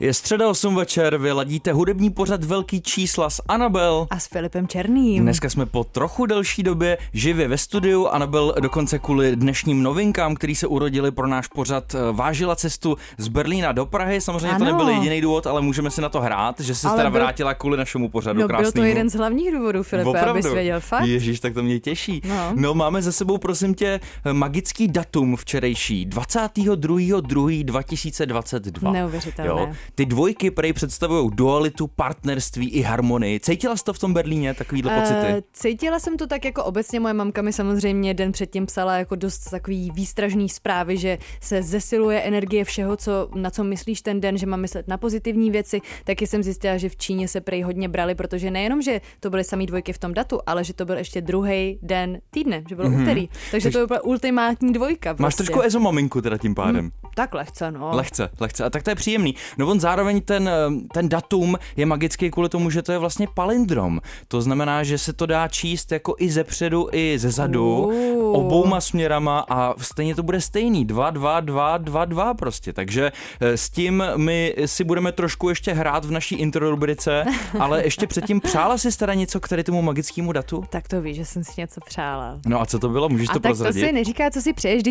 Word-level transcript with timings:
Je 0.00 0.14
středa 0.14 0.48
8 0.48 0.74
večer, 0.74 1.16
vy 1.16 1.32
ladíte 1.32 1.72
hudební 1.72 2.10
pořad 2.10 2.44
Velký 2.44 2.80
čísla 2.80 3.30
s 3.30 3.42
Anabel. 3.48 4.06
A 4.10 4.18
s 4.18 4.26
Filipem 4.26 4.68
Černým. 4.68 5.22
Dneska 5.22 5.50
jsme 5.50 5.66
po 5.66 5.84
trochu 5.84 6.26
delší 6.26 6.62
době 6.62 6.98
živě 7.12 7.48
ve 7.48 7.58
studiu. 7.58 8.06
Anabel 8.06 8.54
dokonce 8.60 8.98
kvůli 8.98 9.36
dnešním 9.36 9.82
novinkám, 9.82 10.34
který 10.34 10.54
se 10.54 10.66
urodili 10.66 11.10
pro 11.10 11.26
náš 11.26 11.46
pořad, 11.46 11.94
eh, 11.94 11.98
vážila 12.12 12.56
cestu 12.56 12.96
z 13.18 13.28
Berlína 13.28 13.72
do 13.72 13.86
Prahy. 13.86 14.20
Samozřejmě 14.20 14.50
ano. 14.50 14.58
to 14.58 14.64
nebyl 14.64 14.88
jediný 14.88 15.20
důvod, 15.20 15.46
ale 15.46 15.60
můžeme 15.60 15.90
si 15.90 16.00
na 16.00 16.08
to 16.08 16.20
hrát, 16.20 16.60
že 16.60 16.74
se 16.74 16.88
teda 16.88 17.10
byl... 17.10 17.20
vrátila 17.20 17.54
kvůli 17.54 17.76
našemu 17.76 18.08
pořadu 18.08 18.40
no, 18.40 18.48
krásnému. 18.48 18.72
byl 18.72 18.82
to 18.82 18.86
jeden 18.86 19.10
z 19.10 19.14
hlavních 19.14 19.52
důvodů, 19.52 19.82
Filipe, 19.82 20.08
Opravdu. 20.08 20.30
abys 20.30 20.52
věděl 20.52 20.80
fakt. 20.80 21.06
Ježíš, 21.06 21.40
tak 21.40 21.54
to 21.54 21.62
mě 21.62 21.80
těší. 21.80 22.22
No. 22.28 22.52
no, 22.54 22.74
máme 22.74 23.02
za 23.02 23.12
sebou, 23.12 23.38
prosím 23.38 23.74
tě, 23.74 24.00
magický 24.32 24.88
datum 24.88 25.36
včerejší, 25.36 26.06
22.2.2022. 26.06 28.92
Neuvěřitelné. 28.92 29.62
Jo. 29.62 29.72
Ty 29.94 30.06
dvojky 30.06 30.50
prej 30.50 30.72
představují 30.72 31.30
dualitu, 31.34 31.86
partnerství 31.86 32.70
i 32.70 32.82
harmonii. 32.82 33.40
Cítila 33.40 33.76
jsi 33.76 33.84
to 33.84 33.92
v 33.92 33.98
tom 33.98 34.14
Berlíně, 34.14 34.54
takovýhle 34.54 34.96
uh, 34.96 35.00
pocity? 35.00 35.42
Cítila 35.52 35.98
jsem 35.98 36.16
to 36.16 36.26
tak 36.26 36.44
jako 36.44 36.64
obecně, 36.64 37.00
moje 37.00 37.14
mamka 37.14 37.42
mi 37.42 37.52
samozřejmě 37.52 38.14
den 38.14 38.32
předtím 38.32 38.66
psala 38.66 38.96
jako 38.96 39.16
dost 39.16 39.50
takový 39.50 39.90
výstražný 39.94 40.48
zprávy, 40.48 40.96
že 40.96 41.18
se 41.40 41.62
zesiluje 41.62 42.20
energie 42.20 42.64
všeho, 42.64 42.96
co, 42.96 43.28
na 43.34 43.50
co 43.50 43.64
myslíš 43.64 44.02
ten 44.02 44.20
den, 44.20 44.38
že 44.38 44.46
mám 44.46 44.60
myslet 44.60 44.88
na 44.88 44.96
pozitivní 44.96 45.50
věci. 45.50 45.80
Taky 46.04 46.26
jsem 46.26 46.42
zjistila, 46.42 46.76
že 46.76 46.88
v 46.88 46.96
Číně 46.96 47.28
se 47.28 47.40
prej 47.40 47.62
hodně 47.62 47.88
brali, 47.88 48.14
protože 48.14 48.50
nejenom, 48.50 48.82
že 48.82 49.00
to 49.20 49.30
byly 49.30 49.44
samý 49.44 49.66
dvojky 49.66 49.92
v 49.92 49.98
tom 49.98 50.14
datu, 50.14 50.40
ale 50.46 50.64
že 50.64 50.72
to 50.74 50.84
byl 50.84 50.98
ještě 50.98 51.20
druhý 51.20 51.78
den 51.82 52.20
týdne, 52.30 52.64
že 52.68 52.74
bylo 52.76 52.88
mm-hmm. 52.88 53.02
úterý. 53.02 53.28
Takže 53.50 53.70
to 53.70 53.86
byla 53.86 54.04
ultimátní 54.04 54.72
dvojka. 54.72 55.14
Prostě. 55.14 55.22
Máš 55.22 55.34
trošku 55.34 55.60
ezo 55.60 55.80
maminku 55.80 56.20
teda 56.20 56.38
tím 56.38 56.54
pádem. 56.54 56.80
Hmm, 56.80 56.90
tak 57.14 57.34
lehce, 57.34 57.70
no. 57.70 57.90
Lehce, 57.94 58.28
lehce. 58.40 58.64
A 58.64 58.70
tak 58.70 58.82
to 58.82 58.90
je 58.90 58.96
příjemný. 58.96 59.34
No 59.58 59.66
on 59.66 59.75
zároveň 59.80 60.20
ten, 60.20 60.48
eh, 60.48 60.52
ten 60.94 61.08
datum 61.08 61.56
je 61.76 61.86
magický 61.86 62.30
kvůli 62.30 62.48
tomu, 62.48 62.70
že 62.70 62.82
to 62.82 62.92
je 62.92 62.98
vlastně 62.98 63.26
palindrom. 63.34 64.00
To 64.28 64.40
znamená, 64.42 64.82
že 64.82 64.98
se 64.98 65.12
to 65.12 65.26
dá 65.26 65.48
číst 65.48 65.92
jako 65.92 66.14
i 66.18 66.30
ze 66.30 66.44
předu, 66.44 66.88
i 66.92 67.18
ze 67.18 67.30
zadu, 67.30 67.86
uh. 67.86 68.36
obouma 68.36 68.80
směrama 68.80 69.44
a 69.48 69.74
stejně 69.78 70.14
to 70.14 70.22
bude 70.22 70.40
stejný. 70.40 70.84
2, 70.84 71.10
2, 71.10 71.40
2, 71.40 71.78
2, 71.78 72.04
2 72.04 72.34
prostě. 72.34 72.72
Takže 72.72 73.12
eh, 73.40 73.56
s 73.56 73.70
tím 73.70 74.04
my 74.16 74.54
si 74.66 74.84
budeme 74.84 75.12
trošku 75.12 75.48
ještě 75.48 75.72
hrát 75.72 76.04
v 76.04 76.10
naší 76.10 76.34
intro 76.34 76.70
rubrice, 76.70 77.24
ale 77.58 77.84
ještě 77.84 78.06
předtím 78.06 78.40
přála 78.40 78.78
si 78.78 78.98
teda 78.98 79.14
něco 79.14 79.40
k 79.40 79.48
tady 79.48 79.64
tomu 79.64 79.82
magickému 79.82 80.32
datu? 80.32 80.64
Tak 80.70 80.88
to 80.88 81.02
víš, 81.02 81.16
že 81.16 81.24
jsem 81.24 81.44
si 81.44 81.52
něco 81.60 81.80
přála. 81.86 82.40
No 82.46 82.60
a 82.60 82.66
co 82.66 82.78
to 82.78 82.88
bylo? 82.88 83.08
Můžeš 83.08 83.28
a 83.28 83.32
to 83.32 83.40
tak 83.40 83.50
prozradit? 83.50 83.82
to 83.82 83.86
si 83.86 83.92
neříká, 83.92 84.30
co 84.30 84.42
si 84.42 84.52
přeješ, 84.52 84.82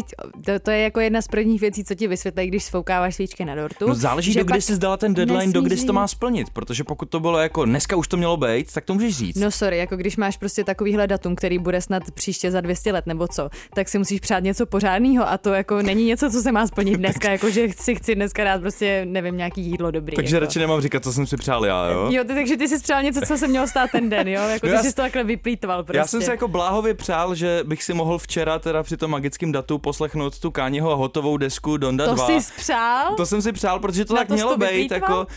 to, 0.46 0.60
to, 0.60 0.72
je 0.72 0.80
jako 0.80 1.00
jedna 1.00 1.22
z 1.22 1.28
prvních 1.28 1.62
věcí, 1.62 1.84
co 1.84 1.96
ti 1.96 2.08
vysvětlí, 2.08 2.48
když 2.48 2.64
sfoukáváš 2.64 3.16
svíčky 3.16 3.46
na 3.46 3.56
dortu. 3.56 3.88
No 3.88 3.96
záleží, 3.96 4.34
do 4.34 4.44
kdy 4.44 4.62
jsi 4.62 4.75
zdala 4.76 4.98
ten 4.98 5.14
deadline, 5.14 5.54
do 5.54 5.62
kdy 5.62 5.78
jsi 5.78 5.86
to 5.86 5.94
má 5.94 6.08
splnit, 6.08 6.50
protože 6.54 6.84
pokud 6.84 7.10
to 7.10 7.20
bylo 7.20 7.40
jako 7.40 7.66
dneska 7.66 7.96
už 7.96 8.08
to 8.08 8.18
mělo 8.18 8.38
být, 8.38 8.74
tak 8.74 8.86
to 8.86 8.94
můžeš 8.94 9.18
říct. 9.18 9.40
No 9.40 9.52
sorry, 9.52 9.78
jako 9.78 9.96
když 9.96 10.18
máš 10.18 10.38
prostě 10.38 10.64
takovýhle 10.64 11.08
datum, 11.08 11.36
který 11.36 11.60
bude 11.60 11.82
snad 11.82 12.04
příště 12.12 12.52
za 12.52 12.62
200 12.62 12.92
let 12.92 13.06
nebo 13.06 13.28
co, 13.28 13.50
tak 13.74 13.90
si 13.90 13.98
musíš 13.98 14.20
přát 14.20 14.44
něco 14.44 14.66
pořádného 14.66 15.30
a 15.30 15.38
to 15.38 15.54
jako 15.54 15.82
není 15.82 16.06
něco, 16.06 16.30
co 16.30 16.42
se 16.42 16.52
má 16.52 16.68
splnit 16.68 16.98
dneska, 16.98 17.32
jako 17.32 17.50
že 17.50 17.68
si 17.78 17.96
chci 17.96 18.16
dneska 18.16 18.44
dát 18.44 18.62
prostě, 18.62 19.06
nevím, 19.06 19.38
nějaký 19.38 19.62
jídlo 19.62 19.92
dobrý. 19.92 20.16
Takže 20.16 20.36
jako. 20.36 20.46
radši 20.46 20.60
nemám 20.60 20.82
říkat, 20.82 21.04
co 21.04 21.14
jsem 21.14 21.28
si 21.28 21.38
přál 21.38 21.66
já, 21.66 21.88
jo? 21.88 22.08
Jo, 22.12 22.24
ty, 22.24 22.34
takže 22.34 22.58
ty 22.58 22.68
si 22.68 22.80
přál 22.80 23.04
něco, 23.04 23.22
co 23.28 23.38
jsem 23.38 23.50
měl 23.50 23.68
stát 23.68 23.92
ten 23.92 24.10
den, 24.10 24.28
jo? 24.28 24.42
Jako 24.56 24.68
no 24.68 24.82
ty 24.82 24.90
jsi 24.90 24.96
to 24.96 25.02
takhle 25.02 25.24
vyplýtval 25.24 25.84
prostě. 25.84 25.98
Já 25.98 26.08
jsem 26.08 26.22
si 26.22 26.30
jako 26.30 26.48
bláhově 26.48 26.94
přál, 26.94 27.36
že 27.36 27.60
bych 27.64 27.84
si 27.84 27.94
mohl 27.94 28.18
včera 28.18 28.60
teda 28.60 28.84
při 28.84 28.98
tom 28.98 29.12
magickém 29.12 29.52
datu 29.52 29.78
poslechnout 29.78 30.40
tu 30.40 30.52
Káněho 30.52 30.98
hotovou 30.98 31.38
desku 31.38 31.78
Donda 31.78 32.06
to 32.06 32.16
2. 32.16 32.28
To 32.28 32.42
jsi 32.42 32.52
přál? 32.58 33.16
To 33.16 33.26
jsem 33.26 33.42
si 33.42 33.52
přál, 33.52 33.80
protože 33.80 34.06
to 34.06 34.14
Na 34.14 34.20
tak 34.20 34.28
to 34.28 34.34
mělo 34.34 34.58
být. 34.58 34.65
Jako, 34.92 35.28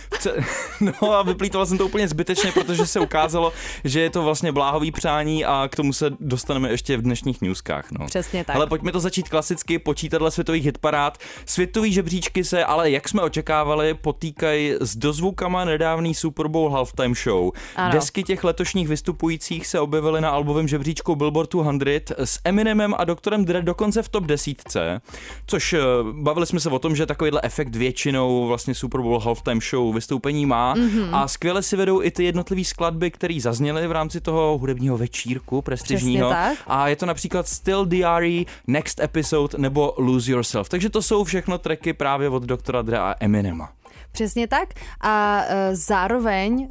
no 0.81 1.13
a 1.13 1.23
vyplýtoval 1.23 1.67
jsem 1.67 1.79
to 1.79 1.87
úplně 1.87 2.09
zbytečně, 2.09 2.53
protože 2.53 2.87
se 2.87 3.01
ukázalo, 3.01 3.53
že 3.85 4.01
je 4.01 4.11
to 4.11 4.23
vlastně 4.23 4.53
bláhový 4.53 4.91
přání 4.91 5.45
a 5.45 5.69
k 5.71 5.77
tomu 5.77 5.93
se 5.93 6.11
dostaneme 6.21 6.71
ještě 6.71 6.97
v 6.97 7.03
dnešních 7.03 7.41
newskách. 7.43 7.91
No. 7.91 8.07
Přesně 8.07 8.45
tak. 8.45 8.57
Ale 8.57 8.67
pojďme 8.67 8.93
to 8.93 9.01
začít 9.01 9.29
klasicky, 9.29 9.79
počítadle 9.79 10.31
světových 10.31 10.65
hitparád. 10.65 11.19
Světový 11.47 11.93
žebříčky 11.93 12.45
se, 12.45 12.65
ale 12.65 12.91
jak 12.91 13.09
jsme 13.09 13.23
očekávali, 13.23 13.95
potýkají 13.95 14.75
s 14.81 14.97
dozvukama 14.97 15.65
nedávný 15.65 16.15
Super 16.15 16.49
Bowl 16.49 16.71
halftime 16.71 17.15
show. 17.15 17.51
Ano. 17.77 17.93
Desky 17.93 18.23
těch 18.23 18.45
letošních 18.45 18.89
vystupujících 18.89 19.67
se 19.67 19.81
objevily 19.81 20.21
na 20.21 20.31
albovém 20.31 20.69
žebříčku 20.69 21.17
Billboard 21.17 21.51
200 21.73 22.15
s 22.19 22.41
Eminemem 22.45 22.95
a 22.99 23.05
doktorem 23.05 23.45
Dre 23.45 23.63
dokonce 23.63 24.03
v 24.03 24.09
top 24.09 24.25
desítce, 24.25 25.01
což 25.47 25.73
eh, 25.73 25.79
bavili 26.13 26.47
jsme 26.47 26.61
se 26.61 26.71
o 26.71 26.79
tom, 26.79 26.97
že 26.97 27.07
takovýhle 27.07 27.41
efekt 27.43 27.77
většinou 27.77 28.47
vlastně 28.47 28.75
Super 28.75 29.01
Bowl 29.01 29.18
halftime 29.21 29.61
show 29.71 29.95
vystoupení 29.95 30.47
má 30.47 30.75
mm-hmm. 30.75 31.09
a 31.13 31.29
skvěle 31.29 31.63
si 31.63 31.77
vedou 31.77 32.03
i 32.03 32.11
ty 32.11 32.25
jednotlivé 32.25 32.65
skladby, 32.65 33.11
které 33.11 33.39
zazněly 33.41 33.87
v 33.87 33.93
rámci 33.93 34.21
toho 34.21 34.59
hudebního 34.59 34.99
večírku 34.99 35.63
prestižního. 35.63 36.35
A 36.67 36.89
je 36.89 36.97
to 36.97 37.07
například 37.07 37.49
Still 37.49 37.85
Diary, 37.85 38.47
Next 38.67 39.01
Episode 39.01 39.59
nebo 39.59 39.95
Lose 39.99 40.33
Yourself. 40.33 40.69
Takže 40.69 40.91
to 40.91 41.03
jsou 41.03 41.25
všechno 41.25 41.59
tracky 41.59 41.93
právě 41.93 42.29
od 42.29 42.43
doktora 42.43 42.83
Dre 42.83 42.99
a 42.99 43.15
Eminema. 43.21 43.78
Přesně 44.13 44.49
tak. 44.49 44.69
A 45.01 45.43
uh, 45.43 45.55
zároveň, 45.73 46.55
uh, 46.55 46.69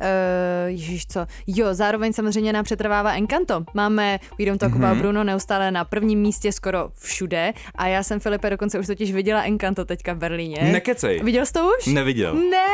ježiš 0.66 1.08
co, 1.08 1.26
jo, 1.48 1.74
zároveň 1.74 2.14
samozřejmě 2.14 2.54
nám 2.54 2.64
přetrvává 2.64 3.14
Encanto. 3.14 3.64
Máme 3.74 4.20
We 4.40 4.46
Don't 4.46 4.60
Talk 4.60 4.74
mm-hmm. 4.74 4.86
About 4.86 4.98
Bruno 4.98 5.24
neustále 5.24 5.72
na 5.72 5.86
prvním 5.86 6.20
místě 6.20 6.52
skoro 6.52 6.90
všude. 6.94 7.54
A 7.76 7.88
já 7.88 8.04
jsem, 8.04 8.20
Filipe, 8.20 8.50
dokonce 8.50 8.80
už 8.80 8.88
totiž 8.88 9.14
viděla 9.14 9.44
Encanto 9.44 9.86
teďka 9.86 10.14
v 10.14 10.18
Berlíně. 10.18 10.58
Nekecej. 10.72 11.20
Viděl 11.24 11.46
jsi 11.46 11.54
to 11.54 11.70
už? 11.80 11.86
Neviděl. 11.86 12.34
Ne, 12.34 12.68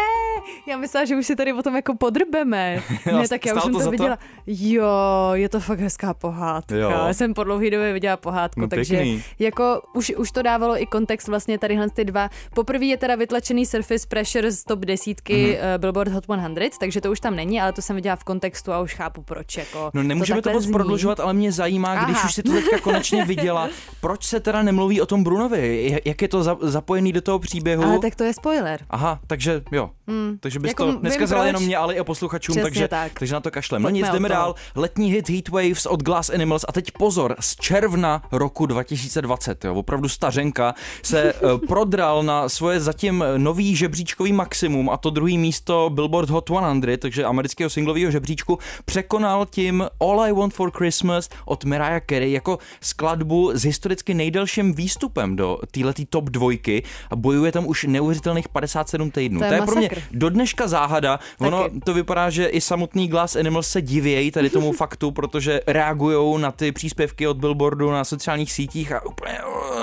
já 0.67 0.77
myslela, 0.77 1.05
že 1.05 1.15
už 1.15 1.27
si 1.27 1.35
tady 1.35 1.53
o 1.53 1.61
tom 1.61 1.75
jako 1.75 1.95
podrbeme. 1.95 2.83
ne, 3.05 3.27
tak 3.27 3.45
já 3.45 3.53
už 3.53 3.63
jsem 3.63 3.73
to, 3.73 3.79
to 3.79 3.91
viděla. 3.91 4.15
To? 4.15 4.23
Jo, 4.47 4.89
je 5.33 5.49
to 5.49 5.59
fakt 5.59 5.79
hezká 5.79 6.13
pohádka. 6.13 6.75
Jo. 6.75 6.89
Já 6.89 7.13
jsem 7.13 7.33
po 7.33 7.43
dlouhé 7.43 7.69
době 7.69 7.93
viděla 7.93 8.17
pohádku, 8.17 8.61
no, 8.61 8.67
takže 8.67 8.95
pěkný. 8.95 9.23
jako 9.39 9.81
už, 9.93 10.13
už 10.17 10.31
to 10.31 10.41
dávalo 10.41 10.81
i 10.81 10.85
kontext 10.85 11.27
vlastně 11.27 11.59
tady 11.59 11.79
ty 11.93 12.05
dva. 12.05 12.29
Poprvé 12.55 12.85
je 12.85 12.97
teda 12.97 13.15
vytlačený 13.15 13.65
Surface 13.65 14.07
Pressure 14.07 14.51
z 14.51 14.62
top 14.63 14.79
desítky 14.79 15.57
mm-hmm. 15.61 15.79
Billboard 15.79 16.11
Hot 16.11 16.23
100, 16.23 16.79
takže 16.79 17.01
to 17.01 17.11
už 17.11 17.19
tam 17.19 17.35
není, 17.35 17.61
ale 17.61 17.73
to 17.73 17.81
jsem 17.81 17.95
viděla 17.95 18.15
v 18.15 18.23
kontextu 18.23 18.71
a 18.71 18.79
už 18.79 18.93
chápu 18.93 19.21
proč. 19.21 19.57
Jako 19.57 19.91
no 19.93 20.03
nemůžeme 20.03 20.41
to, 20.41 20.49
to 20.49 20.53
moc 20.53 20.65
prodlužovat, 20.65 21.19
ale 21.19 21.33
mě 21.33 21.51
zajímá, 21.51 21.91
Aha. 21.91 22.05
když 22.05 22.23
už 22.23 22.33
si 22.33 22.43
to 22.43 22.51
teďka 22.51 22.77
konečně 22.79 23.25
viděla, 23.25 23.69
proč 24.01 24.25
se 24.25 24.39
teda 24.39 24.63
nemluví 24.63 25.01
o 25.01 25.05
tom 25.05 25.23
Brunovi? 25.23 26.01
Jak 26.05 26.21
je 26.21 26.27
to 26.27 26.43
za, 26.43 26.57
zapojený 26.61 27.11
do 27.11 27.21
toho 27.21 27.39
příběhu? 27.39 27.83
Ale 27.83 27.99
tak 27.99 28.15
to 28.15 28.23
je 28.23 28.33
spoiler. 28.33 28.79
Aha, 28.89 29.19
takže 29.27 29.61
jo. 29.71 29.89
Mm. 30.07 30.37
Takže 30.39 30.59
bys 30.59 30.69
jako 30.69 30.93
to 30.93 30.99
neskazala 31.01 31.45
jenom 31.45 31.63
mě, 31.63 31.77
ale 31.77 31.95
i 31.95 32.03
posluchačům, 32.03 32.55
takže, 32.61 32.87
tak. 32.87 33.11
takže 33.19 33.33
na 33.33 33.39
to 33.39 33.51
kašlem. 33.51 33.81
No 33.81 33.89
nic, 33.89 34.09
jdeme 34.09 34.29
dál. 34.29 34.55
Letní 34.75 35.11
hit 35.11 35.29
Heat 35.29 35.49
Waves 35.49 35.85
od 35.85 36.03
Glass 36.03 36.29
Animals 36.29 36.65
a 36.67 36.71
teď 36.71 36.91
pozor, 36.91 37.35
z 37.39 37.55
června 37.55 38.23
roku 38.31 38.65
2020, 38.65 39.65
jo, 39.65 39.75
opravdu 39.75 40.09
stařenka, 40.09 40.73
se 41.03 41.33
uh, 41.33 41.59
prodral 41.67 42.23
na 42.23 42.49
svoje 42.49 42.79
zatím 42.79 43.23
nový 43.37 43.75
žebříčkový 43.75 44.33
maximum 44.43 44.89
a 44.89 44.97
to 44.97 45.09
druhý 45.09 45.37
místo 45.37 45.89
Billboard 45.93 46.29
Hot 46.29 46.43
100, 46.43 46.97
takže 46.97 47.23
amerického 47.23 47.69
singlového 47.69 48.11
žebříčku, 48.11 48.59
překonal 48.85 49.45
tím 49.45 49.87
All 49.99 50.21
I 50.21 50.33
Want 50.33 50.53
for 50.53 50.71
Christmas 50.71 51.29
od 51.45 51.63
Mariah 51.63 52.03
Carey 52.09 52.31
jako 52.31 52.59
skladbu 52.81 53.51
s 53.53 53.63
historicky 53.63 54.13
nejdelším 54.13 54.73
výstupem 54.73 55.35
do 55.35 55.59
této 55.71 56.03
top 56.09 56.29
dvojky 56.29 56.83
a 57.09 57.15
bojuje 57.15 57.51
tam 57.51 57.67
už 57.67 57.83
neuvěřitelných 57.83 58.49
57 58.49 59.11
týdnů. 59.11 59.39
To 59.39 59.45
je, 59.45 59.49
to 59.49 59.55
je 59.55 59.61
pro 59.61 59.75
mě 59.75 59.89
do 60.11 60.29
dneška 60.29 60.67
záhada. 60.67 61.19
Ono 61.39 61.69
to 61.83 61.93
vypadá, 61.93 62.29
že 62.29 62.45
i 62.45 62.61
samotný 62.61 63.07
Glass 63.07 63.35
Animals 63.35 63.67
se 63.67 63.81
divějí 63.81 64.31
tady 64.31 64.49
tomu 64.49 64.71
faktu, 64.81 65.11
protože 65.11 65.61
reagují 65.67 66.41
na 66.41 66.51
ty 66.51 66.71
příspěvky 66.71 67.27
od 67.27 67.37
Billboardu 67.37 67.91
na 67.91 68.03
sociálních 68.03 68.51
sítích 68.51 68.91
a 68.91 69.05
úplně 69.05 69.37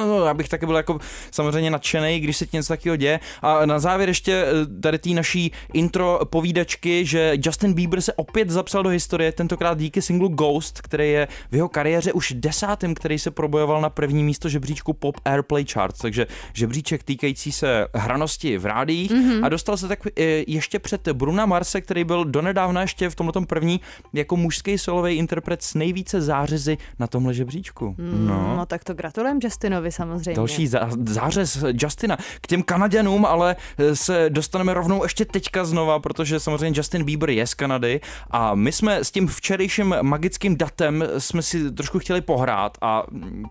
no, 0.06 0.24
já 0.24 0.34
bych 0.34 0.48
taky 0.48 0.66
byl 0.66 0.76
jako 0.76 0.98
samozřejmě 1.30 1.70
nadšený, 1.70 2.20
když 2.20 2.36
se 2.36 2.46
ti 2.46 2.56
něco 2.56 2.68
takového 2.68 2.96
děje. 2.96 3.20
A 3.42 3.66
na 3.66 3.78
závěr 3.78 4.08
ještě 4.08 4.46
tady 4.82 4.98
té 4.98 5.10
naší 5.10 5.52
intro 5.72 6.20
povídačky, 6.24 7.06
že 7.06 7.32
Justin 7.44 7.72
Bieber 7.72 8.00
se 8.00 8.12
opět 8.12 8.50
zapsal 8.50 8.82
do 8.82 8.88
historie, 8.88 9.32
tentokrát 9.32 9.78
díky 9.78 10.02
singlu 10.02 10.28
Ghost, 10.28 10.80
který 10.80 11.10
je 11.10 11.28
v 11.50 11.54
jeho 11.54 11.68
kariéře 11.68 12.12
už 12.12 12.32
desátým, 12.36 12.94
který 12.94 13.18
se 13.18 13.30
probojoval 13.30 13.80
na 13.80 13.90
první 13.90 14.24
místo 14.24 14.48
žebříčku 14.48 14.92
Pop 14.92 15.16
Airplay 15.24 15.64
Charts, 15.64 15.98
takže 15.98 16.26
žebříček 16.52 17.02
týkající 17.02 17.52
se 17.52 17.86
hranosti 17.94 18.58
v 18.58 18.66
rádiích 18.66 19.10
mm-hmm. 19.10 19.44
a 19.44 19.48
dostal 19.48 19.76
se 19.76 19.88
tak 19.88 19.98
eh, 20.06 20.22
ještě 20.46 20.78
před 20.78 21.08
Bruna 21.08 21.46
Marse, 21.46 21.80
který 21.80 22.04
byl 22.04 22.24
donedávna 22.24 22.80
ještě 22.80 23.10
v 23.10 23.14
tomhle 23.14 23.46
první 23.46 23.80
jako 24.12 24.36
mužský 24.36 24.78
solový 24.78 25.14
interpret 25.14 25.62
s 25.62 25.74
nejvíce 25.74 26.20
zářezy 26.22 26.78
na 26.98 27.06
tomhle 27.06 27.34
žebříčku. 27.34 27.94
Mm, 27.98 28.26
no. 28.26 28.56
no 28.56 28.66
tak 28.66 28.84
to 28.84 28.94
gratulujem 28.94 29.38
Justinovi 29.42 29.92
samozřejmě. 29.92 30.34
Další 30.34 30.66
zá, 30.66 30.90
zářez 31.06 31.64
Justina. 31.72 32.16
K 32.40 32.46
těm 32.46 32.62
Kanaděnům 32.62 33.26
ale 33.26 33.56
eh, 33.78 33.96
se 33.96 34.30
dostaneme 34.40 34.74
rovnou 34.74 35.02
ještě 35.02 35.24
teďka 35.24 35.64
znova, 35.64 35.98
protože 35.98 36.40
samozřejmě 36.40 36.78
Justin 36.78 37.04
Bieber 37.04 37.30
je 37.30 37.46
z 37.46 37.54
Kanady 37.54 38.00
a 38.30 38.54
my 38.54 38.72
jsme 38.72 39.04
s 39.04 39.10
tím 39.10 39.26
včerejším 39.26 39.94
magickým 40.02 40.56
datem 40.56 41.04
jsme 41.18 41.42
si 41.42 41.70
trošku 41.70 41.98
chtěli 41.98 42.20
pohrát 42.20 42.78
a 42.80 43.02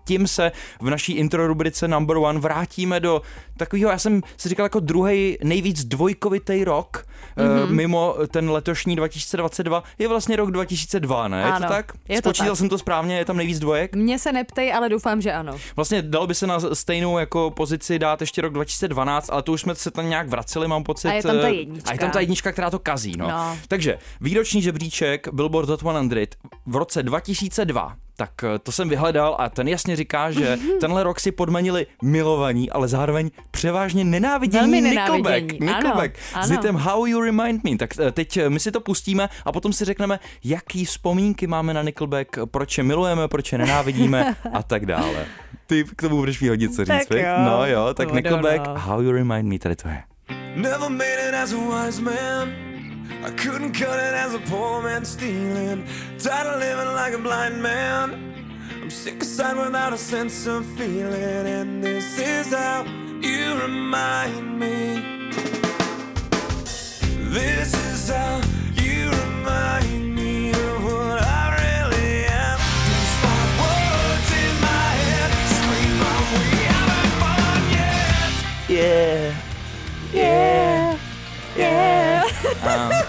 tím 0.04 0.26
se 0.26 0.52
v 0.80 0.90
naší 0.90 1.12
intro 1.12 1.46
rubrice 1.46 1.88
Number 1.88 2.16
One 2.16 2.40
vrátíme 2.40 3.00
do 3.00 3.22
takového, 3.60 3.90
já 3.90 3.98
jsem 3.98 4.22
si 4.36 4.48
říkal 4.48 4.64
jako 4.64 4.80
druhý 4.80 5.38
nejvíc 5.44 5.84
dvojkovitý 5.84 6.64
rok, 6.64 7.06
mm-hmm. 7.36 7.70
mimo 7.70 8.16
ten 8.30 8.50
letošní 8.50 8.96
2022, 8.96 9.82
je 9.98 10.08
vlastně 10.08 10.36
rok 10.36 10.50
2002, 10.50 11.28
ne? 11.28 11.44
Ano, 11.44 11.54
je 11.54 11.60
to 11.60 11.72
tak? 11.72 11.92
Je 12.08 12.18
Spočítal 12.18 12.46
to 12.46 12.52
tak. 12.52 12.58
jsem 12.58 12.68
to 12.68 12.78
správně, 12.78 13.18
je 13.18 13.24
tam 13.24 13.36
nejvíc 13.36 13.58
dvojek? 13.58 13.96
Mně 13.96 14.18
se 14.18 14.32
neptej, 14.32 14.72
ale 14.74 14.88
doufám, 14.88 15.20
že 15.20 15.32
ano. 15.32 15.56
Vlastně 15.76 16.02
dalo 16.02 16.26
by 16.26 16.34
se 16.34 16.46
na 16.46 16.60
stejnou 16.72 17.18
jako 17.18 17.50
pozici 17.50 17.98
dát 17.98 18.20
ještě 18.20 18.42
rok 18.42 18.52
2012, 18.52 19.30
ale 19.32 19.42
to 19.42 19.52
už 19.52 19.60
jsme 19.60 19.74
se 19.74 19.90
tam 19.90 20.08
nějak 20.08 20.28
vraceli, 20.28 20.68
mám 20.68 20.84
pocit. 20.84 21.08
A 21.08 21.12
je 21.12 21.22
tam 21.22 21.38
ta 21.38 21.48
jednička. 21.48 21.90
A 21.90 21.92
je 21.92 21.98
tam 21.98 22.10
ta 22.10 22.20
jednička, 22.20 22.52
která 22.52 22.70
to 22.70 22.78
kazí, 22.78 23.12
no. 23.16 23.28
no. 23.28 23.58
Takže 23.68 23.98
výroční 24.20 24.62
žebříček 24.62 25.28
Billboard 25.32 25.68
Hot 25.68 25.80
100 25.80 26.38
v 26.66 26.76
roce 26.76 27.02
2002 27.02 27.96
tak 28.20 28.44
eh, 28.44 28.58
to 28.58 28.72
jsem 28.72 28.88
vyhledal 28.88 29.36
a 29.38 29.48
ten 29.48 29.68
jasně 29.68 29.96
říká, 29.96 30.30
že 30.30 30.58
tenhle 30.80 31.02
rok 31.02 31.20
si 31.20 31.32
podmanili 31.32 31.86
milovaní, 32.02 32.70
ale 32.70 32.88
zároveň 32.88 33.30
převážně 33.50 34.04
nenávidění 34.04 34.80
Nickelback. 34.80 35.52
Nickelback 35.60 36.18
ano, 36.34 36.46
s 36.46 36.50
hitem 36.50 36.76
How 36.76 37.06
You 37.06 37.20
Remind 37.20 37.64
Me. 37.64 37.76
Tak 37.76 37.90
eh, 37.98 38.12
teď 38.12 38.36
eh, 38.36 38.50
my 38.50 38.60
si 38.60 38.72
to 38.72 38.80
pustíme 38.80 39.28
a 39.44 39.52
potom 39.52 39.72
si 39.72 39.84
řekneme, 39.84 40.20
jaký 40.44 40.84
vzpomínky 40.84 41.46
máme 41.46 41.74
na 41.74 41.82
Nickelback, 41.82 42.38
proč 42.44 42.78
je 42.78 42.84
milujeme, 42.84 43.28
proč 43.28 43.52
je 43.52 43.58
nenávidíme 43.58 44.36
a 44.52 44.62
tak 44.62 44.86
dále. 44.86 45.26
Ty 45.66 45.84
k 45.84 46.02
tomu 46.02 46.16
budeš 46.16 46.40
mít 46.40 46.48
hodně 46.48 46.68
co 46.68 46.84
říct, 46.84 47.06
tak 47.08 47.18
jo. 47.18 47.34
No 47.44 47.66
jo, 47.66 47.94
tak 47.94 48.12
Nickelback, 48.12 48.66
How 48.76 49.00
You 49.00 49.12
Remind 49.12 49.48
Me, 49.48 49.58
tady 49.58 49.76
to 49.76 49.88
je. 49.88 50.02
Never 50.56 50.90
made 50.90 51.28
it 51.28 51.34
as 51.34 51.52
a 51.52 51.56
wise 51.56 52.02
man 52.02 52.69
I 53.22 53.30
couldn't 53.30 53.72
cut 53.72 53.98
it 53.98 54.14
as 54.14 54.34
a 54.34 54.38
poor 54.40 54.82
man 54.82 55.04
stealing. 55.04 55.86
Tired 56.18 56.46
of 56.46 56.60
living 56.60 56.92
like 56.94 57.14
a 57.14 57.18
blind 57.18 57.62
man. 57.62 58.34
I'm 58.82 58.90
sick 58.90 59.14
of 59.14 59.22
aside 59.22 59.56
without 59.56 59.92
a 59.92 59.98
sense 59.98 60.46
of 60.46 60.64
feeling, 60.78 61.46
and 61.46 61.82
this 61.84 62.18
is 62.18 62.52
how 62.52 62.84
you 63.20 63.60
remind 63.60 64.58
me. 64.58 65.30
This 67.30 67.74
is 67.92 68.08
how 68.08 68.40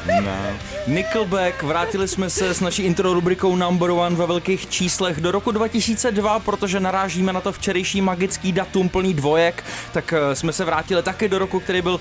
no. 0.07 0.70
Nickelback, 0.91 1.63
vrátili 1.63 2.07
jsme 2.07 2.29
se 2.29 2.53
s 2.53 2.61
naší 2.61 2.83
intro 2.83 3.13
rubrikou 3.13 3.55
Number 3.55 3.91
One 3.91 4.15
ve 4.15 4.25
velkých 4.25 4.69
číslech 4.69 5.21
do 5.21 5.31
roku 5.31 5.51
2002, 5.51 6.39
protože 6.39 6.79
narážíme 6.79 7.33
na 7.33 7.41
to 7.41 7.51
včerejší 7.51 8.01
magický 8.01 8.51
datum 8.51 8.89
plný 8.89 9.13
dvojek, 9.13 9.63
tak 9.93 10.13
eh, 10.13 10.35
jsme 10.35 10.53
se 10.53 10.65
vrátili 10.65 11.03
taky 11.03 11.29
do 11.29 11.39
roku, 11.39 11.59
který 11.59 11.81
byl 11.81 11.99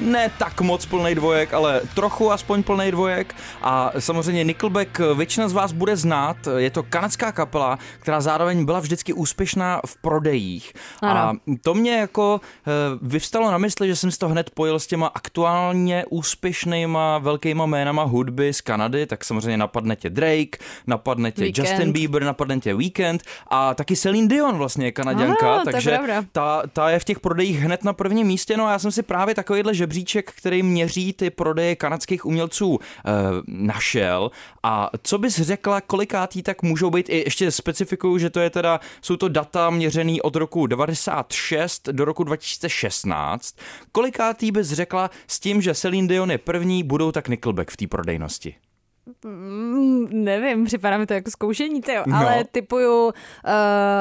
ne 0.00 0.30
tak 0.38 0.60
moc 0.60 0.86
plný 0.86 1.14
dvojek, 1.14 1.54
ale 1.54 1.80
trochu 1.94 2.32
aspoň 2.32 2.62
plný 2.62 2.90
dvojek 2.90 3.34
a 3.62 3.92
samozřejmě 3.98 4.44
Nickelback 4.44 5.00
eh, 5.00 5.14
většina 5.14 5.48
z 5.48 5.52
vás 5.52 5.72
bude 5.72 5.96
znát, 5.96 6.36
je 6.56 6.70
to 6.70 6.82
kanadská 6.82 7.32
kapela, 7.32 7.78
která 8.00 8.20
zároveň 8.20 8.64
byla 8.64 8.80
vždycky 8.80 9.12
úspěšná 9.12 9.80
v 9.86 9.96
prodejích. 9.96 10.72
Ano. 11.02 11.20
A 11.20 11.36
to 11.62 11.74
mě 11.74 11.96
jako 11.96 12.40
eh, 12.66 12.70
vyvstalo 13.02 13.50
na 13.50 13.58
mysli, 13.58 13.88
že 13.88 13.96
jsem 13.96 14.10
si 14.10 14.18
to 14.18 14.28
hned 14.28 14.50
pojil 14.50 14.78
s 14.78 14.86
těma 14.86 15.06
aktuálně 15.06 16.04
úspěšnýma 16.10 17.18
velkýma 17.18 17.66
jménama 17.66 18.13
hudby 18.14 18.52
z 18.52 18.60
Kanady, 18.60 19.06
tak 19.06 19.24
samozřejmě 19.24 19.56
napadne 19.56 19.96
tě 19.96 20.10
Drake, 20.10 20.58
napadne 20.86 21.32
tě 21.32 21.42
Weekend. 21.42 21.68
Justin 21.68 21.92
Bieber, 21.92 22.22
napadne 22.22 22.60
tě 22.60 22.74
Weekend 22.74 23.22
a 23.50 23.74
taky 23.74 23.96
Celine 23.96 24.28
Dion 24.28 24.56
vlastně 24.56 24.86
je 24.86 24.92
kanaděnka, 24.92 25.54
ah, 25.54 25.64
takže 25.64 25.98
ta, 26.32 26.62
ta 26.72 26.90
je 26.90 26.98
v 26.98 27.04
těch 27.04 27.20
prodejích 27.20 27.58
hned 27.58 27.84
na 27.84 27.92
prvním 27.92 28.26
místě. 28.26 28.56
No 28.56 28.66
a 28.66 28.72
já 28.72 28.78
jsem 28.78 28.92
si 28.92 29.02
právě 29.02 29.34
takovýhle 29.34 29.74
žebříček, 29.74 30.32
který 30.32 30.62
měří 30.62 31.12
ty 31.12 31.30
prodeje 31.30 31.76
kanadských 31.76 32.26
umělců, 32.26 32.78
eh, 32.78 33.10
našel. 33.46 34.30
A 34.62 34.90
co 35.02 35.18
bys 35.18 35.40
řekla, 35.40 35.80
kolikátý 35.80 36.42
tak 36.42 36.62
můžou 36.62 36.90
být? 36.90 37.08
I 37.08 37.18
ještě 37.26 37.50
specifikuju, 37.50 38.18
že 38.18 38.30
to 38.30 38.40
je 38.40 38.50
teda, 38.50 38.80
jsou 39.02 39.16
to 39.16 39.28
data 39.28 39.70
měřený 39.70 40.22
od 40.22 40.36
roku 40.36 40.66
96 40.66 41.88
do 41.92 42.04
roku 42.04 42.24
2016. 42.24 43.56
Kolikátý 43.92 44.52
bys 44.52 44.68
řekla 44.68 45.10
s 45.26 45.40
tím, 45.40 45.62
že 45.62 45.74
Celine 45.74 46.08
Dion 46.08 46.30
je 46.30 46.38
první, 46.38 46.82
budou 46.82 47.12
tak 47.12 47.28
Nickelback 47.28 47.70
v 47.70 47.76
té 47.76 47.86
prodejnosti? 47.94 48.54
Mm, 49.24 50.24
nevím, 50.24 50.64
připadá 50.64 50.98
mi 50.98 51.06
to 51.06 51.14
jako 51.14 51.30
zkoušení, 51.30 51.82
tyjo, 51.82 52.02
no. 52.06 52.16
ale 52.16 52.44
typuju, 52.44 53.04
uh, 53.06 53.12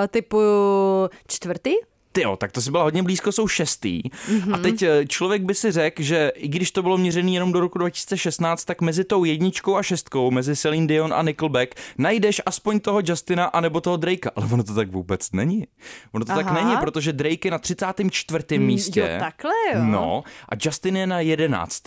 typuju 0.10 1.10
čtvrtý? 1.28 1.74
Tyjo, 2.12 2.38
tak 2.38 2.52
to 2.52 2.62
si 2.62 2.72
byla 2.72 2.84
hodně 2.84 3.04
blízko, 3.04 3.32
jsou 3.32 3.48
šestý. 3.48 4.02
Mm-hmm. 4.02 4.56
A 4.56 4.58
teď 4.58 4.82
eh, 4.82 5.06
člověk 5.06 5.42
by 5.42 5.56
si 5.56 5.72
řekl, 5.72 6.04
že 6.04 6.32
i 6.36 6.48
když 6.48 6.72
to 6.72 6.82
bylo 6.82 6.98
měřené 6.98 7.32
jenom 7.32 7.52
do 7.52 7.60
roku 7.60 7.78
2016, 7.78 8.66
tak 8.66 8.82
mezi 8.82 9.04
tou 9.04 9.24
jedničkou 9.24 9.76
a 9.76 9.84
šestkou, 9.84 10.32
mezi 10.32 10.56
Celine 10.56 10.88
Dion 10.88 11.14
a 11.14 11.22
Nickelback, 11.22 11.76
najdeš 11.98 12.42
aspoň 12.46 12.80
toho 12.80 13.02
Justina 13.06 13.46
anebo 13.46 13.82
toho 13.82 13.98
Drakea. 13.98 14.32
Ale 14.36 14.48
ono 14.52 14.64
to 14.64 14.74
tak 14.74 14.92
vůbec 14.92 15.32
není. 15.32 15.68
Ono 16.12 16.26
to 16.26 16.32
Aha. 16.32 16.44
tak 16.44 16.54
není, 16.54 16.78
protože 16.78 17.14
Drake 17.14 17.48
je 17.48 17.52
na 17.52 17.60
34. 17.60 18.60
Mm, 18.60 18.66
místě. 18.66 19.00
Jo, 19.00 19.20
takhle 19.20 19.54
jo. 19.74 19.80
No, 19.84 20.24
a 20.50 20.56
Justin 20.66 20.98
je 20.98 21.08
na 21.08 21.20
11. 21.20 21.84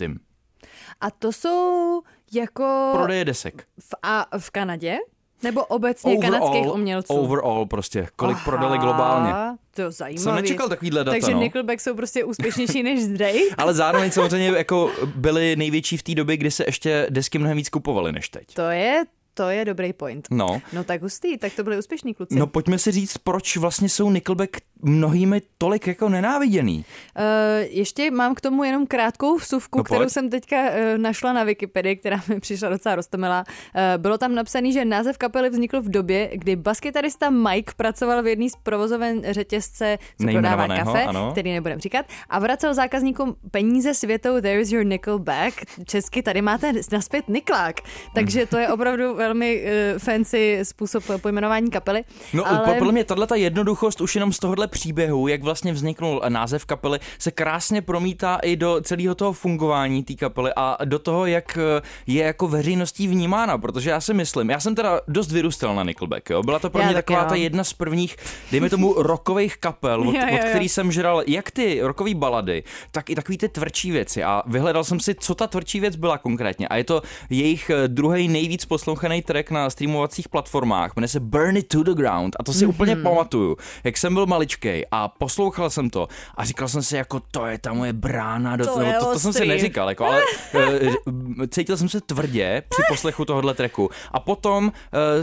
A 1.01 1.11
to 1.11 1.31
jsou 1.31 2.01
jako... 2.33 2.89
Prodeje 2.93 3.25
desek. 3.25 3.63
V, 3.79 3.95
a 4.03 4.37
v 4.37 4.51
Kanadě? 4.51 4.97
Nebo 5.43 5.65
obecně 5.65 6.17
overall, 6.17 6.39
kanadských 6.39 6.73
umělců? 6.73 7.13
Overall 7.13 7.65
prostě, 7.65 8.07
kolik 8.15 8.35
Aha, 8.35 8.45
prodali 8.45 8.77
globálně. 8.77 9.57
To 9.75 9.81
je 9.81 9.91
zajímavé. 9.91 10.23
Jsem 10.23 10.35
nečekal 10.35 10.69
takovýhle 10.69 11.03
data, 11.03 11.11
Takže 11.11 11.33
no. 11.33 11.39
Nickelback 11.39 11.81
jsou 11.81 11.95
prostě 11.95 12.23
úspěšnější 12.23 12.83
než 12.83 13.07
Drake? 13.07 13.39
Ale 13.57 13.73
zároveň 13.73 14.11
samozřejmě 14.11 14.47
jako 14.47 14.91
byli 15.15 15.55
největší 15.55 15.97
v 15.97 16.03
té 16.03 16.15
době, 16.15 16.37
kdy 16.37 16.51
se 16.51 16.63
ještě 16.67 17.07
desky 17.09 17.39
mnohem 17.39 17.57
víc 17.57 17.69
kupovaly 17.69 18.11
než 18.11 18.29
teď. 18.29 18.53
To 18.53 18.61
je, 18.69 19.05
to 19.33 19.49
je 19.49 19.65
dobrý 19.65 19.93
point. 19.93 20.27
No. 20.31 20.61
No 20.73 20.83
tak 20.83 21.01
hustý, 21.01 21.37
tak 21.37 21.53
to 21.53 21.63
byli 21.63 21.77
úspěšní 21.77 22.13
kluci. 22.13 22.35
No 22.35 22.47
pojďme 22.47 22.79
si 22.79 22.91
říct, 22.91 23.17
proč 23.17 23.57
vlastně 23.57 23.89
jsou 23.89 24.09
Nickelback 24.11 24.57
mnohými 24.81 25.41
tolik 25.57 25.87
jako 25.87 26.09
nenáviděný. 26.09 26.85
Uh, 27.17 27.23
ještě 27.69 28.11
mám 28.11 28.35
k 28.35 28.41
tomu 28.41 28.63
jenom 28.63 28.87
krátkou 28.87 29.37
vsuvku, 29.37 29.77
no, 29.77 29.83
kterou 29.83 30.09
jsem 30.09 30.29
teďka 30.29 30.57
uh, 30.57 30.97
našla 30.97 31.33
na 31.33 31.43
Wikipedii, 31.43 31.95
která 31.95 32.21
mi 32.27 32.39
přišla 32.39 32.69
docela 32.69 32.95
roztomilá. 32.95 33.43
Uh, 33.47 34.01
bylo 34.01 34.17
tam 34.17 34.35
napsané, 34.35 34.71
že 34.71 34.85
název 34.85 35.17
kapely 35.17 35.49
vznikl 35.49 35.81
v 35.81 35.89
době, 35.89 36.29
kdy 36.33 36.55
baskytarista 36.55 37.29
Mike 37.29 37.73
pracoval 37.77 38.23
v 38.23 38.27
jedné 38.27 38.49
z 38.49 38.55
provozoven 38.63 39.21
řetězce, 39.29 39.97
co 40.21 40.27
prodává 40.27 40.67
kafe, 40.67 41.03
ano. 41.03 41.31
který 41.31 41.53
nebudem 41.53 41.79
říkat, 41.79 42.05
a 42.29 42.39
vracel 42.39 42.73
zákazníkům 42.73 43.35
peníze 43.51 43.93
světou 43.93 44.41
There's 44.41 44.71
your 44.71 44.85
Nickelback. 44.85 45.53
Česky 45.85 46.23
tady 46.23 46.41
máte 46.41 46.73
naspět 46.91 47.27
Niklák. 47.27 47.75
Takže 48.15 48.45
to 48.45 48.57
je 48.57 48.69
opravdu 48.69 49.15
velmi 49.15 49.63
uh, 49.63 49.99
fancy 49.99 50.59
způsob 50.63 51.03
pojmenování 51.21 51.69
kapely. 51.69 52.03
No 52.33 52.47
ale... 52.47 52.75
podle 52.77 52.93
mě 52.93 53.03
tahle 53.03 53.27
ta 53.27 53.35
jednoduchost 53.35 54.01
už 54.01 54.15
jenom 54.15 54.33
z 54.33 54.39
tohohle 54.39 54.66
příběhu, 54.67 55.27
jak 55.27 55.43
vlastně 55.43 55.73
vzniknul 55.73 56.21
název 56.29 56.65
kapely, 56.65 56.99
se 57.19 57.31
krásně 57.31 57.81
promítá 57.81 58.35
i 58.35 58.55
do 58.55 58.81
celého 58.81 59.15
toho 59.15 59.33
fungování 59.33 60.03
té 60.03 60.13
kapely 60.13 60.51
a 60.55 60.77
do 60.85 60.99
toho, 60.99 61.25
jak 61.25 61.57
eh, 61.57 61.81
je 62.07 62.23
jako 62.23 62.47
veřejností 62.47 63.07
vnímána, 63.07 63.57
protože 63.57 63.89
já 63.89 64.01
si 64.01 64.13
myslím, 64.13 64.49
já 64.49 64.59
jsem 64.59 64.75
teda 64.75 65.01
dost 65.07 65.31
vyrůstal 65.31 65.75
na 65.75 65.83
Nickelback, 65.83 66.29
jo? 66.29 66.43
byla 66.43 66.59
to 66.59 66.69
pro 66.69 66.81
mě 66.81 66.87
já 66.87 66.93
taková 66.93 67.25
ta 67.25 67.35
jedna 67.35 67.63
z 67.63 67.73
prvních, 67.73 68.15
dejme 68.51 68.69
tomu, 68.69 68.93
rokových 68.93 69.57
kapel, 69.57 70.01
od, 70.01 70.15
jo, 70.15 70.21
jo, 70.21 70.27
jo. 70.29 70.35
od 70.35 70.49
který 70.49 70.69
jsem 70.69 70.91
žral 70.91 71.23
jak 71.27 71.51
ty 71.51 71.79
rokové 71.81 72.13
balady, 72.13 72.63
tak 72.91 73.09
i 73.09 73.15
takový 73.15 73.37
ty 73.37 73.49
tvrdší 73.49 73.91
věci 73.91 74.23
a 74.23 74.43
vyhledal 74.45 74.83
jsem 74.83 74.99
si, 74.99 75.15
co 75.15 75.35
ta 75.35 75.47
tvrdší 75.47 75.79
věc 75.79 75.95
byla 75.95 76.17
konkrétně 76.17 76.67
a 76.67 76.75
je 76.75 76.83
to 76.83 77.01
jejich 77.29 77.69
eh, 77.69 77.87
druhý 77.87 78.27
nejvíc 78.27 78.65
poslouchaný 78.65 79.21
track 79.21 79.51
na 79.51 79.69
streamovacích 79.69 80.29
platformách, 80.29 80.95
jmenuje 80.95 81.07
se 81.07 81.19
Burn 81.19 81.57
It 81.57 81.67
To 81.67 81.83
The 81.83 81.93
Ground 81.93 82.35
a 82.39 82.43
to 82.43 82.53
si 82.53 82.65
mm-hmm. 82.65 82.69
úplně 82.69 82.95
pamatuju, 82.95 83.57
jak 83.83 83.97
jsem 83.97 84.13
byl 84.13 84.25
maličko 84.25 84.56
maličkej 84.57 84.85
a 84.91 85.07
poslouchal 85.07 85.69
jsem 85.69 85.89
to 85.89 86.07
a 86.35 86.45
říkal 86.45 86.67
jsem 86.67 86.83
si 86.83 86.95
jako 86.95 87.19
to 87.31 87.45
je 87.45 87.57
ta 87.57 87.73
moje 87.73 87.93
brána 87.93 88.55
do 88.55 88.65
to, 88.65 88.73
toho, 88.73 88.93
to, 88.99 89.13
to, 89.13 89.19
jsem 89.19 89.33
si 89.33 89.45
neříkal, 89.45 89.89
jako, 89.89 90.05
ale 90.05 90.21
uh, 90.53 91.45
cítil 91.49 91.77
jsem 91.77 91.89
se 91.89 92.01
tvrdě 92.01 92.63
při 92.69 92.81
poslechu 92.89 93.25
tohohle 93.25 93.53
treku 93.53 93.89
a 94.11 94.19
potom 94.19 94.65
uh, 94.65 94.71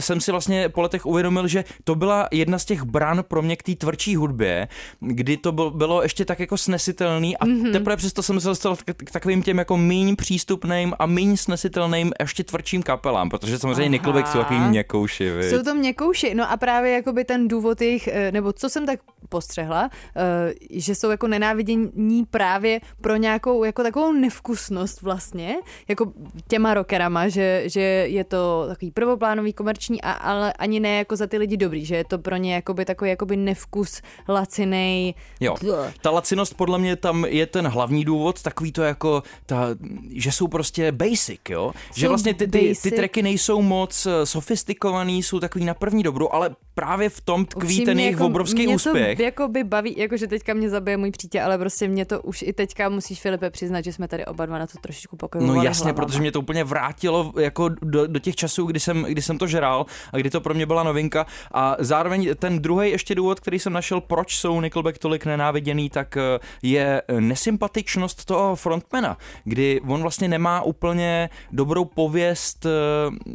jsem 0.01 0.21
si 0.21 0.31
vlastně 0.31 0.69
po 0.69 0.83
letech 0.83 1.07
uvědomil, 1.07 1.49
že 1.49 1.65
to 1.85 1.95
byla 1.95 2.29
jedna 2.31 2.59
z 2.59 2.65
těch 2.65 2.83
bran 2.83 3.25
pro 3.29 3.43
mě 3.43 3.57
k 3.57 3.63
té 3.63 3.75
tvrdší 3.75 4.17
hudbě, 4.17 4.69
kdy 5.01 5.37
to 5.37 5.53
bylo 5.53 6.03
ještě 6.03 6.25
tak 6.25 6.41
jako 6.41 6.57
snesitelný 6.57 7.37
a 7.37 7.47
mm-hmm. 7.47 7.73
teprve 7.73 7.97
přesto 7.97 8.23
jsem 8.23 8.41
se 8.41 8.49
dostal 8.49 8.77
k 8.97 9.11
takovým 9.11 9.43
těm 9.43 9.59
jako 9.59 9.77
méně 9.77 10.17
přístupným 10.17 10.95
a 10.99 11.07
méně 11.07 11.37
snesitelným 11.37 12.13
ještě 12.21 12.45
tvrdším 12.45 12.83
kapelám, 12.83 13.29
protože 13.29 13.59
samozřejmě 13.59 13.89
Nickelback 13.89 14.27
jsou 14.27 14.39
takový 14.39 14.61
měkouši. 14.61 15.33
Jsou 15.41 15.63
to 15.63 15.75
měkouši, 15.75 16.35
no 16.35 16.51
a 16.51 16.57
právě 16.57 16.93
jakoby 16.93 17.25
ten 17.25 17.49
důvod 17.49 17.81
jejich, 17.81 18.09
eh, 18.09 18.33
nebo 18.33 18.53
co 18.53 18.69
jsem 18.69 18.87
tak 18.87 19.01
postřehla, 19.29 19.91
eh, 20.17 20.55
že 20.71 20.95
jsou 20.95 21.11
jako 21.11 21.27
nenávidění 21.27 22.25
právě 22.31 22.81
pro 23.01 23.17
nějakou 23.17 23.65
jako 23.65 23.83
takovou 23.83 24.13
nevkusnost 24.13 25.03
vlastně, 25.03 25.57
jako 25.89 26.13
těma 26.49 26.75
rockerama, 26.75 27.29
že, 27.29 27.63
že 27.67 27.81
je 27.81 28.25
to 28.25 28.65
takový 28.69 28.91
prvoplánový, 28.91 29.53
komerční, 29.53 30.03
a, 30.03 30.13
ale 30.13 30.53
ani 30.53 30.81
ne 30.81 30.97
jako 30.97 31.17
za 31.17 31.27
ty 31.27 31.39
lidi 31.39 31.57
dobrý, 31.57 31.85
že 31.85 31.97
je 31.97 32.05
to 32.05 32.19
pro 32.19 32.37
ně 32.37 32.55
jakoby 32.55 32.85
takový 32.85 33.11
jakoby 33.11 33.37
nevkus 33.37 34.03
lacinej. 34.29 35.15
Jo, 35.41 35.57
ta 36.01 36.11
lacinost 36.11 36.55
podle 36.57 36.79
mě 36.79 36.97
tam 36.97 37.25
je 37.25 37.47
ten 37.47 37.67
hlavní 37.67 38.05
důvod, 38.05 38.43
takový 38.43 38.73
to 38.73 38.83
jako, 38.83 39.23
ta, 39.47 39.69
že 40.11 40.33
jsou 40.33 40.49
prostě 40.49 40.93
basic, 40.93 41.41
jo? 41.49 41.73
Jsou 41.93 42.01
že 42.01 42.09
vlastně 42.09 42.35
ty, 42.35 42.47
ty, 42.47 42.75
ty 42.83 42.91
tracky 42.91 43.23
nejsou 43.23 43.63
moc 43.63 44.07
eh, 44.07 44.27
sofistikovaný, 44.27 45.23
jsou 45.23 45.41
takový 45.41 45.65
na 45.65 45.75
první 45.75 46.03
dobru, 46.03 46.35
ale 46.35 46.57
právě 46.75 47.09
v 47.09 47.21
tom 47.21 47.45
tkví 47.47 47.85
ten 47.85 47.99
jejich 48.01 48.13
jako, 48.13 48.27
obrovský 48.27 48.67
mě 48.67 48.75
úspěch. 48.75 49.17
To 49.17 49.23
jako 49.23 49.49
by 49.49 49.65
baví, 49.65 49.95
jakože 49.99 50.27
teďka 50.27 50.55
mě 50.55 50.71
zabije 50.71 50.97
můj 50.97 51.11
přítel, 51.11 51.45
ale 51.45 51.59
prostě 51.59 51.89
mě 51.89 52.05
to 52.05 52.23
už 52.23 52.43
i 52.43 52.53
teďka 52.53 52.89
musíš 52.89 53.21
Filipe 53.21 53.51
přiznat, 53.51 53.85
že 53.85 53.93
jsme 53.93 54.09
tady 54.09 54.25
oba 54.27 54.47
dva 54.47 54.59
na 54.59 54.67
to 54.67 54.79
trošičku 54.81 55.17
pokojovali 55.17 55.59
No 55.59 55.63
jasně, 55.65 55.85
hlavama. 55.85 56.07
protože 56.07 56.21
mě 56.21 56.33
to 56.33 56.41
úplně 56.41 56.65
vrátilo 56.65 57.33
jako 57.41 57.69
do, 57.69 58.07
do 58.07 58.19
těch 58.19 58.37
časů, 58.37 58.67
kdy 58.67 58.81
jsem, 58.81 59.03
kdy 59.03 59.23
jsem 59.23 59.39
to 59.39 59.47
žral 59.47 59.87
a 60.13 60.17
kdy 60.17 60.31
to 60.31 60.41
pro 60.41 60.55
mě 60.55 60.67
byla 60.67 60.83
novinka. 60.83 61.27
A 61.53 61.77
zároveň 61.79 62.31
ten 62.39 62.59
druhý 62.59 62.91
ještě 62.91 63.15
důvod, 63.15 63.41
který 63.41 63.59
jsem 63.59 63.73
našel, 63.73 64.01
proč 64.01 64.37
jsou 64.37 64.61
Nickelback 64.61 64.99
tolik 64.99 65.27
nenáviděný, 65.27 65.91
tak 65.91 66.17
eh, 66.17 66.39
je 66.63 67.03
nesympatičnost 67.21 68.25
toho 68.25 68.57
frontmana, 68.57 69.17
kdy 69.45 69.81
on 69.89 70.03
vlastně 70.03 70.29
nemá 70.29 70.63
úplně 70.63 71.31
dobrou 71.53 71.85
pověst 71.85 72.67
eh, 72.67 72.71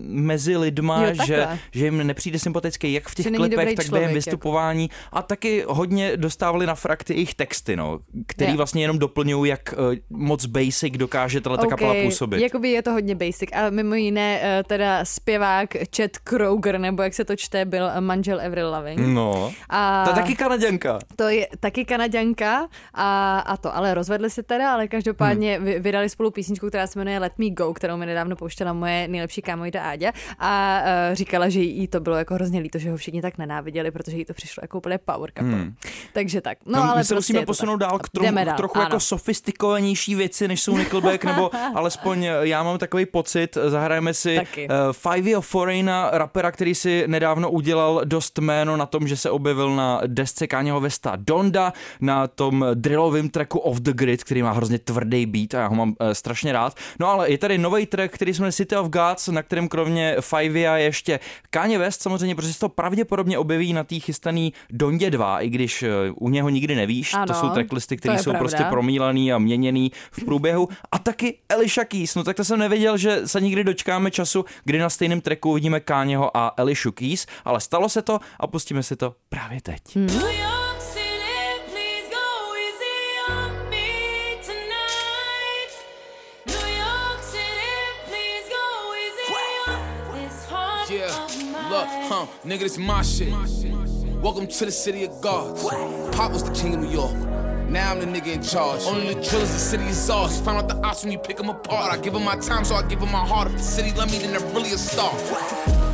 mezi 0.02 0.58
lidma, 0.58 1.06
jo, 1.06 1.14
že, 1.26 1.48
že 1.72 1.86
jim 1.86 2.08
nepřijde 2.08 2.40
sympatický 2.40 2.94
jak 2.94 3.10
v 3.10 3.16
těch 3.16 3.29
klipech, 3.32 3.76
tak 3.76 3.90
během 3.90 4.10
jako. 4.10 4.14
vystupování 4.14 4.84
jako. 4.84 5.18
a 5.18 5.22
taky 5.22 5.64
hodně 5.68 6.18
dostávali 6.18 6.66
na 6.66 6.76
frakty 6.76 7.14
jejich 7.14 7.34
texty, 7.34 7.76
no, 7.76 8.00
který 8.28 8.50
yeah. 8.50 8.58
vlastně 8.58 8.84
jenom 8.84 9.00
doplňují, 9.00 9.50
jak 9.50 9.74
uh, 9.78 9.96
moc 10.10 10.46
basic 10.46 10.98
dokáže 10.98 11.42
tato 11.42 11.56
okay. 11.56 11.70
kapela 11.70 11.94
působit. 12.04 12.42
Jakoby 12.42 12.70
je 12.70 12.82
to 12.82 12.92
hodně 12.92 13.16
basic 13.16 13.50
a 13.54 13.70
mimo 13.70 13.96
jiné 13.96 14.40
uh, 14.42 14.68
teda 14.68 15.06
zpěvák 15.06 15.70
Chad 15.98 16.18
Kroger, 16.18 16.80
nebo 16.80 17.04
jak 17.04 17.14
se 17.14 17.26
to 17.26 17.36
čte, 17.36 17.66
byl 17.66 17.90
manžel 18.00 18.42
Avril 18.46 18.70
Lavigne. 18.70 19.08
No, 19.08 19.54
a 19.70 20.04
to 20.04 20.10
je 20.10 20.16
taky 20.16 20.36
kanaděnka. 20.36 21.00
To 21.16 21.30
je 21.30 21.48
taky 21.60 21.86
kanaděnka 21.86 22.68
a, 22.94 23.40
a 23.40 23.58
to, 23.58 23.76
ale 23.76 23.94
rozvedli 23.94 24.30
se 24.30 24.44
teda, 24.44 24.74
ale 24.74 24.88
každopádně 24.88 25.58
hmm. 25.58 25.66
vydali 25.66 26.10
spolu 26.10 26.32
písničku, 26.32 26.68
která 26.68 26.88
se 26.88 27.00
jmenuje 27.00 27.20
Let 27.20 27.34
Me 27.38 27.50
Go, 27.50 27.74
kterou 27.74 27.98
mi 27.98 28.06
nedávno 28.06 28.36
pouštěla 28.36 28.74
moje 28.74 29.08
nejlepší 29.08 29.42
kámojda 29.42 29.84
Áďa 29.84 30.12
a 30.40 30.82
uh, 30.82 31.16
říkala, 31.16 31.50
že 31.50 31.60
jí 31.60 31.88
to 31.88 32.00
bylo 32.00 32.16
jako 32.16 32.34
hrozně 32.34 32.60
líto, 32.60 32.80
že 32.80 32.92
ho 32.92 32.98
všichni 32.98 33.19
tak 33.22 33.38
nenáviděli, 33.38 33.92
protože 33.92 34.18
jí 34.18 34.26
to 34.26 34.34
přišlo 34.34 34.62
jako 34.64 34.78
úplně 34.78 34.98
power 34.98 35.32
couple. 35.38 35.56
Hmm. 35.56 35.76
Takže 36.14 36.42
tak. 36.42 36.58
No, 36.66 36.80
no 36.80 36.84
ale 36.84 36.98
my 36.98 37.04
se 37.04 37.14
prostě 37.14 37.34
musíme 37.34 37.46
posunout 37.46 37.78
tak. 37.78 37.90
dál 37.90 38.00
k 38.00 38.10
trochu, 38.10 38.36
dál, 38.36 38.58
trochu 38.58 38.78
jako 38.78 38.80
ano. 38.80 38.84
jako 38.84 39.00
sofistikovanější 39.00 40.16
věci, 40.16 40.48
než 40.48 40.62
jsou 40.62 40.78
Nickelback, 40.78 41.24
nebo 41.24 41.52
alespoň 41.76 42.24
já 42.42 42.64
mám 42.64 42.78
takový 42.78 43.06
pocit, 43.06 43.58
zahrajeme 43.68 44.14
si 44.14 44.40
uh, 44.40 44.66
Five 44.92 45.38
of 45.38 45.48
Foreigna, 45.48 46.10
rapera, 46.14 46.52
který 46.52 46.76
si 46.76 47.04
nedávno 47.08 47.52
udělal 47.52 48.02
dost 48.06 48.40
jméno 48.40 48.78
na 48.78 48.86
tom, 48.86 49.08
že 49.08 49.18
se 49.18 49.30
objevil 49.30 49.76
na 49.76 50.02
desce 50.08 50.48
Káněho 50.48 50.80
Vesta 50.80 51.14
Donda, 51.16 51.74
na 52.02 52.28
tom 52.28 52.66
drillovém 52.74 53.30
tracku 53.30 53.60
Off 53.60 53.80
the 53.80 53.94
Grid, 53.94 54.24
který 54.24 54.44
má 54.44 54.52
hrozně 54.52 54.80
tvrdý 54.80 55.26
beat 55.26 55.54
a 55.54 55.60
já 55.60 55.68
ho 55.68 55.76
mám 55.76 55.90
uh, 55.90 56.12
strašně 56.12 56.52
rád. 56.52 56.76
No 57.00 57.08
ale 57.08 57.32
je 57.32 57.38
tady 57.38 57.58
nový 57.58 57.86
track, 57.86 58.14
který 58.14 58.34
jsme 58.34 58.52
City 58.52 58.76
of 58.76 58.88
Gods, 58.88 59.28
na 59.28 59.44
kterém 59.44 59.68
kromě 59.68 60.16
Fivea 60.20 60.78
ještě 60.78 61.20
Kanye 61.50 61.80
West 61.80 62.02
samozřejmě, 62.02 62.36
protože 62.36 62.54
se 62.54 62.60
to 62.60 62.70
pravděpodobně 62.70 63.09
objeví 63.38 63.74
na 63.74 63.84
té 63.84 64.00
chystaný 64.00 64.54
Dondě 64.70 65.10
2, 65.10 65.40
i 65.40 65.50
když 65.50 65.84
eh, 65.84 65.90
u 66.16 66.30
něho 66.30 66.50
nikdy 66.50 66.76
nevíš, 66.76 67.14
ano, 67.14 67.26
to 67.26 67.34
jsou 67.34 67.50
tracklisty, 67.50 67.98
které 67.98 68.18
jsou 68.18 68.24
pravda. 68.24 68.40
prostě 68.40 68.64
promílaný 68.64 69.34
a 69.34 69.38
měněný 69.38 69.92
v 70.12 70.26
průběhu. 70.26 70.70
A 70.92 71.00
taky 71.00 71.38
Elisha 71.50 71.86
Keys, 71.86 72.16
no 72.16 72.24
tak 72.24 72.36
to 72.36 72.44
jsem 72.44 72.60
nevěděl, 72.60 72.98
že 72.98 73.28
se 73.28 73.42
nikdy 73.42 73.64
dočkáme 73.64 74.12
času, 74.12 74.46
kdy 74.64 74.80
na 74.80 74.90
stejném 74.90 75.22
tracku 75.22 75.50
uvidíme 75.50 75.80
Kanyeho 75.80 76.38
a 76.38 76.54
Elisha 76.58 76.92
Keys, 76.92 77.26
ale 77.46 77.62
stalo 77.62 77.90
se 77.90 78.02
to 78.02 78.20
a 78.40 78.48
pustíme 78.48 78.84
si 78.84 78.96
to 78.96 79.16
právě 79.30 79.62
teď. 79.62 79.96
Hmm. 79.96 80.69
Look, 91.70 91.86
huh, 91.88 92.26
nigga, 92.44 92.62
this 92.62 92.80
my 92.80 93.04
shit. 93.04 93.32
Welcome 94.24 94.48
to 94.48 94.66
the 94.66 94.72
city 94.72 95.04
of 95.04 95.22
gods. 95.22 95.64
Pop 96.16 96.32
was 96.32 96.44
the 96.44 96.52
king 96.52 96.74
of 96.74 96.80
New 96.80 96.90
York. 96.90 97.14
Now 97.70 97.92
I'm 97.92 98.00
the 98.00 98.08
nigga 98.08 98.34
in 98.34 98.42
charge. 98.42 98.82
Only 98.86 99.14
the 99.14 99.22
drillers, 99.22 99.52
the 99.52 99.60
city 99.60 99.84
is 99.84 100.10
ours. 100.10 100.42
Found 100.42 100.58
out 100.58 100.68
the 100.68 100.78
ops 100.84 101.04
when 101.04 101.12
you 101.12 101.20
pick 101.20 101.38
them 101.38 101.50
apart. 101.50 101.94
I 101.94 102.02
give 102.02 102.14
them 102.14 102.24
my 102.24 102.38
time, 102.38 102.66
so 102.66 102.74
I 102.74 102.82
give 102.88 103.00
them 103.00 103.12
my 103.12 103.24
heart. 103.24 103.50
If 103.50 103.58
the 103.58 103.60
city 103.60 103.96
love 103.96 104.12
me, 104.12 104.18
then 104.18 104.32
they're 104.32 104.54
really 104.56 104.72
a 104.72 104.80
star. 104.80 105.14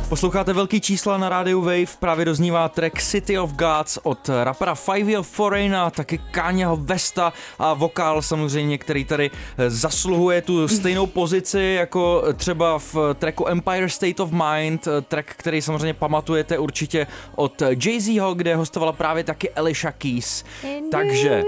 Posloucháte 0.08 0.52
velký 0.52 0.80
čísla 0.80 1.18
na 1.18 1.28
rádiu 1.28 1.60
Wave, 1.60 1.96
právě 1.98 2.24
doznívá 2.24 2.68
track 2.68 3.02
City 3.02 3.38
of 3.38 3.52
Gods 3.52 3.98
od 4.02 4.30
rapera 4.44 4.74
Five 4.74 5.18
of 5.18 5.28
Foreign 5.28 5.76
a 5.76 5.90
taky 5.90 6.18
Káňaho 6.30 6.76
Vesta 6.76 7.32
a 7.58 7.74
vokál 7.74 8.22
samozřejmě, 8.22 8.78
který 8.78 9.04
tady 9.04 9.30
zasluhuje 9.68 10.42
tu 10.42 10.68
stejnou 10.68 11.06
pozici 11.06 11.74
jako 11.78 12.22
třeba 12.36 12.78
v 12.78 12.96
tracku 13.14 13.48
Empire 13.48 13.88
State 13.88 14.20
of 14.20 14.30
Mind, 14.32 14.88
track, 15.08 15.26
který 15.36 15.62
samozřejmě 15.62 15.94
pamatujete 15.94 16.58
určitě 16.58 17.06
od 17.34 17.62
Jay-Zho, 17.62 18.34
kde 18.34 18.56
hostovala 18.56 18.92
právě 18.92 19.24
taky 19.24 19.50
Alicia 19.50 19.92
Keys. 19.92 20.44
Takže 20.90 21.44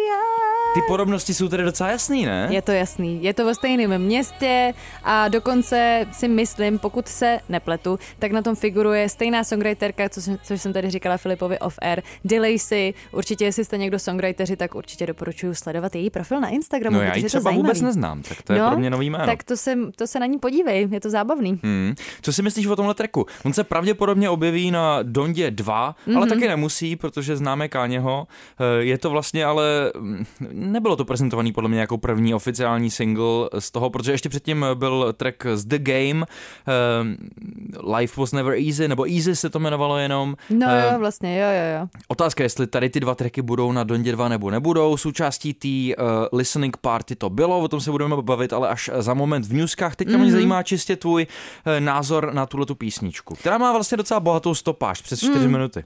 ty 0.74 0.82
podobnosti 0.82 1.34
jsou 1.34 1.48
tedy 1.48 1.64
docela 1.64 1.90
jasný, 1.90 2.26
ne? 2.26 2.48
Je 2.50 2.62
to 2.62 2.72
jasný. 2.72 3.24
Je 3.24 3.34
to 3.34 3.44
ve 3.44 3.54
stejném 3.54 3.98
městě 4.02 4.74
a 5.04 5.28
dokonce 5.28 6.06
si 6.12 6.28
myslím, 6.28 6.78
pokud 6.78 7.08
se 7.08 7.38
nepletu, 7.48 7.98
tak 8.18 8.32
na 8.32 8.42
tom 8.42 8.56
figuruje 8.56 9.08
stejná 9.08 9.44
songwriterka, 9.44 10.08
co 10.08 10.22
jsem, 10.22 10.38
což 10.42 10.62
jsem 10.62 10.72
tady 10.72 10.90
říkala 10.90 11.16
Filipovi 11.16 11.58
off 11.58 11.78
air, 11.82 12.02
Delacy. 12.24 12.94
Určitě, 13.12 13.44
jestli 13.44 13.64
jste 13.64 13.78
někdo 13.78 13.98
songwriteri, 13.98 14.56
tak 14.56 14.74
určitě 14.74 15.06
doporučuji 15.06 15.54
sledovat 15.54 15.94
její 15.94 16.10
profil 16.10 16.40
na 16.40 16.48
Instagramu. 16.48 16.96
No 16.96 17.02
já 17.02 17.16
ji 17.16 17.22
třeba 17.24 17.50
vůbec 17.50 17.80
neznám, 17.80 18.22
tak 18.22 18.42
to 18.42 18.52
je 18.52 18.58
no, 18.58 18.68
pro 18.68 18.78
mě 18.78 18.90
nový 18.90 19.10
jméno. 19.10 19.26
Tak 19.26 19.42
to 19.42 19.56
se, 19.56 19.76
to 19.96 20.06
se 20.06 20.20
na 20.20 20.26
ní 20.26 20.38
podívej, 20.38 20.88
je 20.90 21.00
to 21.00 21.10
zábavný. 21.10 21.60
Hmm. 21.62 21.94
Co 22.22 22.32
si 22.32 22.42
myslíš 22.42 22.66
o 22.66 22.76
tomhle 22.76 22.94
treku? 22.94 23.26
On 23.44 23.52
se 23.52 23.64
pravděpodobně 23.64 24.30
objeví 24.30 24.70
na 24.70 25.02
Dondě 25.02 25.50
2, 25.50 25.94
mm-hmm. 26.06 26.16
ale 26.16 26.26
mhm. 26.26 26.34
taky 26.34 26.48
nemusí, 26.48 26.96
protože 26.96 27.36
známe 27.36 27.68
Káněho. 27.68 28.26
Eh, 28.60 28.84
je 28.84 28.98
to 28.98 29.10
vlastně 29.10 29.44
ale 29.44 29.92
mm, 29.98 30.24
nebylo 30.58 30.96
to 30.96 31.04
prezentovaný 31.04 31.52
podle 31.52 31.70
mě 31.70 31.80
jako 31.80 31.98
první 31.98 32.34
oficiální 32.34 32.90
single 32.90 33.48
z 33.58 33.70
toho, 33.70 33.90
protože 33.90 34.12
ještě 34.12 34.28
předtím 34.28 34.66
byl 34.74 35.12
track 35.16 35.46
z 35.54 35.64
The 35.64 35.78
Game, 35.78 36.20
uh, 36.20 37.94
Life 37.96 38.20
Was 38.20 38.32
Never 38.32 38.54
Easy, 38.54 38.88
nebo 38.88 39.04
Easy 39.04 39.36
se 39.36 39.50
to 39.50 39.58
jmenovalo 39.58 39.98
jenom. 39.98 40.36
No 40.50 40.66
uh, 40.66 40.92
jo, 40.92 40.98
vlastně, 40.98 41.40
jo, 41.40 41.48
jo, 41.48 41.80
jo. 41.80 41.88
Otázka, 42.08 42.42
jestli 42.42 42.66
tady 42.66 42.90
ty 42.90 43.00
dva 43.00 43.14
tracky 43.14 43.42
budou 43.42 43.72
na 43.72 43.84
Dondě 43.84 44.12
2 44.12 44.28
nebo 44.28 44.50
nebudou. 44.50 44.96
Součástí 44.96 45.54
té 45.54 45.68
uh, 45.68 46.04
listening 46.32 46.76
party 46.76 47.16
to 47.16 47.30
bylo, 47.30 47.60
o 47.60 47.68
tom 47.68 47.80
se 47.80 47.90
budeme 47.90 48.22
bavit, 48.22 48.52
ale 48.52 48.68
až 48.68 48.90
za 48.98 49.14
moment 49.14 49.46
v 49.46 49.52
newskách. 49.52 49.96
Teďka 49.96 50.12
mm-hmm. 50.12 50.16
mě 50.16 50.26
mhm. 50.26 50.32
zajímá 50.32 50.62
čistě 50.62 50.96
tvůj 50.96 51.26
uh, 51.26 51.80
názor 51.80 52.32
na 52.32 52.46
tuhle 52.46 52.66
tu 52.66 52.74
písničku, 52.74 53.34
která 53.34 53.58
má 53.58 53.72
vlastně 53.72 53.96
docela 53.96 54.20
bohatou 54.20 54.54
stopáž, 54.54 55.00
přes 55.02 55.20
4 55.20 55.38
mm. 55.38 55.52
minuty 55.52 55.84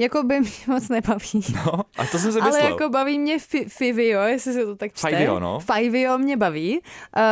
jako 0.00 0.22
by 0.22 0.40
mě 0.40 0.50
moc 0.66 0.88
nebaví. 0.88 1.44
No, 1.54 1.80
a 1.98 2.06
to 2.06 2.18
jsem 2.18 2.32
si 2.32 2.40
myslel. 2.40 2.46
Ale 2.46 2.70
jako 2.70 2.88
baví 2.88 3.18
mě 3.18 3.38
fi- 3.38 3.64
Fivio, 3.68 4.20
jestli 4.20 4.52
se 4.52 4.64
to 4.66 4.76
tak 4.76 4.92
čte. 4.94 5.08
Fivio, 5.08 5.40
no. 5.40 5.58
Fivio 5.74 6.18
mě 6.18 6.36
baví. 6.36 6.78
Uh, 6.78 7.22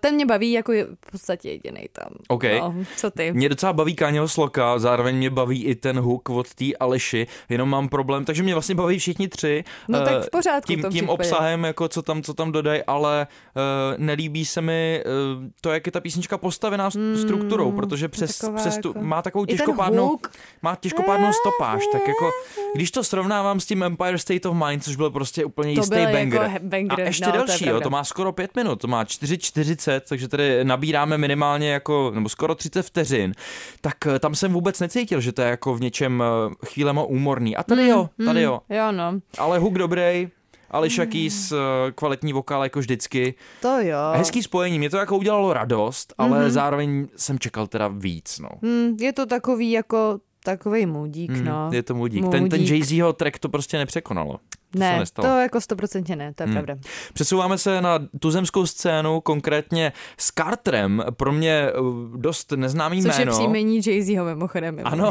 ten 0.00 0.14
mě 0.14 0.26
baví 0.26 0.52
jako 0.52 0.72
je 0.72 0.84
v 0.84 1.10
podstatě 1.12 1.50
jediný 1.50 1.86
tam. 1.92 2.08
OK. 2.28 2.44
No, 2.44 2.74
co 2.96 3.10
ty? 3.10 3.32
Mě 3.32 3.48
docela 3.48 3.72
baví 3.72 3.94
Káněho 3.94 4.28
Sloka, 4.28 4.78
zároveň 4.78 5.16
mě 5.16 5.30
baví 5.30 5.64
i 5.64 5.74
ten 5.74 6.00
hook 6.00 6.30
od 6.30 6.54
té 6.54 6.64
Aleši, 6.80 7.26
jenom 7.48 7.68
mám 7.68 7.88
problém, 7.88 8.24
takže 8.24 8.42
mě 8.42 8.54
vlastně 8.54 8.74
baví 8.74 8.98
všichni 8.98 9.28
tři. 9.28 9.64
No 9.88 9.98
uh, 9.98 10.04
tak 10.04 10.22
v 10.22 10.30
pořádku. 10.30 10.66
Tím, 10.66 10.82
tím 10.90 11.08
obsahem, 11.08 11.64
jako 11.64 11.88
co 11.88 12.02
tam, 12.02 12.22
co 12.22 12.34
tam 12.34 12.52
dodají, 12.52 12.82
ale 12.86 13.26
uh, 13.56 13.62
nelíbí 14.04 14.44
se 14.44 14.60
mi 14.60 15.04
uh, 15.06 15.44
to, 15.60 15.70
jak 15.70 15.86
je 15.86 15.92
ta 15.92 16.00
písnička 16.00 16.38
postavená 16.38 16.90
mm, 16.96 17.16
strukturou, 17.16 17.72
protože 17.72 18.08
přes, 18.08 18.44
přes 18.56 18.78
tu, 18.78 18.88
jako... 18.88 19.00
má 19.00 19.22
takovou 19.22 19.44
těžkopádnou, 19.44 20.18
má 20.62 20.76
těžkopádnou 20.76 21.32
stopáž, 21.32 21.82
tak 21.92 22.09
jako, 22.10 22.30
když 22.74 22.90
to 22.90 23.04
srovnávám 23.04 23.60
s 23.60 23.66
tím 23.66 23.82
Empire 23.82 24.18
State 24.18 24.46
of 24.46 24.56
Mind, 24.66 24.84
což 24.84 24.96
byl 24.96 25.10
prostě 25.10 25.44
úplně 25.44 25.74
to 25.74 25.80
jistý 25.80 25.96
byl 25.96 26.12
banger. 26.12 26.42
Jako 26.42 26.66
banger. 26.66 27.00
A 27.00 27.04
ještě 27.04 27.26
no, 27.26 27.32
delší, 27.32 27.64
to, 27.64 27.70
jo, 27.70 27.80
to 27.80 27.90
má 27.90 28.04
skoro 28.04 28.32
pět 28.32 28.56
minut, 28.56 28.80
to 28.80 28.88
má 28.88 29.04
4,40, 29.04 30.00
takže 30.08 30.28
tady 30.28 30.64
nabíráme 30.64 31.18
minimálně 31.18 31.72
jako, 31.72 32.10
nebo 32.14 32.28
skoro 32.28 32.54
30 32.54 32.82
vteřin, 32.82 33.34
tak 33.80 34.06
eh, 34.06 34.18
tam 34.18 34.34
jsem 34.34 34.52
vůbec 34.52 34.80
necítil, 34.80 35.20
že 35.20 35.32
to 35.32 35.42
je 35.42 35.48
jako 35.48 35.74
v 35.74 35.80
něčem 35.80 36.22
eh, 36.22 36.66
chvílema 36.66 37.02
úmorný. 37.02 37.56
A 37.56 37.62
tady 37.62 37.82
mm, 37.82 37.88
jo, 37.88 38.08
tady 38.24 38.40
mm, 38.40 38.44
jo. 38.44 38.60
Jo, 38.68 38.92
no. 38.92 39.20
Ale 39.38 39.58
hook 39.58 39.74
dobrý, 39.74 40.28
Alicia 40.70 41.06
Keys, 41.06 41.52
eh, 41.52 41.56
kvalitní 41.94 42.32
vokál 42.32 42.62
jako 42.62 42.78
vždycky. 42.78 43.34
To 43.62 43.78
jo. 43.80 43.98
A 43.98 44.16
hezký 44.16 44.42
spojení, 44.42 44.78
mě 44.78 44.90
to 44.90 44.96
jako 44.96 45.16
udělalo 45.16 45.52
radost, 45.52 46.14
ale 46.18 46.38
mm-hmm. 46.38 46.50
zároveň 46.50 47.08
jsem 47.16 47.38
čekal 47.38 47.66
teda 47.66 47.88
víc, 47.88 48.38
no. 48.38 48.48
Mm, 48.62 48.96
je 49.00 49.12
to 49.12 49.26
takový 49.26 49.70
jako 49.70 50.18
takový 50.44 50.86
mudík, 50.86 51.30
mm, 51.30 51.44
no. 51.44 51.70
Je 51.72 51.82
to 51.82 51.94
mudík. 51.94 52.22
mudík. 52.22 52.40
Ten, 52.40 52.48
ten 52.48 52.60
Jay-Zho 52.60 53.12
track 53.12 53.38
to 53.38 53.48
prostě 53.48 53.78
nepřekonalo. 53.78 54.38
To 54.72 54.78
ne, 54.78 55.04
to 55.12 55.26
jako 55.26 55.60
stoprocentně 55.60 56.16
ne, 56.16 56.34
to 56.34 56.42
je 56.42 56.46
hmm. 56.46 56.54
pravda. 56.54 56.76
Přesouváme 57.12 57.58
se 57.58 57.80
na 57.80 57.98
tuzemskou 58.20 58.66
scénu, 58.66 59.20
konkrétně 59.20 59.92
s 60.18 60.32
Carterem, 60.32 61.04
pro 61.16 61.32
mě 61.32 61.52
eh, 61.52 61.72
dost 62.16 62.52
neznámý 62.52 63.02
Což 63.02 63.18
jméno. 63.18 63.32
Což 63.32 63.40
je 63.40 63.48
příjmení 63.48 63.80
Jay-Zho 63.80 64.24
mimochodem. 64.24 64.76
Mimo. 64.76 64.88
Ano, 64.88 65.10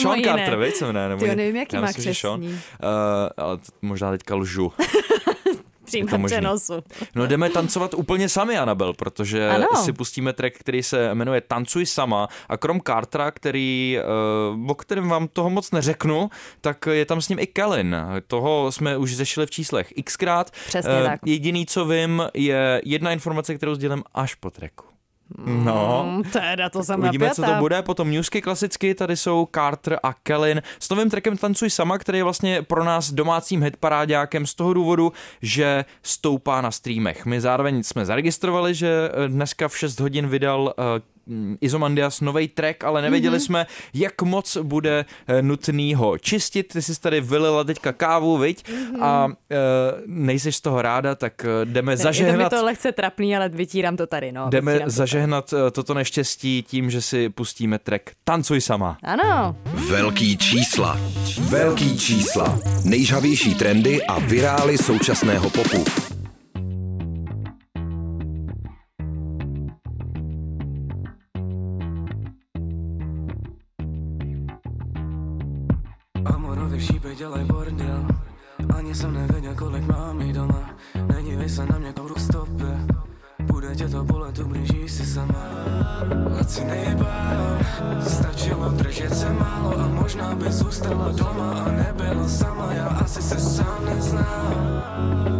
Sean 0.00 0.22
Carter, 0.22 0.58
víš 0.58 0.74
co 0.74 0.92
ne? 0.92 1.16
Ty 1.16 1.36
nevím, 1.36 1.56
jaký 1.56 1.76
má 1.76 1.92
křesní. 1.92 2.48
Uh, 2.48 2.58
ale 3.36 3.58
možná 3.82 4.10
teďka 4.10 4.34
lžu. 4.34 4.72
přímém 5.86 6.24
přenosu. 6.24 6.74
No 7.14 7.26
jdeme 7.26 7.50
tancovat 7.50 7.94
úplně 7.94 8.28
sami, 8.28 8.58
Anabel, 8.58 8.92
protože 8.92 9.48
ano. 9.48 9.66
si 9.84 9.92
pustíme 9.92 10.32
track, 10.32 10.58
který 10.58 10.82
se 10.82 11.14
jmenuje 11.14 11.40
Tancuj 11.40 11.86
sama 11.86 12.28
a 12.48 12.56
krom 12.56 12.80
Cartera, 12.86 13.30
který, 13.30 13.98
uh, 14.54 14.70
o 14.70 14.74
kterém 14.74 15.08
vám 15.08 15.28
toho 15.28 15.50
moc 15.50 15.70
neřeknu, 15.70 16.30
tak 16.60 16.86
je 16.86 17.04
tam 17.04 17.20
s 17.20 17.28
ním 17.28 17.38
i 17.38 17.46
Kellen. 17.46 17.96
Toho 18.26 18.72
jsme 18.72 18.96
už 18.96 19.16
zešili 19.16 19.46
v 19.46 19.50
číslech 19.50 19.92
xkrát. 20.04 20.50
Přesně 20.50 21.00
uh, 21.00 21.06
tak. 21.06 21.20
Jediný, 21.26 21.66
co 21.66 21.84
vím, 21.84 22.22
je 22.34 22.82
jedna 22.84 23.12
informace, 23.12 23.54
kterou 23.54 23.74
sdělím 23.74 24.02
až 24.14 24.34
po 24.34 24.50
tracku. 24.50 24.95
No, 25.46 26.06
mm, 26.10 26.22
teda 26.22 26.70
to 26.70 26.84
jsem 26.84 27.00
Uvidíme, 27.00 27.26
napěta. 27.26 27.48
co 27.48 27.52
to 27.54 27.58
bude. 27.58 27.82
Potom 27.82 28.10
newsky 28.10 28.42
klasicky, 28.42 28.94
tady 28.94 29.16
jsou 29.16 29.48
Carter 29.54 29.98
a 30.02 30.14
Kellen 30.14 30.62
s 30.80 30.90
novým 30.90 31.10
trackem 31.10 31.36
Tancuj 31.36 31.70
sama, 31.70 31.98
který 31.98 32.18
je 32.18 32.24
vlastně 32.24 32.62
pro 32.62 32.84
nás 32.84 33.12
domácím 33.12 33.62
hitparáďákem 33.62 34.46
z 34.46 34.54
toho 34.54 34.74
důvodu, 34.74 35.12
že 35.42 35.84
stoupá 36.02 36.60
na 36.60 36.70
streamech. 36.70 37.26
My 37.26 37.40
zároveň 37.40 37.82
jsme 37.82 38.06
zaregistrovali, 38.06 38.74
že 38.74 39.10
dneska 39.26 39.68
v 39.68 39.78
6 39.78 40.00
hodin 40.00 40.28
vydal 40.28 40.74
Mm, 40.78 41.15
Izomandias 41.60 42.20
nový 42.20 42.48
track, 42.48 42.84
ale 42.84 43.02
nevěděli 43.02 43.38
mm-hmm. 43.38 43.44
jsme, 43.44 43.66
jak 43.94 44.22
moc 44.22 44.56
bude 44.56 45.04
eh, 45.26 45.42
nutný 45.42 45.94
ho 45.94 46.18
čistit. 46.18 46.72
Ty 46.72 46.82
jsi 46.82 47.00
tady 47.00 47.20
vylila 47.20 47.64
teďka 47.64 47.92
kávu, 47.92 48.38
viď? 48.38 48.64
Mm-hmm. 48.68 49.04
A 49.04 49.28
e, 49.50 49.56
nejseš 50.06 50.56
z 50.56 50.60
toho 50.60 50.82
ráda, 50.82 51.14
tak 51.14 51.44
eh, 51.44 51.64
jdeme 51.64 51.92
ne, 51.92 51.96
zažehnat... 51.96 52.38
Je 52.40 52.50
to 52.50 52.56
mi 52.56 52.60
to 52.60 52.64
lehce 52.64 52.92
trapný, 52.92 53.36
ale 53.36 53.48
vytírám 53.48 53.96
to 53.96 54.06
tady, 54.06 54.32
no. 54.32 54.48
Jdeme 54.50 54.80
zažehnat 54.86 55.50
tady. 55.50 55.70
toto 55.72 55.94
neštěstí 55.94 56.62
tím, 56.62 56.90
že 56.90 57.02
si 57.02 57.28
pustíme 57.28 57.78
track 57.78 58.02
Tancuj 58.24 58.60
sama. 58.60 58.98
Ano. 59.02 59.56
Velký 59.64 60.36
čísla. 60.36 61.00
Velký 61.40 61.98
čísla. 61.98 62.58
Nejžavější 62.84 63.54
trendy 63.54 64.02
a 64.04 64.18
virály 64.18 64.78
současného 64.78 65.50
popu. 65.50 66.05
Se 89.12 89.32
málo 89.32 89.78
A 89.78 89.88
možná 89.88 90.34
by 90.34 90.52
zůstala 90.52 91.12
doma 91.12 91.62
A 91.66 91.72
nebyla 91.72 92.28
sama, 92.28 92.72
já 92.72 92.86
asi 92.86 93.22
se 93.22 93.40
sám 93.40 93.84
neznám 93.84 95.35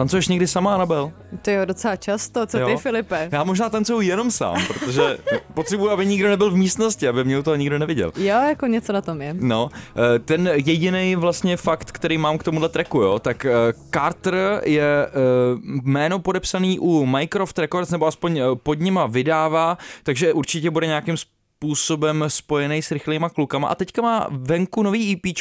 Tancuješ 0.00 0.28
někdy 0.28 0.46
sama, 0.46 0.74
Anabel? 0.74 1.12
To 1.42 1.50
jo, 1.50 1.64
docela 1.64 1.96
často. 1.96 2.46
Co 2.46 2.58
jo? 2.58 2.66
ty, 2.66 2.76
Filipe? 2.76 3.28
Já 3.32 3.44
možná 3.44 3.70
tancuju 3.70 4.00
jenom 4.00 4.30
sám, 4.30 4.56
protože 4.68 5.18
potřebuji, 5.54 5.90
aby 5.90 6.06
nikdo 6.06 6.28
nebyl 6.28 6.50
v 6.50 6.56
místnosti, 6.56 7.08
aby 7.08 7.24
mě 7.24 7.42
to 7.42 7.56
nikdo 7.56 7.78
neviděl. 7.78 8.12
Jo, 8.16 8.36
jako 8.48 8.66
něco 8.66 8.92
na 8.92 9.00
tom 9.00 9.22
je. 9.22 9.34
No, 9.40 9.68
eh, 10.14 10.18
ten 10.18 10.50
jediný 10.54 11.16
vlastně 11.16 11.56
fakt, 11.56 11.92
který 11.92 12.18
mám 12.18 12.38
k 12.38 12.42
tomuhle 12.42 12.68
tracku, 12.68 13.00
jo, 13.00 13.18
tak 13.18 13.44
eh, 13.44 13.52
Carter 13.94 14.62
je 14.64 15.06
eh, 15.06 15.10
jméno 15.82 16.18
podepsaný 16.18 16.78
u 16.78 17.06
Mycroft 17.06 17.58
Records, 17.58 17.90
nebo 17.90 18.06
aspoň 18.06 18.40
pod 18.62 18.80
nima 18.80 19.06
vydává, 19.06 19.78
takže 20.02 20.32
určitě 20.32 20.70
bude 20.70 20.86
nějakým 20.86 21.16
způsobem 21.16 21.39
způsobem 21.60 22.24
spojený 22.28 22.82
s 22.82 22.90
rychlýma 22.90 23.28
klukama 23.28 23.68
a 23.68 23.74
teďka 23.74 24.02
má 24.02 24.26
venku 24.30 24.82
nový 24.82 25.12
EP, 25.12 25.34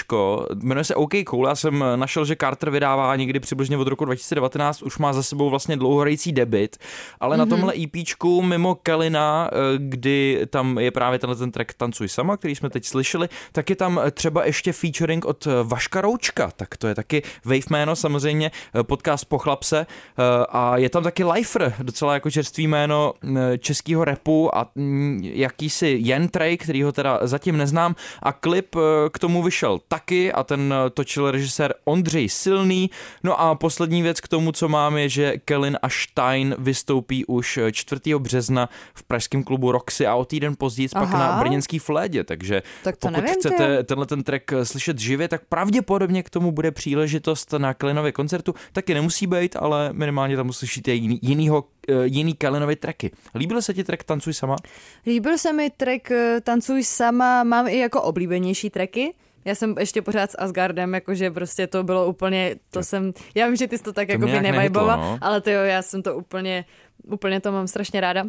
jmenuje 0.63 0.83
se 0.83 0.95
OK 0.95 1.11
Cool, 1.25 1.47
já 1.47 1.55
jsem 1.55 1.83
našel, 1.95 2.25
že 2.25 2.35
Carter 2.35 2.69
vydává 2.69 3.15
někdy 3.15 3.39
přibližně 3.39 3.77
od 3.77 3.87
roku 3.87 4.05
2019, 4.05 4.81
už 4.81 4.97
má 4.97 5.13
za 5.13 5.23
sebou 5.23 5.49
vlastně 5.49 5.77
dlouhorající 5.77 6.31
debit, 6.31 6.77
ale 7.19 7.35
mm-hmm. 7.35 7.39
na 7.39 7.45
mhm. 7.45 7.49
tomhle 7.49 7.73
EP 7.83 8.23
mimo 8.41 8.75
Kelina, 8.75 9.49
eh, 9.51 9.57
kdy 9.77 10.41
tam 10.49 10.77
je 10.77 10.91
právě 10.91 11.19
tenhle 11.19 11.35
ten 11.35 11.51
track 11.51 11.73
Tancuj 11.73 12.09
sama, 12.09 12.37
který 12.37 12.55
jsme 12.55 12.69
teď 12.69 12.85
slyšeli, 12.85 13.29
tak 13.51 13.69
je 13.69 13.75
tam 13.75 14.01
třeba 14.11 14.45
ještě 14.45 14.73
featuring 14.73 15.25
od 15.25 15.47
Vaška 15.63 16.01
Roučka, 16.01 16.51
tak 16.55 16.77
to 16.77 16.87
je 16.87 16.95
taky 16.95 17.23
Wave 17.45 17.69
jméno, 17.69 17.95
samozřejmě 17.95 18.51
eh, 18.75 18.83
podcast 18.83 19.25
Pochlapse 19.25 19.79
eh, 19.79 20.23
a 20.49 20.77
je 20.77 20.89
tam 20.89 21.03
taky 21.03 21.23
Lifer, 21.23 21.73
docela 21.79 22.13
jako 22.13 22.31
čerstvý 22.31 22.67
jméno 22.67 23.13
českého 23.59 24.05
repu 24.05 24.57
a 24.57 24.71
mm, 24.75 25.21
jakýsi 25.23 26.08
jen 26.09 26.27
Trey, 26.27 26.57
který 26.57 26.83
ho 26.83 26.91
teda 26.91 27.19
zatím 27.21 27.57
neznám 27.57 27.95
a 28.23 28.33
klip 28.33 28.75
eh, 28.75 28.79
k 29.13 29.19
tomu 29.19 29.43
vyšel 29.43 29.79
taky 29.87 30.31
a 30.33 30.43
ten 30.43 30.73
eh, 30.73 30.89
točil 30.89 31.31
režisér 31.31 31.73
Ondřej 31.85 32.29
Silný. 32.29 32.89
No 33.23 33.41
a 33.41 33.55
poslední 33.55 34.01
věc 34.01 34.21
k 34.21 34.27
tomu, 34.27 34.51
co 34.51 34.67
mám, 34.67 34.97
je, 34.97 35.09
že 35.09 35.33
Kellen 35.45 35.77
a 35.81 35.89
Stein 35.89 36.55
vystoupí 36.59 37.25
už 37.25 37.59
4. 37.71 38.01
Eh, 38.15 38.19
března 38.19 38.69
v 38.93 39.03
pražském 39.03 39.43
klubu 39.43 39.71
Roxy 39.71 40.07
a 40.07 40.15
o 40.15 40.25
týden 40.25 40.55
později 40.57 40.89
pak 40.93 41.09
na 41.09 41.39
brněnský 41.39 41.79
Flédě, 41.79 42.23
takže 42.23 42.61
tak 42.83 42.95
pokud 42.97 43.13
nevím, 43.13 43.33
chcete 43.33 43.77
ty. 43.77 43.83
tenhle 43.83 44.05
ten 44.05 44.23
track 44.23 44.43
slyšet 44.63 44.99
živě, 44.99 45.27
tak 45.27 45.41
pravděpodobně 45.49 46.23
k 46.23 46.29
tomu 46.29 46.51
bude 46.51 46.71
příležitost 46.71 47.53
na 47.57 47.73
Kellenově 47.73 48.11
koncertu. 48.11 48.55
Taky 48.73 48.93
nemusí 48.93 49.27
být, 49.27 49.55
ale 49.55 49.89
minimálně 49.93 50.35
tam 50.35 50.49
uslyšíte 50.49 50.93
jiný, 50.93 51.19
jinýho 51.21 51.63
jiný 52.03 52.33
Kalenovy 52.33 52.75
tracky. 52.75 53.11
Líbil 53.35 53.61
se 53.61 53.73
ti 53.73 53.83
track 53.83 54.03
Tancuj 54.03 54.33
sama? 54.33 54.55
Líbil 55.05 55.37
se 55.37 55.53
mi 55.53 55.69
track 55.69 56.11
eh, 56.11 56.41
Tancuj 56.41 56.83
sama, 56.83 57.43
mám 57.43 57.67
i 57.67 57.77
jako 57.77 58.01
oblíbenější 58.01 58.69
tracky. 58.69 59.13
Já 59.45 59.55
jsem 59.55 59.75
ještě 59.79 60.01
pořád 60.01 60.31
s 60.31 60.37
Asgardem, 60.37 60.93
jakože 60.93 61.31
prostě 61.31 61.67
to 61.67 61.83
bylo 61.83 62.07
úplně, 62.07 62.55
to 62.69 62.83
jsem, 62.83 63.13
já 63.35 63.47
vím, 63.47 63.55
že 63.55 63.67
ty 63.67 63.77
jsi 63.77 63.83
to 63.83 63.93
tak 63.93 64.07
to 64.07 64.11
jako 64.11 64.25
by 64.25 64.39
nevajboval, 64.39 65.01
no. 65.01 65.17
ale 65.21 65.41
to 65.41 65.49
jo, 65.49 65.61
já 65.61 65.81
jsem 65.81 66.03
to 66.03 66.15
úplně, 66.15 66.65
úplně 67.03 67.39
to 67.39 67.51
mám 67.51 67.67
strašně 67.67 68.01
ráda. 68.01 68.23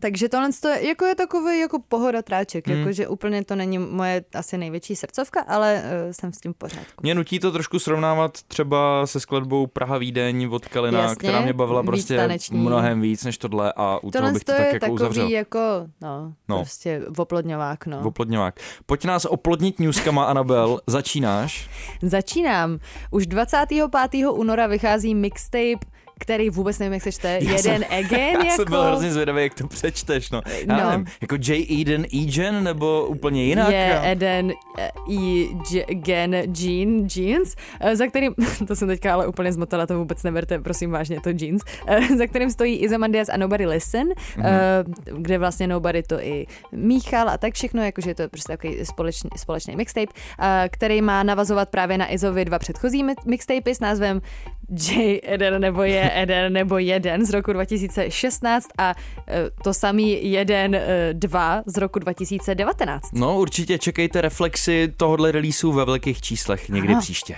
Takže 0.00 0.28
tohle 0.28 0.48
je, 0.68 0.88
jako 0.88 1.04
je 1.04 1.14
takový 1.14 1.60
jako 1.60 1.78
pohoda 1.88 2.22
tráček, 2.22 2.68
hmm. 2.68 2.78
jakože 2.78 3.08
úplně 3.08 3.44
to 3.44 3.56
není 3.56 3.78
moje 3.78 4.24
asi 4.34 4.58
největší 4.58 4.96
srdcovka, 4.96 5.40
ale 5.40 5.82
uh, 5.84 6.12
jsem 6.12 6.32
s 6.32 6.38
tím 6.38 6.54
pořádku. 6.54 7.02
Mě 7.02 7.14
nutí 7.14 7.38
to 7.38 7.52
trošku 7.52 7.78
srovnávat 7.78 8.42
třeba 8.42 9.06
se 9.06 9.20
skladbou 9.20 9.66
Praha 9.66 9.98
Vídeň 9.98 10.48
od 10.52 10.68
Kalina, 10.68 11.00
Jasně, 11.00 11.16
která 11.16 11.40
mě 11.40 11.52
bavila 11.52 11.82
prostě 11.82 12.16
taneční. 12.16 12.58
mnohem 12.58 13.00
víc 13.00 13.24
než 13.24 13.38
tohle 13.38 13.72
a 13.76 13.98
u 14.02 14.10
toho 14.10 14.32
bych 14.32 14.44
to, 14.44 14.52
to 14.52 14.58
tak 14.58 14.72
jako 14.72 14.92
uzavřel. 14.92 15.28
jako, 15.28 15.58
no, 16.00 16.34
no, 16.48 16.56
prostě 16.56 17.02
oplodňovák, 17.16 17.86
no. 17.86 18.00
Oplodňovák. 18.04 18.60
Pojď 18.86 19.04
nás 19.04 19.24
oplodnit 19.24 19.78
newskama, 19.78 20.24
Anabel, 20.24 20.80
začínáš? 20.86 21.70
Začínám. 22.02 22.78
Už 23.10 23.26
25. 23.26 24.26
února 24.26 24.66
vychází 24.66 25.14
mixtape 25.14 25.97
který 26.18 26.50
vůbec 26.50 26.78
nevím, 26.78 26.92
jak 26.92 27.02
se 27.02 27.12
čte, 27.12 27.28
já 27.28 27.38
jeden 27.38 27.58
jsem, 27.60 27.98
again. 27.98 28.18
Já 28.38 28.44
jako... 28.44 28.56
jsem 28.56 28.64
byl 28.68 28.82
hrozně 28.82 29.12
zvědavý, 29.12 29.42
jak 29.42 29.54
to 29.54 29.66
přečteš, 29.66 30.30
no. 30.30 30.40
Já 30.66 30.76
no. 30.84 30.90
nevím, 30.90 31.06
jako 31.20 31.34
J. 31.34 31.80
Eden 31.80 32.06
Egen, 32.22 32.64
nebo 32.64 33.06
úplně 33.06 33.44
jinak? 33.44 33.70
Je 33.70 34.00
Eden 34.04 34.52
E. 34.78 34.90
Gen 35.94 36.34
Jean, 36.34 37.06
Jeans, 37.16 37.54
eh, 37.80 37.96
za 37.96 38.06
kterým, 38.06 38.34
to 38.66 38.76
jsem 38.76 38.88
teďka 38.88 39.14
ale 39.14 39.26
úplně 39.26 39.52
zmotala, 39.52 39.86
to 39.86 39.98
vůbec 39.98 40.22
neberte, 40.22 40.58
prosím 40.58 40.90
vážně, 40.90 41.20
to 41.20 41.30
Jeans, 41.38 41.62
eh, 41.86 42.16
za 42.16 42.26
kterým 42.26 42.50
stojí 42.50 42.76
Izomandias 42.76 43.28
a 43.28 43.36
Nobody 43.36 43.66
Listen, 43.66 44.08
mm-hmm. 44.08 44.84
kde 45.16 45.38
vlastně 45.38 45.66
Nobody 45.66 46.02
to 46.02 46.20
i 46.20 46.46
míchal 46.72 47.28
a 47.28 47.38
tak 47.38 47.54
všechno, 47.54 47.82
jakože 47.84 48.14
to 48.14 48.22
je 48.22 48.28
prostě 48.28 48.52
takový 48.52 48.84
společný, 48.84 49.30
společný 49.36 49.76
mixtape, 49.76 50.12
který 50.70 51.02
má 51.02 51.22
navazovat 51.22 51.68
právě 51.68 51.98
na 51.98 52.12
Izovi 52.12 52.44
dva 52.44 52.58
předchozí 52.58 53.04
mixtapy 53.26 53.74
s 53.74 53.80
názvem 53.80 54.20
J. 54.70 55.20
Eden 55.24 55.60
nebo 55.60 55.82
je 55.82 56.07
Eden 56.14 56.52
nebo 56.52 56.78
jeden 56.78 57.26
z 57.26 57.30
roku 57.30 57.52
2016 57.52 58.68
a 58.78 58.94
e, 59.28 59.50
to 59.62 59.74
samý 59.74 60.32
jeden 60.32 60.74
e, 60.74 61.08
dva 61.12 61.62
z 61.66 61.76
roku 61.76 61.98
2019. 61.98 63.12
No 63.12 63.38
určitě 63.38 63.78
čekejte 63.78 64.20
reflexy 64.20 64.92
tohohle 64.96 65.32
releaseu 65.32 65.72
ve 65.72 65.84
velkých 65.84 66.20
číslech 66.20 66.68
někdy 66.68 66.92
Aha. 66.92 67.00
příště. 67.00 67.36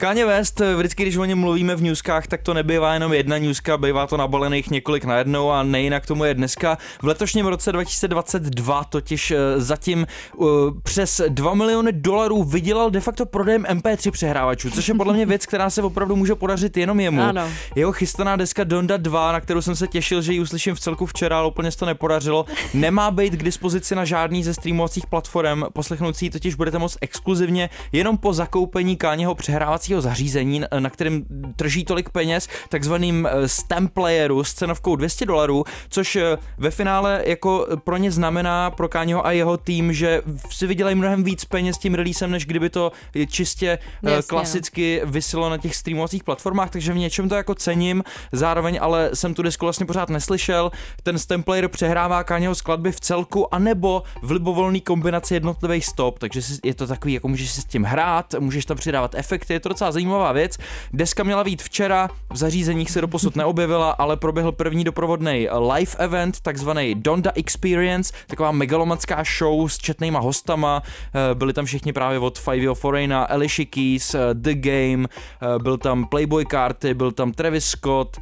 Kanye 0.00 0.26
West, 0.26 0.60
vždycky, 0.76 1.02
když 1.02 1.16
o 1.16 1.24
něm 1.24 1.38
mluvíme 1.38 1.76
v 1.76 1.82
newskách, 1.82 2.26
tak 2.26 2.42
to 2.42 2.54
nebývá 2.54 2.94
jenom 2.94 3.12
jedna 3.12 3.38
newska, 3.38 3.78
bývá 3.78 4.06
to 4.06 4.16
nabalených 4.16 4.70
několik 4.70 5.04
na 5.04 5.18
jednou 5.18 5.50
a 5.50 5.62
nejinak 5.62 6.06
tomu 6.06 6.24
je 6.24 6.34
dneska. 6.34 6.78
V 7.02 7.06
letošním 7.06 7.46
roce 7.46 7.72
2022 7.72 8.84
totiž 8.84 9.30
eh, 9.30 9.36
zatím 9.56 10.06
uh, 10.36 10.48
přes 10.82 11.20
2 11.28 11.54
miliony 11.54 11.92
dolarů 11.92 12.44
vydělal 12.44 12.90
de 12.90 13.00
facto 13.00 13.26
prodejem 13.26 13.62
MP3 13.62 14.10
přehrávačů, 14.10 14.70
což 14.70 14.88
je 14.88 14.94
podle 14.94 15.14
mě 15.14 15.26
věc, 15.26 15.46
která 15.46 15.70
se 15.70 15.82
opravdu 15.82 16.16
může 16.16 16.34
podařit 16.34 16.76
jenom 16.76 17.00
jemu. 17.00 17.22
Ano. 17.22 17.48
Jeho 17.74 17.92
chystaná 17.92 18.36
deska 18.36 18.64
Donda 18.64 18.96
2, 18.96 19.32
na 19.32 19.40
kterou 19.40 19.62
jsem 19.62 19.76
se 19.76 19.86
těšil, 19.86 20.22
že 20.22 20.32
ji 20.32 20.40
uslyším 20.40 20.74
v 20.74 20.80
celku 20.80 21.06
včera, 21.06 21.38
ale 21.38 21.48
úplně 21.48 21.70
se 21.70 21.78
to 21.78 21.86
nepodařilo, 21.86 22.44
nemá 22.74 23.10
být 23.10 23.32
k 23.32 23.42
dispozici 23.42 23.94
na 23.94 24.04
žádný 24.04 24.44
ze 24.44 24.54
streamovacích 24.54 25.06
platform. 25.06 25.62
Poslechnout 25.72 26.16
si 26.16 26.24
ji 26.24 26.30
totiž 26.30 26.54
budete 26.54 26.78
moct 26.78 26.98
exkluzivně 27.00 27.70
jenom 27.92 28.18
po 28.18 28.32
zakoupení 28.32 28.96
Káněho 28.96 29.34
přehrávací 29.34 29.87
domácího 29.88 30.00
zařízení, 30.00 30.62
na 30.78 30.90
kterém 30.90 31.24
drží 31.56 31.84
tolik 31.84 32.10
peněz, 32.10 32.48
takzvaným 32.68 33.26
eh, 33.26 33.48
stamp 33.48 33.92
playeru 33.92 34.44
s 34.44 34.54
cenovkou 34.54 34.96
200 34.96 35.26
dolarů, 35.26 35.64
což 35.88 36.16
eh, 36.16 36.38
ve 36.58 36.70
finále 36.70 37.22
jako 37.26 37.66
pro 37.84 37.96
ně 37.96 38.10
znamená 38.10 38.70
pro 38.70 38.88
Káňho 38.88 39.26
a 39.26 39.32
jeho 39.32 39.56
tým, 39.56 39.92
že 39.92 40.22
si 40.50 40.66
vydělají 40.66 40.96
mnohem 40.96 41.24
víc 41.24 41.44
peněz 41.44 41.78
tím 41.78 41.94
releasem, 41.94 42.30
než 42.30 42.46
kdyby 42.46 42.70
to 42.70 42.92
čistě 43.28 43.66
eh, 43.68 44.10
Jasně, 44.10 44.16
no. 44.16 44.22
klasicky 44.22 45.00
vysilo 45.04 45.50
na 45.50 45.58
těch 45.58 45.76
streamovacích 45.76 46.24
platformách, 46.24 46.70
takže 46.70 46.92
v 46.92 46.98
něčem 46.98 47.28
to 47.28 47.34
jako 47.34 47.54
cením, 47.54 48.04
zároveň 48.32 48.78
ale 48.80 49.10
jsem 49.14 49.34
tu 49.34 49.42
disku 49.42 49.66
vlastně 49.66 49.86
pořád 49.86 50.10
neslyšel. 50.10 50.70
Ten 51.02 51.18
stamp 51.18 51.44
player 51.44 51.68
přehrává 51.68 52.24
Káňho 52.24 52.54
skladby 52.54 52.92
v 52.92 53.00
celku, 53.00 53.54
anebo 53.54 54.02
v 54.22 54.30
libovolný 54.30 54.80
kombinaci 54.80 55.34
jednotlivých 55.34 55.86
stop, 55.86 56.18
takže 56.18 56.40
je 56.64 56.74
to 56.74 56.86
takový, 56.86 57.14
jako 57.14 57.28
můžeš 57.28 57.50
si 57.50 57.60
s 57.60 57.64
tím 57.64 57.84
hrát, 57.84 58.34
můžeš 58.38 58.64
tam 58.64 58.76
přidávat 58.76 59.14
efekty, 59.14 59.52
je 59.52 59.60
to 59.60 59.68
docela 59.78 59.92
zajímavá 59.92 60.32
věc. 60.32 60.58
Deska 60.92 61.22
měla 61.22 61.44
být 61.44 61.62
včera, 61.62 62.08
v 62.32 62.36
zařízeních 62.36 62.90
se 62.90 63.00
doposud 63.00 63.36
neobjevila, 63.36 63.90
ale 63.90 64.16
proběhl 64.16 64.52
první 64.52 64.84
doprovodný 64.84 65.48
live 65.74 65.92
event, 65.98 66.40
takzvaný 66.40 66.94
Donda 66.94 67.32
Experience, 67.34 68.12
taková 68.26 68.52
megalomanská 68.52 69.22
show 69.38 69.68
s 69.68 69.78
četnýma 69.78 70.20
hostama. 70.20 70.82
Eh, 70.82 71.34
byli 71.34 71.52
tam 71.52 71.64
všichni 71.64 71.92
právě 71.92 72.18
od 72.18 72.38
Five 72.38 72.70
of 72.70 72.80
Foreigna, 72.80 73.24
Alicia 73.24 73.66
Keys, 73.70 74.14
eh, 74.14 74.18
The 74.34 74.54
Game, 74.54 75.06
eh, 75.06 75.58
byl 75.62 75.78
tam 75.78 76.06
Playboy 76.06 76.44
Carty, 76.50 76.94
byl 76.94 77.12
tam 77.12 77.32
Travis 77.32 77.64
Scott, 77.64 78.16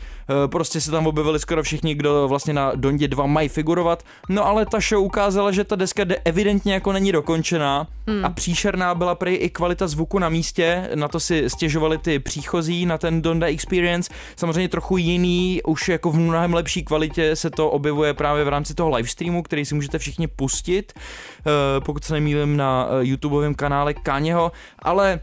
prostě 0.47 0.81
se 0.81 0.91
tam 0.91 1.07
objevili 1.07 1.39
skoro 1.39 1.63
všichni, 1.63 1.95
kdo 1.95 2.29
vlastně 2.29 2.55
na 2.55 2.73
Dondě 2.75 3.09
2 3.09 3.27
mají 3.27 3.49
figurovat. 3.49 4.03
No 4.29 4.47
ale 4.47 4.67
ta 4.67 4.79
show 4.81 5.05
ukázala, 5.05 5.53
že 5.53 5.65
ta 5.65 5.77
deska 5.77 6.03
evidentně 6.25 6.75
jako 6.75 6.93
není 6.93 7.13
dokončená 7.13 7.87
hmm. 8.07 8.25
a 8.25 8.31
příšerná 8.31 8.95
byla 8.95 9.15
prej 9.15 9.39
i 9.41 9.51
kvalita 9.51 9.89
zvuku 9.89 10.19
na 10.19 10.29
místě, 10.29 10.91
na 10.95 11.09
to 11.09 11.21
si 11.21 11.51
stěžovali 11.51 11.99
ty 11.99 12.19
příchozí 12.19 12.87
na 12.87 12.99
ten 12.99 13.23
Donda 13.23 13.47
Experience. 13.47 14.13
Samozřejmě 14.37 14.69
trochu 14.69 14.97
jiný, 14.97 15.61
už 15.67 15.89
jako 15.89 16.11
v 16.11 16.17
mnohem 16.17 16.55
lepší 16.55 16.85
kvalitě 16.85 17.37
se 17.37 17.51
to 17.51 17.71
objevuje 17.71 18.15
právě 18.15 18.45
v 18.45 18.49
rámci 18.49 18.75
toho 18.75 18.91
livestreamu, 18.91 19.43
který 19.43 19.65
si 19.65 19.75
můžete 19.75 19.99
všichni 19.99 20.27
pustit, 20.27 20.93
eh, 20.97 21.81
pokud 21.81 22.05
se 22.05 22.15
nemýlím 22.15 22.57
na 22.57 22.89
eh, 22.91 23.07
YouTubeovém 23.07 23.55
kanále 23.55 23.95
Kaněho, 23.95 24.53
ale 24.79 25.21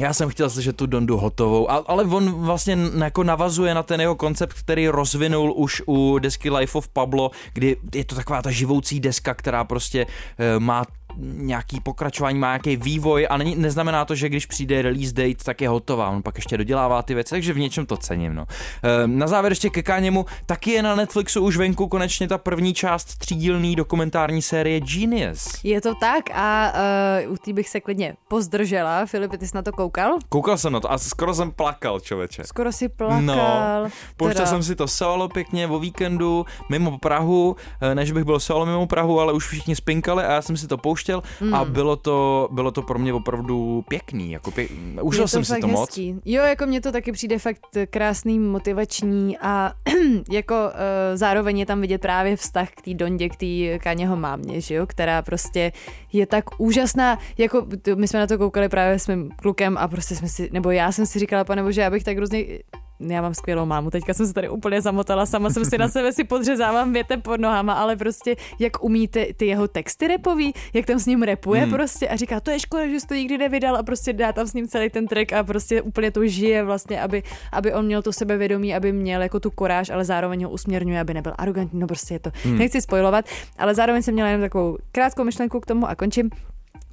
já 0.00 0.12
jsem 0.12 0.28
chtěl 0.28 0.50
slyšet 0.50 0.76
tu 0.76 0.86
Dondu 0.86 1.16
hotovou, 1.16 1.70
ale 1.70 2.04
on 2.04 2.32
vlastně 2.32 2.78
jako 2.98 3.24
navazuje 3.24 3.74
na 3.74 3.82
ten 3.82 4.00
jeho 4.00 4.14
koncept, 4.14 4.52
který 4.52 4.88
rozvinul 4.88 5.52
už 5.56 5.82
u 5.86 6.18
desky 6.18 6.50
Life 6.50 6.78
of 6.78 6.88
Pablo, 6.88 7.30
kdy 7.52 7.76
je 7.94 8.04
to 8.04 8.14
taková 8.14 8.42
ta 8.42 8.50
živoucí 8.50 9.00
deska, 9.00 9.34
která 9.34 9.64
prostě 9.64 10.06
eh, 10.38 10.58
má 10.58 10.84
nějaký 11.18 11.80
pokračování, 11.80 12.38
má 12.38 12.46
nějaký 12.46 12.76
vývoj 12.76 13.26
a 13.30 13.36
není, 13.36 13.56
neznamená 13.56 14.04
to, 14.04 14.14
že 14.14 14.28
když 14.28 14.46
přijde 14.46 14.82
release 14.82 15.12
date, 15.12 15.44
tak 15.44 15.60
je 15.60 15.68
hotová. 15.68 16.10
On 16.10 16.22
pak 16.22 16.36
ještě 16.36 16.56
dodělává 16.56 17.02
ty 17.02 17.14
věci, 17.14 17.30
takže 17.30 17.52
v 17.52 17.58
něčem 17.58 17.86
to 17.86 17.96
cením. 17.96 18.34
No. 18.34 18.46
Ehm, 18.82 19.18
na 19.18 19.26
závěr 19.26 19.52
ještě 19.52 19.70
ke 19.70 19.82
Káněmu, 19.82 20.26
taky 20.46 20.70
je 20.70 20.82
na 20.82 20.94
Netflixu 20.94 21.40
už 21.40 21.56
venku 21.56 21.88
konečně 21.88 22.28
ta 22.28 22.38
první 22.38 22.74
část 22.74 23.04
třídílný 23.04 23.76
dokumentární 23.76 24.42
série 24.42 24.80
Genius. 24.80 25.48
Je 25.64 25.80
to 25.80 25.94
tak 25.94 26.30
a 26.34 26.72
uh, 27.26 27.32
u 27.32 27.36
té 27.36 27.52
bych 27.52 27.68
se 27.68 27.80
klidně 27.80 28.14
pozdržela. 28.28 29.06
Filip, 29.06 29.30
ty 29.38 29.46
jsi 29.46 29.56
na 29.56 29.62
to 29.62 29.72
koukal? 29.72 30.18
Koukal 30.28 30.58
jsem 30.58 30.72
na 30.72 30.80
to 30.80 30.92
a 30.92 30.98
skoro 30.98 31.34
jsem 31.34 31.50
plakal, 31.50 32.00
člověče. 32.00 32.44
Skoro 32.44 32.72
si 32.72 32.88
plakal. 32.88 33.22
No, 33.22 33.88
pouštěl 34.16 34.46
jsem 34.46 34.62
si 34.62 34.76
to 34.76 34.88
solo 34.88 35.28
pěkně 35.28 35.66
o 35.66 35.78
víkendu 35.78 36.46
mimo 36.68 36.98
Prahu, 36.98 37.56
eh, 37.80 37.94
než 37.94 38.12
bych 38.12 38.24
byl 38.24 38.40
solo 38.40 38.66
mimo 38.66 38.86
Prahu, 38.86 39.20
ale 39.20 39.32
už 39.32 39.46
všichni 39.46 39.76
spinkali 39.76 40.24
a 40.24 40.32
já 40.32 40.42
jsem 40.42 40.56
si 40.56 40.66
to 40.66 40.78
pouštěl 40.78 41.01
pouštěl 41.02 41.22
mm. 41.40 41.54
a 41.54 41.64
bylo 41.64 41.96
to, 41.96 42.48
bylo 42.52 42.70
to 42.70 42.82
pro 42.82 42.98
mě 42.98 43.12
opravdu 43.12 43.84
pěkný, 43.88 44.32
jako 44.32 44.50
pěk... 44.50 44.70
užil 45.02 45.28
jsem 45.28 45.44
si 45.44 45.60
to 45.60 45.66
hezký. 45.66 46.12
moc. 46.12 46.22
Jo, 46.24 46.42
jako 46.42 46.66
mně 46.66 46.80
to 46.80 46.92
taky 46.92 47.12
přijde 47.12 47.38
fakt 47.38 47.60
krásný, 47.90 48.38
motivační 48.38 49.38
a 49.38 49.72
jako 50.30 50.54
uh, 50.54 50.70
zároveň 51.14 51.58
je 51.58 51.66
tam 51.66 51.80
vidět 51.80 52.00
právě 52.00 52.36
vztah 52.36 52.70
k 52.70 52.82
té 52.82 52.94
Dondě, 52.94 53.28
k 53.28 53.36
té 53.36 53.78
Kaněho 53.78 54.16
mámě, 54.16 54.60
že 54.60 54.74
jo, 54.74 54.86
která 54.86 55.22
prostě 55.22 55.72
je 56.12 56.26
tak 56.26 56.44
úžasná, 56.58 57.18
jako 57.38 57.66
my 57.94 58.08
jsme 58.08 58.20
na 58.20 58.26
to 58.26 58.38
koukali 58.38 58.68
právě 58.68 58.98
s 58.98 59.08
mým 59.08 59.30
klukem 59.30 59.78
a 59.78 59.88
prostě 59.88 60.16
jsme 60.16 60.28
si, 60.28 60.48
nebo 60.52 60.70
já 60.70 60.92
jsem 60.92 61.06
si 61.06 61.18
říkala, 61.18 61.44
pane 61.44 61.62
bože, 61.62 61.80
já 61.80 61.90
bych 61.90 62.04
tak 62.04 62.16
hrozně 62.16 62.44
já 63.10 63.22
mám 63.22 63.34
skvělou 63.34 63.66
mámu, 63.66 63.90
teďka 63.90 64.14
jsem 64.14 64.26
se 64.26 64.32
tady 64.32 64.48
úplně 64.48 64.80
zamotala, 64.80 65.26
sama 65.26 65.50
jsem 65.50 65.64
si 65.64 65.78
na 65.78 65.88
sebe 65.88 66.12
si 66.12 66.24
podřezávám 66.24 66.92
větem 66.92 67.22
pod 67.22 67.40
nohama, 67.40 67.72
ale 67.72 67.96
prostě 67.96 68.36
jak 68.58 68.84
umíte 68.84 69.26
ty 69.36 69.46
jeho 69.46 69.68
texty 69.68 70.08
repový, 70.08 70.52
jak 70.72 70.86
tam 70.86 70.98
s 70.98 71.06
ním 71.06 71.22
repuje 71.22 71.60
hmm. 71.60 71.70
prostě 71.70 72.08
a 72.08 72.16
říká, 72.16 72.40
to 72.40 72.50
je 72.50 72.60
škoda, 72.60 72.88
že 72.88 73.00
jsi 73.00 73.06
to 73.06 73.14
nikdy 73.14 73.38
nevydal 73.38 73.76
a 73.76 73.82
prostě 73.82 74.12
dá 74.12 74.32
tam 74.32 74.46
s 74.46 74.54
ním 74.54 74.68
celý 74.68 74.90
ten 74.90 75.06
track 75.06 75.32
a 75.32 75.44
prostě 75.44 75.82
úplně 75.82 76.10
to 76.10 76.26
žije 76.26 76.64
vlastně, 76.64 77.00
aby, 77.00 77.22
aby 77.52 77.74
on 77.74 77.86
měl 77.86 78.02
to 78.02 78.12
sebevědomí, 78.12 78.74
aby 78.74 78.92
měl 78.92 79.22
jako 79.22 79.40
tu 79.40 79.50
koráž, 79.50 79.90
ale 79.90 80.04
zároveň 80.04 80.44
ho 80.44 80.50
usměrňuje, 80.50 81.00
aby 81.00 81.14
nebyl 81.14 81.32
arrogantní, 81.38 81.80
no 81.80 81.86
prostě 81.86 82.14
je 82.14 82.18
to, 82.18 82.30
hmm. 82.44 82.58
nechci 82.58 82.80
spojovat, 82.80 83.24
ale 83.58 83.74
zároveň 83.74 84.02
jsem 84.02 84.14
měla 84.14 84.28
jen 84.28 84.40
takovou 84.40 84.78
krátkou 84.92 85.24
myšlenku 85.24 85.60
k 85.60 85.66
tomu 85.66 85.88
a 85.88 85.94
končím 85.94 86.30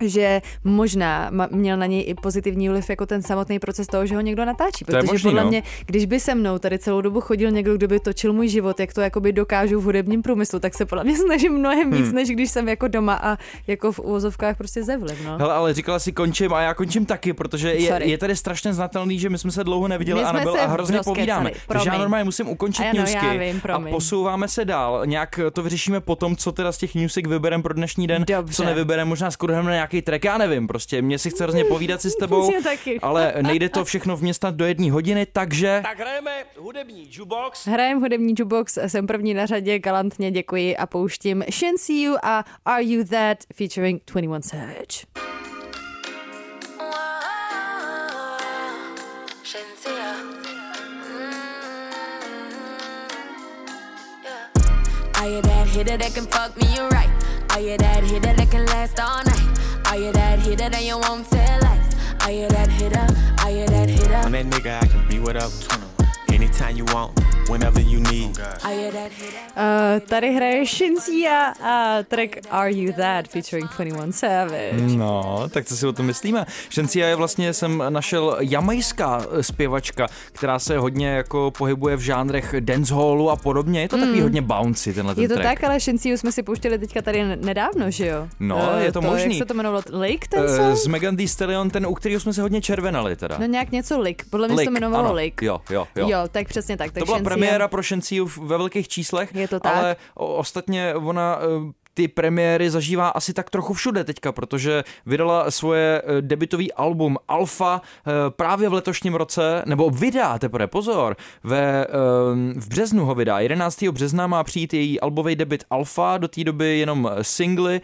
že 0.01 0.41
možná 0.63 1.31
měl 1.51 1.77
na 1.77 1.85
něj 1.85 2.03
i 2.07 2.13
pozitivní 2.13 2.69
vliv 2.69 2.89
jako 2.89 3.05
ten 3.05 3.21
samotný 3.21 3.59
proces 3.59 3.87
toho, 3.87 4.05
že 4.05 4.15
ho 4.15 4.21
někdo 4.21 4.45
natáčí. 4.45 4.85
Protože 4.85 5.01
možný, 5.03 5.29
podle 5.29 5.43
no. 5.43 5.49
mě, 5.49 5.63
když 5.85 6.05
by 6.05 6.19
se 6.19 6.35
mnou 6.35 6.59
tady 6.59 6.79
celou 6.79 7.01
dobu 7.01 7.21
chodil 7.21 7.51
někdo, 7.51 7.77
kdo 7.77 7.87
by 7.87 7.99
točil 7.99 8.33
můj 8.33 8.47
život, 8.47 8.79
jak 8.79 8.93
to 8.93 9.01
jakoby 9.01 9.33
dokážu 9.33 9.79
v 9.79 9.83
hudebním 9.83 10.21
průmyslu, 10.21 10.59
tak 10.59 10.73
se 10.73 10.85
podle 10.85 11.03
mě 11.03 11.17
snažím 11.17 11.53
mnohem 11.53 11.91
víc, 11.91 12.05
hmm. 12.05 12.15
než 12.15 12.29
když 12.29 12.51
jsem 12.51 12.69
jako 12.69 12.87
doma 12.87 13.19
a 13.23 13.37
jako 13.67 13.91
v 13.91 13.99
úvozovkách 13.99 14.57
prostě 14.57 14.83
zevliv. 14.83 15.25
No. 15.25 15.37
Hele, 15.37 15.53
ale 15.53 15.73
říkala 15.73 15.99
si 15.99 16.11
končím 16.11 16.53
a 16.53 16.61
já 16.61 16.73
končím 16.73 17.05
taky, 17.05 17.33
protože 17.33 17.73
je, 17.73 17.99
je 18.03 18.17
tady 18.17 18.35
strašně 18.35 18.73
znatelný, 18.73 19.19
že 19.19 19.29
my 19.29 19.37
jsme 19.37 19.51
se 19.51 19.63
dlouho 19.63 19.87
neviděli 19.87 20.23
a 20.23 20.31
nebyl 20.31 20.55
a 20.61 20.65
hrozně 20.65 20.99
povídáme. 21.03 21.51
Takže 21.67 21.89
já 21.89 21.97
normálně 21.97 22.23
musím 22.23 22.49
ukončit 22.49 22.83
ano, 22.83 22.93
newsky 22.93 23.37
vím, 23.37 23.61
a 23.73 23.79
posouváme 23.79 24.47
se 24.47 24.65
dál. 24.65 25.05
Nějak 25.05 25.39
to 25.53 25.63
vyřešíme 25.63 25.99
potom, 26.01 26.35
co 26.35 26.51
teda 26.51 26.71
z 26.71 26.77
těch 26.77 26.95
newsek 26.95 27.27
vybereme 27.27 27.63
pro 27.63 27.73
dnešní 27.73 28.07
den, 28.07 28.25
Dobře. 28.27 28.53
co 28.53 28.63
nevybereme, 28.63 29.09
možná 29.09 29.31
skoro 29.31 29.63
na 29.63 29.75
nějaký 29.93 30.05
track, 30.05 30.23
já 30.23 30.37
nevím 30.37 30.67
prostě 30.67 31.01
mě 31.01 31.19
si 31.19 31.29
chce 31.29 31.43
hrozně 31.43 31.63
povídat 31.63 32.01
si 32.01 32.09
s 32.09 32.15
tebou, 32.15 32.51
ale 33.01 33.33
nejde 33.41 33.69
to 33.69 33.85
všechno 33.85 34.17
vměstnat 34.17 34.55
do 34.55 34.65
jedné 34.65 34.91
hodiny, 34.91 35.25
takže... 35.25 35.79
Tak 35.83 35.99
hrajeme 35.99 36.31
hudební 36.57 37.07
jukebox. 37.11 37.67
Hrajeme 37.67 38.01
hudební 38.01 38.29
jukebox, 38.29 38.77
jsem 38.87 39.07
první 39.07 39.33
na 39.33 39.45
řadě, 39.45 39.79
galantně 39.79 40.31
děkuji 40.31 40.77
a 40.77 40.85
pouštím 40.85 41.43
Shen 41.51 41.75
You 41.89 42.15
a 42.23 42.45
Are 42.65 42.83
You 42.83 43.03
That 43.03 43.37
featuring 43.53 44.01
21 44.05 44.41
Savage. 44.41 45.05
Are 55.15 55.29
you 55.29 55.41
that 55.41 55.67
hitter 55.67 55.97
that 55.97 56.13
can 56.13 56.25
fuck 56.25 56.55
me 56.61 56.79
right? 56.91 57.09
Are 57.49 57.59
you 57.61 57.77
that 57.77 58.03
hitter 58.03 58.33
that 58.33 58.51
can 58.51 58.65
last 58.67 58.99
all 58.99 59.23
night? 59.25 59.58
Are 59.89 59.97
you 59.97 60.11
that 60.11 60.37
hitter 60.37 60.69
that 60.69 60.83
you 60.83 60.99
won't 60.99 61.27
tell 61.31 61.61
lies? 61.61 61.95
Are 62.21 62.31
you 62.31 62.47
that 62.49 62.69
hitter? 62.69 63.07
Are 63.43 63.49
you 63.49 63.65
that 63.65 63.89
hitter? 63.89 64.13
I'm 64.13 64.31
that 64.33 64.45
nigga, 64.45 64.83
I 64.83 64.85
can 64.85 65.07
be 65.07 65.17
whatever. 65.17 65.51
Anytime 66.31 66.77
you 66.77 66.85
want. 66.85 67.17
Whenever 67.49 67.81
you 67.81 67.99
need. 67.99 68.37
Uh, 69.59 69.99
tady 70.09 70.35
hraje 70.35 70.65
Shinsia 70.65 71.53
a 71.63 72.03
track 72.03 72.37
Are 72.49 72.71
You 72.71 72.93
That 72.93 73.27
featuring 73.27 73.69
21 73.77 74.11
Savage. 74.11 74.97
No, 74.97 75.43
tak 75.49 75.65
co 75.65 75.77
si 75.77 75.87
o 75.87 75.93
tom 75.93 76.05
myslíme? 76.05 76.45
Shinsia 76.71 77.07
je 77.07 77.15
vlastně, 77.15 77.53
jsem 77.53 77.83
našel 77.89 78.37
jamajská 78.39 79.25
zpěvačka, 79.41 80.07
která 80.31 80.59
se 80.59 80.77
hodně 80.77 81.07
jako 81.07 81.51
pohybuje 81.57 81.95
v 81.95 81.99
žánrech 81.99 82.55
dancehallu 82.59 83.29
a 83.29 83.35
podobně. 83.35 83.81
Je 83.81 83.89
to 83.89 83.97
takový 83.97 84.17
mm. 84.17 84.23
hodně 84.23 84.41
bouncy 84.41 84.93
tenhle 84.93 85.15
ten 85.15 85.21
Je 85.21 85.27
to 85.27 85.35
track. 85.35 85.49
tak, 85.49 85.63
ale 85.63 85.79
Shinsiu 85.79 86.17
jsme 86.17 86.31
si 86.31 86.43
pouštěli 86.43 86.79
teďka 86.79 87.01
tady 87.01 87.35
nedávno, 87.35 87.91
že 87.91 88.07
jo? 88.07 88.27
No, 88.39 88.71
uh, 88.73 88.79
je 88.79 88.91
to, 88.91 89.01
to 89.01 89.07
možný. 89.07 89.33
Jak 89.33 89.43
se 89.43 89.45
to 89.45 89.53
jmenovalo? 89.53 89.83
Lake 89.91 90.27
ten 90.29 90.43
uh, 90.43 90.73
S 90.73 90.87
Megan 90.87 91.17
Thee 91.17 91.27
Stallion, 91.27 91.69
ten, 91.69 91.85
u 91.85 91.93
kterého 91.93 92.19
jsme 92.19 92.33
se 92.33 92.41
hodně 92.41 92.61
červenali 92.61 93.15
teda. 93.15 93.37
No 93.37 93.45
nějak 93.45 93.71
něco 93.71 93.97
Lake. 93.97 94.25
Podle 94.29 94.47
mě 94.47 94.57
se 94.57 94.63
to 94.63 94.69
jmenovalo 94.71 95.05
ano. 95.05 95.13
Lake. 95.13 95.45
Jo, 95.45 95.61
jo, 95.69 95.87
jo. 95.95 96.09
Jo, 96.09 96.19
tak 96.31 96.47
přesně 96.47 96.77
tak. 96.77 96.91
tak 96.91 97.05
to 97.05 97.05
byla. 97.05 97.38
Premiéra 97.39 97.67
pro 97.67 97.83
Shensiu 97.83 98.25
ve 98.25 98.57
velkých 98.57 98.87
číslech. 98.87 99.35
Je 99.35 99.47
to 99.47 99.59
tak. 99.59 99.75
Ale 99.75 99.95
ostatně 100.13 100.95
ona 100.95 101.39
eh, 101.41 101.71
ty 101.93 102.07
premiéry 102.07 102.69
zažívá 102.69 103.09
asi 103.09 103.33
tak 103.33 103.49
trochu 103.49 103.73
všude 103.73 104.03
teďka, 104.03 104.31
protože 104.31 104.83
vydala 105.05 105.51
svoje 105.51 106.01
eh, 106.01 106.21
debitový 106.21 106.73
album 106.73 107.17
Alpha 107.27 107.81
eh, 107.81 108.11
právě 108.29 108.69
v 108.69 108.73
letošním 108.73 109.15
roce, 109.15 109.63
nebo 109.65 109.89
vydá 109.89 110.39
teprve, 110.39 110.67
pozor, 110.67 111.17
ve, 111.43 111.87
v 112.55 112.67
březnu 112.67 113.05
ho 113.05 113.15
vydá. 113.15 113.39
11. 113.39 113.83
března 113.83 114.27
má 114.27 114.43
přijít 114.43 114.73
její 114.73 114.99
albový 114.99 115.35
debit 115.35 115.63
Alpha, 115.69 116.17
do 116.17 116.27
té 116.27 116.43
doby 116.43 116.79
jenom 116.79 117.11
singly, 117.21 117.81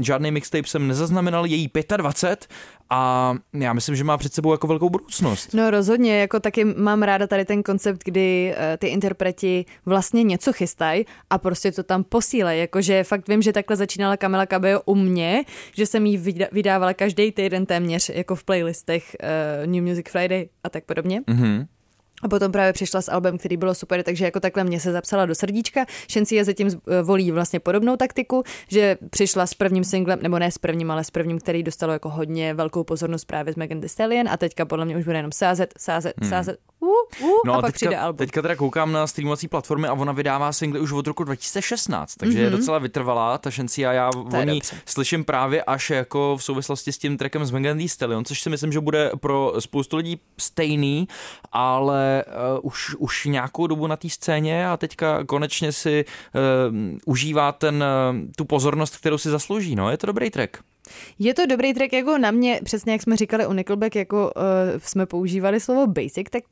žádný 0.00 0.30
mixtape 0.30 0.68
jsem 0.68 0.88
nezaznamenal, 0.88 1.46
její 1.46 1.70
25 1.96 2.48
a 2.90 3.34
já 3.54 3.72
myslím, 3.72 3.96
že 3.96 4.04
má 4.04 4.18
před 4.18 4.34
sebou 4.34 4.52
jako 4.52 4.66
velkou 4.66 4.90
budoucnost. 4.90 5.54
No 5.54 5.70
rozhodně, 5.70 6.20
jako 6.20 6.40
taky 6.40 6.64
mám 6.64 7.02
ráda 7.02 7.26
tady 7.26 7.44
ten 7.44 7.62
koncept, 7.62 8.00
kdy 8.04 8.54
uh, 8.56 8.62
ty 8.78 8.86
interpreti 8.86 9.64
vlastně 9.86 10.22
něco 10.22 10.52
chystají 10.52 11.06
a 11.30 11.38
prostě 11.38 11.72
to 11.72 11.82
tam 11.82 12.04
posílají, 12.04 12.60
jakože 12.60 13.04
fakt 13.04 13.28
vím, 13.28 13.42
že 13.42 13.52
takhle 13.52 13.76
začínala 13.76 14.16
Kamila 14.16 14.46
Cabello 14.46 14.82
u 14.84 14.94
mě, 14.94 15.44
že 15.74 15.86
jsem 15.86 16.06
jí 16.06 16.18
vydávala 16.52 16.94
každý 16.94 17.32
týden 17.32 17.66
téměř 17.66 18.08
jako 18.08 18.34
v 18.34 18.44
playlistech 18.44 19.16
uh, 19.22 19.66
New 19.72 19.84
Music 19.84 20.06
Friday 20.10 20.48
a 20.64 20.70
tak 20.70 20.84
podobně. 20.84 21.20
Mm-hmm. 21.20 21.66
A 22.22 22.28
potom 22.28 22.52
právě 22.52 22.72
přišla 22.72 23.02
s 23.02 23.10
albem, 23.10 23.38
který 23.38 23.56
bylo 23.56 23.74
super, 23.74 24.02
takže 24.02 24.24
jako 24.24 24.40
takhle 24.40 24.64
mě 24.64 24.80
se 24.80 24.92
zapsala 24.92 25.26
do 25.26 25.34
srdíčka. 25.34 25.86
Shensi 26.10 26.34
je 26.34 26.44
zatím 26.44 26.68
eh, 26.68 27.02
volí 27.02 27.30
vlastně 27.30 27.60
podobnou 27.60 27.96
taktiku, 27.96 28.42
že 28.68 28.96
přišla 29.10 29.46
s 29.46 29.54
prvním 29.54 29.84
singlem, 29.84 30.18
nebo 30.22 30.38
ne 30.38 30.50
s 30.50 30.58
prvním, 30.58 30.90
ale 30.90 31.04
s 31.04 31.10
prvním, 31.10 31.38
který 31.38 31.62
dostalo 31.62 31.92
jako 31.92 32.08
hodně 32.08 32.54
velkou 32.54 32.84
pozornost 32.84 33.24
právě 33.24 33.52
z 33.52 33.56
Megan 33.56 33.80
Thee 33.80 33.88
Stallion 33.88 34.28
a 34.28 34.36
teďka 34.36 34.64
podle 34.64 34.84
mě 34.84 34.96
už 34.96 35.04
bude 35.04 35.18
jenom 35.18 35.32
sázet, 35.32 35.74
sázet, 35.78 36.14
hmm. 36.20 36.30
sázet, 36.30 36.58
uh, 36.80 36.88
uh, 37.22 37.30
no 37.46 37.54
a, 37.54 37.56
a 37.56 37.60
pak 37.60 37.72
teďka, 37.72 37.76
přijde 37.76 37.96
album. 37.96 38.16
Teďka 38.16 38.42
teda 38.42 38.56
koukám 38.56 38.92
na 38.92 39.06
streamovací 39.06 39.48
platformy 39.48 39.88
a 39.88 39.92
ona 39.92 40.12
vydává 40.12 40.52
singly 40.52 40.80
už 40.80 40.92
od 40.92 41.06
roku 41.06 41.24
2016, 41.24 42.16
takže 42.16 42.38
mm-hmm. 42.38 42.42
je 42.42 42.50
mhm. 42.50 42.58
docela 42.58 42.78
vytrvalá 42.78 43.38
ta 43.38 43.50
Shensi 43.50 43.86
a 43.86 43.92
já 43.92 44.10
o 44.32 44.42
ní 44.42 44.60
slyším 44.86 45.24
právě 45.24 45.62
až 45.62 45.90
jako 45.90 46.36
v 46.36 46.44
souvislosti 46.44 46.92
s 46.92 46.98
tím 46.98 47.16
trackem 47.16 47.44
z 47.44 47.50
Megan 47.50 47.78
Thee 47.78 47.88
Stallion, 47.88 48.24
což 48.24 48.40
si 48.40 48.50
myslím, 48.50 48.72
že 48.72 48.80
bude 48.80 49.10
pro 49.20 49.54
spoustu 49.58 49.96
lidí 49.96 50.20
stejný, 50.38 51.08
ale 52.10 52.24
uh, 52.24 52.60
už, 52.62 52.94
už 52.98 53.24
nějakou 53.24 53.66
dobu 53.66 53.86
na 53.86 53.96
té 53.96 54.08
scéně 54.08 54.68
a 54.68 54.76
teďka 54.76 55.24
konečně 55.24 55.72
si 55.72 56.04
uh, 56.04 56.76
užívá 57.06 57.52
ten, 57.52 57.84
uh, 58.10 58.20
tu 58.36 58.44
pozornost, 58.44 58.96
kterou 58.96 59.18
si 59.18 59.30
zaslouží. 59.30 59.74
No, 59.74 59.90
je 59.90 59.98
to 59.98 60.06
dobrý 60.06 60.30
track. 60.30 60.56
Je 61.18 61.34
to 61.34 61.46
dobrý 61.46 61.74
track, 61.74 61.92
jako 61.92 62.18
na 62.18 62.30
mě, 62.30 62.60
přesně 62.64 62.92
jak 62.92 63.02
jsme 63.02 63.16
říkali 63.16 63.46
u 63.46 63.52
Nickelback, 63.52 63.96
jako 63.96 64.32
uh, 64.36 64.42
jsme 64.78 65.06
používali 65.06 65.60
slovo 65.60 65.86
basic, 65.86 66.26
tak 66.30 66.42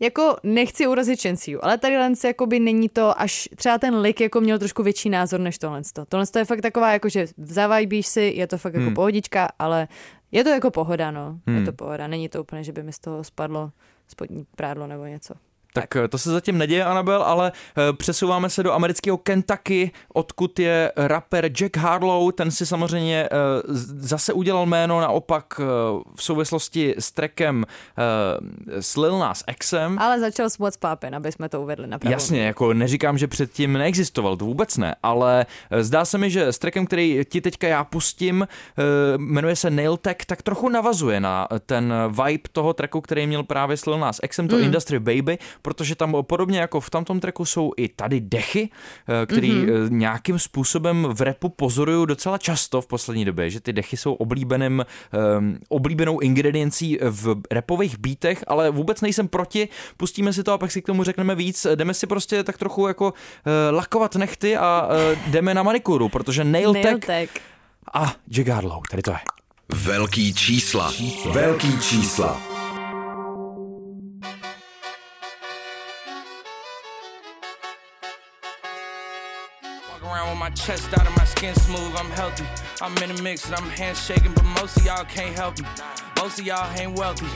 jako 0.00 0.36
nechci 0.42 0.86
urazit 0.86 1.22
Chansiu, 1.22 1.60
ale 1.62 1.78
tady 1.78 1.96
Lens 1.96 2.24
by 2.46 2.60
není 2.60 2.88
to, 2.88 3.20
až 3.20 3.48
třeba 3.56 3.78
ten 3.78 3.96
lik 3.96 4.20
jako 4.20 4.40
měl 4.40 4.58
trošku 4.58 4.82
větší 4.82 5.10
názor 5.10 5.40
než 5.40 5.58
tohle. 5.58 5.82
Tohle 6.08 6.26
je 6.38 6.44
fakt 6.44 6.60
taková, 6.60 6.92
jako 6.92 7.08
že 7.08 7.26
zavajbíš 7.36 8.06
si, 8.06 8.32
je 8.36 8.46
to 8.46 8.58
fakt 8.58 8.74
jako 8.74 8.86
hmm. 8.86 8.94
pohodička, 8.94 9.48
ale 9.58 9.88
je 10.34 10.44
to 10.44 10.50
jako 10.50 10.70
pohoda, 10.70 11.10
no. 11.10 11.40
Hmm. 11.46 11.56
Je 11.58 11.64
to 11.64 11.72
pohoda, 11.72 12.06
není 12.06 12.28
to 12.28 12.40
úplně, 12.40 12.64
že 12.64 12.72
by 12.72 12.82
mi 12.82 12.92
z 12.92 12.98
toho 12.98 13.24
spadlo 13.24 13.72
spodní 14.08 14.46
prádlo 14.56 14.86
nebo 14.86 15.04
něco. 15.04 15.34
Tak, 15.76 15.88
tak 15.88 16.10
to 16.10 16.18
se 16.18 16.30
zatím 16.30 16.58
neděje, 16.58 16.84
Anabel, 16.84 17.22
ale 17.22 17.52
eh, 17.52 17.92
přesouváme 17.92 18.50
se 18.50 18.62
do 18.62 18.72
amerického 18.72 19.16
Kentucky, 19.16 19.92
odkud 20.14 20.58
je 20.58 20.92
rapper 20.96 21.44
Jack 21.44 21.76
Harlow. 21.76 22.32
Ten 22.32 22.50
si 22.50 22.66
samozřejmě 22.66 23.24
eh, 23.24 23.28
zase 23.86 24.32
udělal 24.32 24.66
jméno 24.66 25.00
naopak 25.00 25.60
eh, 25.60 25.64
v 26.16 26.22
souvislosti 26.22 26.94
s 26.98 27.12
trackem 27.12 27.64
s 28.80 28.96
Lil 28.96 29.18
Nas 29.18 29.44
Xem. 29.62 29.98
Ale 29.98 30.20
začal 30.20 30.50
s 30.50 30.58
What's 30.58 30.76
Poppin', 30.76 31.16
aby 31.16 31.32
jsme 31.32 31.48
to 31.48 31.62
uvedli 31.62 31.86
na 31.86 31.98
Jasně, 32.04 32.46
jako 32.46 32.72
neříkám, 32.72 33.18
že 33.18 33.26
předtím 33.26 33.72
neexistoval, 33.72 34.36
to 34.36 34.44
vůbec 34.44 34.76
ne, 34.76 34.94
ale 35.02 35.46
zdá 35.80 36.04
se 36.04 36.18
mi, 36.18 36.30
že 36.30 36.46
s 36.46 36.58
trackem, 36.58 36.86
který 36.86 37.20
ti 37.28 37.40
teďka 37.40 37.68
já 37.68 37.84
pustím, 37.84 38.48
jmenuje 39.16 39.56
se 39.56 39.70
Nail 39.70 39.96
Tech, 39.96 40.16
tak 40.26 40.42
trochu 40.42 40.68
navazuje 40.68 41.20
na 41.20 41.48
ten 41.66 41.94
vibe 42.08 42.48
toho 42.52 42.72
tracku, 42.72 43.00
který 43.00 43.26
měl 43.26 43.42
právě 43.42 43.76
s 43.76 43.86
Lil 43.86 43.98
Nas 43.98 44.20
Xem, 44.30 44.48
to 44.48 44.56
mm. 44.56 44.62
Industry 44.62 44.98
Baby, 44.98 45.38
protože 45.64 45.94
tam 45.94 46.16
podobně 46.22 46.60
jako 46.60 46.80
v 46.80 46.90
tamtom 46.90 47.20
tracku 47.20 47.44
jsou 47.44 47.72
i 47.76 47.88
tady 47.88 48.20
dechy, 48.20 48.68
eh, 49.22 49.26
který 49.26 49.52
mm-hmm. 49.52 49.90
nějakým 49.90 50.38
způsobem 50.38 51.06
v 51.10 51.20
repu 51.20 51.48
pozoruju 51.48 52.04
docela 52.04 52.38
často 52.38 52.80
v 52.80 52.86
poslední 52.86 53.24
době, 53.24 53.50
že 53.50 53.60
ty 53.60 53.72
dechy 53.72 53.96
jsou 53.96 54.12
oblíbeným, 54.12 54.84
um, 55.38 55.58
oblíbenou 55.68 56.20
ingrediencí 56.20 56.98
v 57.02 57.36
repových 57.50 57.98
beatech, 57.98 58.44
ale 58.46 58.70
vůbec 58.70 59.00
nejsem 59.00 59.28
proti, 59.28 59.68
pustíme 59.96 60.32
si 60.32 60.42
to 60.42 60.52
a 60.52 60.58
pak 60.58 60.72
si 60.72 60.82
k 60.82 60.86
tomu 60.86 61.04
řekneme 61.04 61.34
víc, 61.34 61.66
jdeme 61.74 61.94
si 61.94 62.06
prostě 62.06 62.42
tak 62.42 62.58
trochu 62.58 62.88
jako 62.88 63.06
uh, 63.06 63.12
lakovat 63.70 64.16
nechty 64.16 64.56
a 64.56 64.88
uh, 64.88 65.32
jdeme 65.32 65.54
na 65.54 65.62
manikuru, 65.62 66.08
protože 66.08 66.44
nail, 66.44 66.72
nail 66.72 66.84
tech, 66.84 67.04
tech 67.06 67.30
a 67.94 68.14
Jagarlow, 68.30 68.82
tady 68.90 69.02
to 69.02 69.10
je. 69.10 69.18
Velký 69.74 70.34
čísla. 70.34 70.92
Velký 71.32 71.80
čísla. 71.80 72.53
My 80.34 80.50
chest 80.50 80.92
out 80.92 81.06
and 81.06 81.16
my 81.16 81.24
skin 81.24 81.54
smooth, 81.54 81.94
I'm 81.96 82.10
healthy. 82.10 82.44
I'm 82.80 82.96
in 83.02 83.14
the 83.14 83.22
mix 83.22 83.46
and 83.46 83.54
I'm 83.54 83.68
handshaking, 83.70 84.32
but 84.34 84.44
most 84.60 84.76
of 84.76 84.84
y'all 84.86 85.04
can't 85.04 85.34
help 85.36 85.58
me. 85.60 85.66
Most 86.20 86.38
of 86.38 86.46
y'all 86.46 86.70
ain't 86.78 86.98
wealthy. 86.98 87.26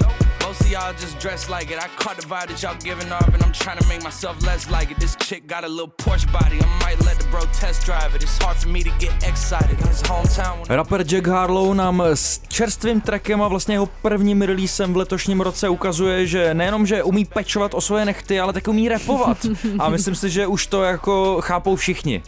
Most 0.43 0.63
of 0.63 0.71
y'all 0.71 0.93
just 0.95 1.19
dress 1.19 1.51
like 1.51 1.71
it. 1.71 1.79
I 1.79 1.89
caught 2.01 2.17
the 2.17 2.27
vibe 2.27 2.49
that 2.49 2.63
y'all 2.63 2.79
giving 2.83 3.13
off, 3.13 3.29
and 3.35 3.43
I'm 3.43 3.53
trying 3.53 3.79
to 3.79 3.87
make 3.87 4.03
myself 4.03 4.41
less 4.47 4.71
like 4.71 4.91
it. 4.91 4.99
This 4.99 5.15
chick 5.17 5.47
got 5.47 5.63
a 5.65 5.69
little 5.69 5.93
Porsche 6.03 6.31
body. 6.33 6.59
I 6.61 6.67
might 6.85 6.99
let 7.05 7.19
the 7.19 7.27
bro 7.31 7.43
test 7.53 7.85
drive 7.85 8.15
it. 8.15 8.23
It's 8.23 8.39
hard 8.39 8.57
for 8.57 8.69
me 8.69 8.83
to 8.83 8.91
get 8.99 9.13
excited 9.29 9.79
in 9.81 9.87
his 9.87 10.03
hometown. 10.03 10.65
Rapper 10.69 11.05
Jack 11.05 11.27
Harlow 11.27 11.75
nám 11.75 12.01
s 12.01 12.41
čerstvým 12.49 13.01
trackem 13.01 13.43
a 13.43 13.49
vlastně 13.49 13.75
jeho 13.75 13.87
prvním 13.87 14.43
releasem 14.43 14.93
v 14.93 14.97
letošním 14.97 15.41
roce 15.41 15.69
ukazuje, 15.69 16.27
že 16.27 16.55
nejenom, 16.55 16.87
že 16.87 17.03
umí 17.03 17.25
pečovat 17.25 17.75
o 17.75 17.81
svoje 17.81 18.05
nechty, 18.05 18.41
ale 18.41 18.53
tak 18.53 18.69
umí 18.69 18.89
repovat. 18.89 19.47
A 19.79 19.89
myslím 19.89 20.15
si, 20.15 20.31
že 20.31 20.47
už 20.47 20.67
to 20.67 20.83
jako 20.83 21.39
chápou 21.41 21.77
všichni. 21.77 22.23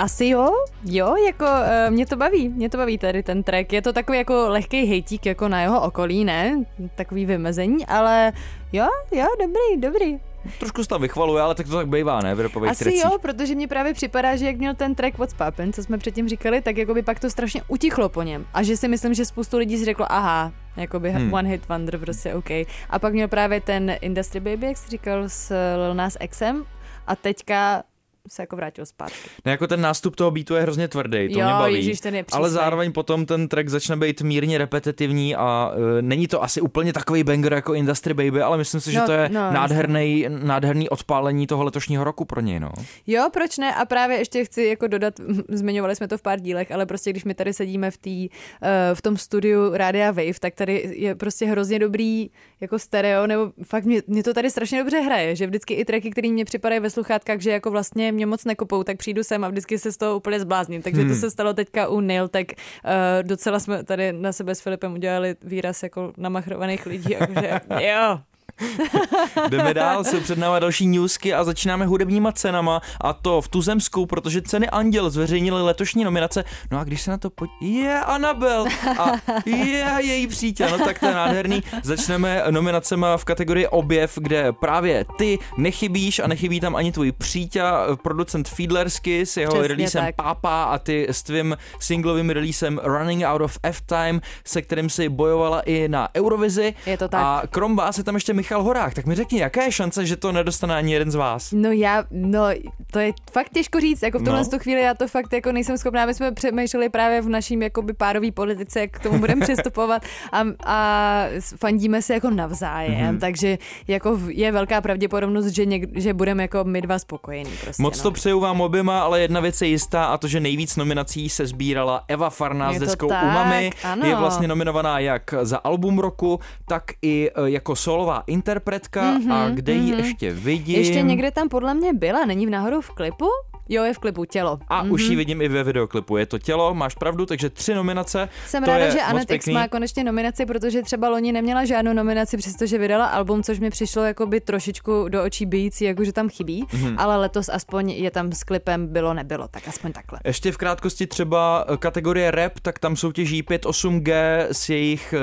Asi 0.00 0.28
jo, 0.28 0.52
jo, 0.84 1.16
jako 1.26 1.44
uh, 1.44 1.90
mě 1.90 2.06
to 2.06 2.16
baví, 2.16 2.48
mě 2.48 2.70
to 2.70 2.76
baví 2.76 2.98
tady 2.98 3.22
ten 3.22 3.42
track. 3.42 3.72
Je 3.72 3.82
to 3.82 3.92
takový 3.92 4.18
jako 4.18 4.48
lehký 4.48 4.86
hejtík 4.86 5.26
jako 5.26 5.48
na 5.48 5.60
jeho 5.60 5.80
okolí, 5.80 6.24
ne? 6.24 6.64
Takový 6.94 7.26
vymezení, 7.26 7.86
ale 7.86 8.32
jo, 8.72 8.88
jo, 9.12 9.26
dobrý, 9.40 9.80
dobrý. 9.80 10.20
Trošku 10.58 10.82
se 10.82 10.88
tam 10.88 11.00
vychvaluje, 11.02 11.42
ale 11.42 11.54
tak 11.54 11.66
to 11.66 11.76
tak 11.76 11.88
bývá, 11.88 12.20
ne? 12.20 12.34
V 12.34 12.68
Asi 12.68 12.84
trecích. 12.84 13.04
jo, 13.04 13.18
protože 13.22 13.54
mi 13.54 13.66
právě 13.66 13.94
připadá, 13.94 14.36
že 14.36 14.46
jak 14.46 14.56
měl 14.56 14.74
ten 14.74 14.94
track 14.94 15.18
What's 15.18 15.34
Poppin', 15.34 15.72
co 15.72 15.82
jsme 15.82 15.98
předtím 15.98 16.28
říkali, 16.28 16.60
tak 16.60 16.76
jako 16.76 16.94
by 16.94 17.02
pak 17.02 17.20
to 17.20 17.30
strašně 17.30 17.62
utichlo 17.68 18.08
po 18.08 18.22
něm. 18.22 18.46
A 18.54 18.62
že 18.62 18.76
si 18.76 18.88
myslím, 18.88 19.14
že 19.14 19.24
spoustu 19.24 19.58
lidí 19.58 19.78
si 19.78 19.84
řeklo, 19.84 20.06
aha, 20.12 20.52
jakoby 20.76 21.10
hmm. 21.10 21.34
one 21.34 21.48
hit 21.48 21.68
wonder, 21.68 21.98
prostě 21.98 22.34
OK. 22.34 22.50
A 22.90 22.98
pak 23.00 23.12
měl 23.12 23.28
právě 23.28 23.60
ten 23.60 23.96
Industry 24.00 24.40
Baby, 24.40 24.66
jak 24.66 24.76
jsi 24.76 24.90
říkal, 24.90 25.22
s 25.26 25.54
Lil 25.76 25.94
Nas 25.94 26.16
Xem 26.30 26.64
a 27.06 27.16
teďka 27.16 27.82
se 28.28 28.42
jako 28.42 28.56
vrátil 28.56 28.86
zpátky. 28.86 29.30
Ne, 29.44 29.52
jako 29.52 29.66
ten 29.66 29.80
nástup 29.80 30.16
toho 30.16 30.30
beatu 30.30 30.54
je 30.54 30.62
hrozně 30.62 30.88
tvrdý, 30.88 31.28
to 31.32 31.38
jo, 31.38 31.44
mě 31.44 31.54
baví. 31.54 31.74
Ježiš, 31.74 32.00
ten 32.00 32.14
je 32.14 32.24
ale 32.32 32.50
zároveň 32.50 32.92
potom 32.92 33.26
ten 33.26 33.48
track 33.48 33.68
začne 33.68 33.96
být 33.96 34.22
mírně 34.22 34.58
repetitivní 34.58 35.36
a 35.36 35.72
uh, 35.76 35.82
není 36.00 36.26
to 36.26 36.42
asi 36.42 36.60
úplně 36.60 36.92
takový 36.92 37.24
banger 37.24 37.52
jako 37.52 37.74
Industry 37.74 38.14
Baby, 38.14 38.42
ale 38.42 38.58
myslím 38.58 38.80
si, 38.80 38.92
že 38.92 38.98
no, 38.98 39.06
to 39.06 39.12
je 39.12 39.28
no, 39.28 39.52
nádherný, 39.52 40.26
nádherný 40.28 40.88
odpálení 40.88 41.46
toho 41.46 41.64
letošního 41.64 42.04
roku 42.04 42.24
pro 42.24 42.40
něj, 42.40 42.60
no. 42.60 42.70
Jo, 43.06 43.28
proč 43.32 43.58
ne? 43.58 43.74
A 43.74 43.84
právě 43.84 44.18
ještě 44.18 44.44
chci 44.44 44.62
jako 44.62 44.86
dodat, 44.86 45.14
zmiňovali 45.48 45.96
jsme 45.96 46.08
to 46.08 46.18
v 46.18 46.22
pár 46.22 46.40
dílech, 46.40 46.72
ale 46.72 46.86
prostě 46.86 47.10
když 47.10 47.24
my 47.24 47.34
tady 47.34 47.52
sedíme 47.52 47.90
v, 47.90 47.98
tý, 47.98 48.28
uh, 48.28 48.68
v 48.94 49.02
tom 49.02 49.16
studiu 49.16 49.70
Rádia 49.76 50.10
Wave, 50.10 50.40
tak 50.40 50.54
tady 50.54 50.94
je 50.96 51.14
prostě 51.14 51.46
hrozně 51.46 51.78
dobrý 51.78 52.30
jako 52.60 52.78
stereo, 52.78 53.26
nebo 53.26 53.52
fakt 53.64 53.84
mě, 53.84 54.02
mě 54.06 54.22
to 54.22 54.34
tady 54.34 54.50
strašně 54.50 54.78
dobře 54.78 55.00
hraje, 55.00 55.36
že 55.36 55.46
vždycky 55.46 55.74
i 55.74 55.84
tracky, 55.84 56.10
které 56.10 56.28
mě 56.28 56.44
připadají 56.44 56.80
ve 56.80 56.90
sluchátkách, 56.90 57.40
že 57.40 57.50
jako 57.50 57.70
vlastně 57.70 58.12
mě 58.12 58.26
moc 58.26 58.44
nekopou, 58.44 58.82
tak 58.82 58.96
přijdu 58.96 59.24
sem 59.24 59.44
a 59.44 59.48
vždycky 59.48 59.78
se 59.78 59.92
z 59.92 59.96
toho 59.96 60.16
úplně 60.16 60.40
zblázním. 60.40 60.82
Takže 60.82 61.00
hmm. 61.00 61.10
to 61.10 61.16
se 61.16 61.30
stalo 61.30 61.54
teďka 61.54 61.88
u 61.88 62.00
Nail, 62.00 62.28
tak 62.28 62.46
uh, 62.52 63.22
docela 63.22 63.60
jsme 63.60 63.84
tady 63.84 64.12
na 64.12 64.32
sebe 64.32 64.54
s 64.54 64.60
Filipem 64.60 64.92
udělali 64.92 65.36
výraz 65.42 65.82
jako 65.82 66.12
namachrovaných 66.16 66.86
lidí, 66.86 67.12
jakože 67.20 67.60
jo, 67.70 68.20
Jdeme 69.48 69.74
dál, 69.74 70.04
jsou 70.04 70.20
před 70.20 70.38
námi 70.38 70.60
další 70.60 70.86
newsky 70.86 71.34
a 71.34 71.44
začínáme 71.44 71.86
hudebníma 71.86 72.32
cenama 72.32 72.80
a 73.00 73.12
to 73.12 73.40
v 73.40 73.48
tuzemsku, 73.48 74.06
protože 74.06 74.42
ceny 74.42 74.68
Anděl 74.68 75.10
zveřejnili 75.10 75.62
letošní 75.62 76.04
nominace. 76.04 76.44
No 76.70 76.78
a 76.78 76.84
když 76.84 77.02
se 77.02 77.10
na 77.10 77.18
to 77.18 77.30
pojď, 77.30 77.50
je 77.60 78.00
Anabel 78.00 78.64
a 78.98 79.12
je 79.44 79.86
její 80.00 80.26
přítel, 80.26 80.78
no 80.78 80.84
tak 80.84 80.98
to 80.98 81.06
je 81.06 81.14
nádherný. 81.14 81.62
Začneme 81.82 82.42
nominacema 82.50 83.16
v 83.16 83.24
kategorii 83.24 83.66
objev, 83.66 84.18
kde 84.20 84.52
právě 84.52 85.04
ty 85.18 85.38
nechybíš 85.56 86.18
a 86.18 86.26
nechybí 86.26 86.60
tam 86.60 86.76
ani 86.76 86.92
tvůj 86.92 87.12
přítel, 87.12 87.96
producent 88.02 88.48
Fiedlersky 88.48 89.26
s 89.26 89.36
jeho 89.36 89.62
releasem 89.62 90.06
Papa 90.16 90.64
a 90.64 90.78
ty 90.78 91.06
s 91.10 91.22
tvým 91.22 91.56
singlovým 91.80 92.30
releasem 92.30 92.80
Running 92.84 93.24
Out 93.24 93.40
of 93.40 93.58
F-Time, 93.62 94.20
se 94.44 94.62
kterým 94.62 94.90
si 94.90 95.08
bojovala 95.08 95.60
i 95.60 95.88
na 95.88 96.08
Eurovizi. 96.16 96.74
Je 96.86 96.98
to 96.98 97.08
tak. 97.08 97.20
A 97.20 97.42
krom 97.50 97.76
vás 97.76 97.98
je 97.98 98.04
tam 98.04 98.14
ještě 98.14 98.32
Michal 98.34 98.49
Horák, 98.56 98.94
tak 98.94 99.06
mi 99.06 99.14
řekni, 99.14 99.40
jaká 99.40 99.62
je 99.62 99.72
šance, 99.72 100.06
že 100.06 100.16
to 100.16 100.32
nedostane 100.32 100.76
ani 100.76 100.92
jeden 100.92 101.10
z 101.10 101.14
vás? 101.14 101.52
No 101.52 101.72
já, 101.72 102.04
no 102.10 102.44
to 102.90 102.98
je 102.98 103.12
fakt 103.32 103.48
těžko 103.54 103.80
říct, 103.80 104.02
jako 104.02 104.18
v 104.18 104.24
tomhle 104.24 104.42
no. 104.52 104.58
chvíli 104.58 104.80
já 104.80 104.94
to 104.94 105.08
fakt 105.08 105.32
jako 105.32 105.52
nejsem 105.52 105.78
schopná, 105.78 106.06
my 106.06 106.14
jsme 106.14 106.32
přemýšleli 106.32 106.88
právě 106.88 107.20
v 107.20 107.28
naším 107.28 107.62
jakoby 107.62 107.92
párový 107.92 108.32
politice, 108.32 108.80
jak 108.80 108.90
k 108.90 109.02
tomu 109.02 109.18
budeme 109.18 109.40
přistupovat 109.44 110.02
a, 110.32 110.44
a 110.64 111.24
fandíme 111.56 112.02
se 112.02 112.14
jako 112.14 112.30
navzájem, 112.30 113.16
mm-hmm. 113.16 113.20
takže 113.20 113.58
jako 113.88 114.18
je 114.28 114.52
velká 114.52 114.80
pravděpodobnost, 114.80 115.46
že, 115.46 115.66
něk, 115.66 115.98
že 115.98 116.14
budeme 116.14 116.42
jako 116.42 116.64
my 116.64 116.82
dva 116.82 116.98
spokojení. 116.98 117.50
Prostě, 117.64 117.82
Moc 117.82 117.96
no. 117.96 118.02
to 118.02 118.10
přeju 118.10 118.40
vám 118.40 118.60
oběma, 118.60 119.02
ale 119.02 119.20
jedna 119.20 119.40
věc 119.40 119.62
je 119.62 119.68
jistá 119.68 120.04
a 120.04 120.18
to, 120.18 120.28
že 120.28 120.40
nejvíc 120.40 120.76
nominací 120.76 121.28
se 121.28 121.46
sbírala 121.46 122.04
Eva 122.08 122.30
Farná 122.30 122.72
s 122.72 122.78
deskou 122.78 123.08
tak, 123.08 123.24
Umami. 123.24 123.70
Ano. 123.84 124.06
Je 124.06 124.14
vlastně 124.14 124.48
nominovaná 124.48 124.98
jak 124.98 125.34
za 125.42 125.56
album 125.56 125.98
roku, 125.98 126.40
tak 126.68 126.84
i 127.02 127.30
e, 127.34 127.50
jako 127.50 127.76
solová 127.76 128.22
interpretka 128.40 129.18
mm-hmm, 129.18 129.32
a 129.32 129.48
kde 129.48 129.72
mm-hmm. 129.72 129.84
ji 129.84 130.06
ještě 130.06 130.32
vidím. 130.32 130.76
Ještě 130.76 131.02
někde 131.02 131.30
tam 131.30 131.48
podle 131.48 131.74
mě 131.74 131.92
byla, 131.92 132.24
není 132.24 132.46
v 132.46 132.50
náhodou 132.50 132.80
v 132.80 132.90
klipu? 132.90 133.26
Jo, 133.68 133.84
je 133.84 133.94
v 133.94 133.98
klipu 133.98 134.24
Tělo. 134.24 134.58
A 134.68 134.84
mm-hmm. 134.84 134.92
už 134.92 135.02
ji 135.02 135.16
vidím 135.16 135.42
i 135.42 135.48
ve 135.48 135.64
videoklipu. 135.64 136.16
Je 136.16 136.26
to 136.26 136.38
Tělo, 136.38 136.74
máš 136.74 136.94
pravdu, 136.94 137.26
takže 137.26 137.50
tři 137.50 137.74
nominace. 137.74 138.28
Jsem 138.46 138.64
ráda, 138.64 138.88
že 138.88 139.00
Anetex 139.00 139.46
má 139.46 139.68
konečně 139.68 140.04
nominaci, 140.04 140.46
protože 140.46 140.82
třeba 140.82 141.08
loni 141.08 141.32
neměla 141.32 141.64
žádnou 141.64 141.92
nominaci, 141.92 142.36
přestože 142.36 142.78
vydala 142.78 143.06
album, 143.06 143.42
což 143.42 143.58
mi 143.58 143.70
přišlo 143.70 144.02
jako 144.04 144.26
by 144.26 144.40
trošičku 144.40 145.08
do 145.08 145.24
očí 145.24 145.46
bíjící, 145.46 145.84
jako 145.84 146.04
že 146.04 146.12
tam 146.12 146.28
chybí, 146.28 146.64
mm-hmm. 146.64 146.94
ale 146.98 147.16
letos 147.16 147.48
aspoň 147.48 147.90
je 147.90 148.10
tam 148.10 148.32
s 148.32 148.42
klipem 148.44 148.86
bylo, 148.86 149.14
nebylo, 149.14 149.48
tak 149.48 149.68
aspoň 149.68 149.92
takhle. 149.92 150.18
Ještě 150.24 150.52
v 150.52 150.56
krátkosti 150.56 151.06
třeba 151.06 151.66
kategorie 151.78 152.30
rap, 152.30 152.52
tak 152.62 152.78
tam 152.78 152.96
soutěží 152.96 153.42
5.8G 153.42 154.46
s 154.52 154.68
jejich 154.68 155.14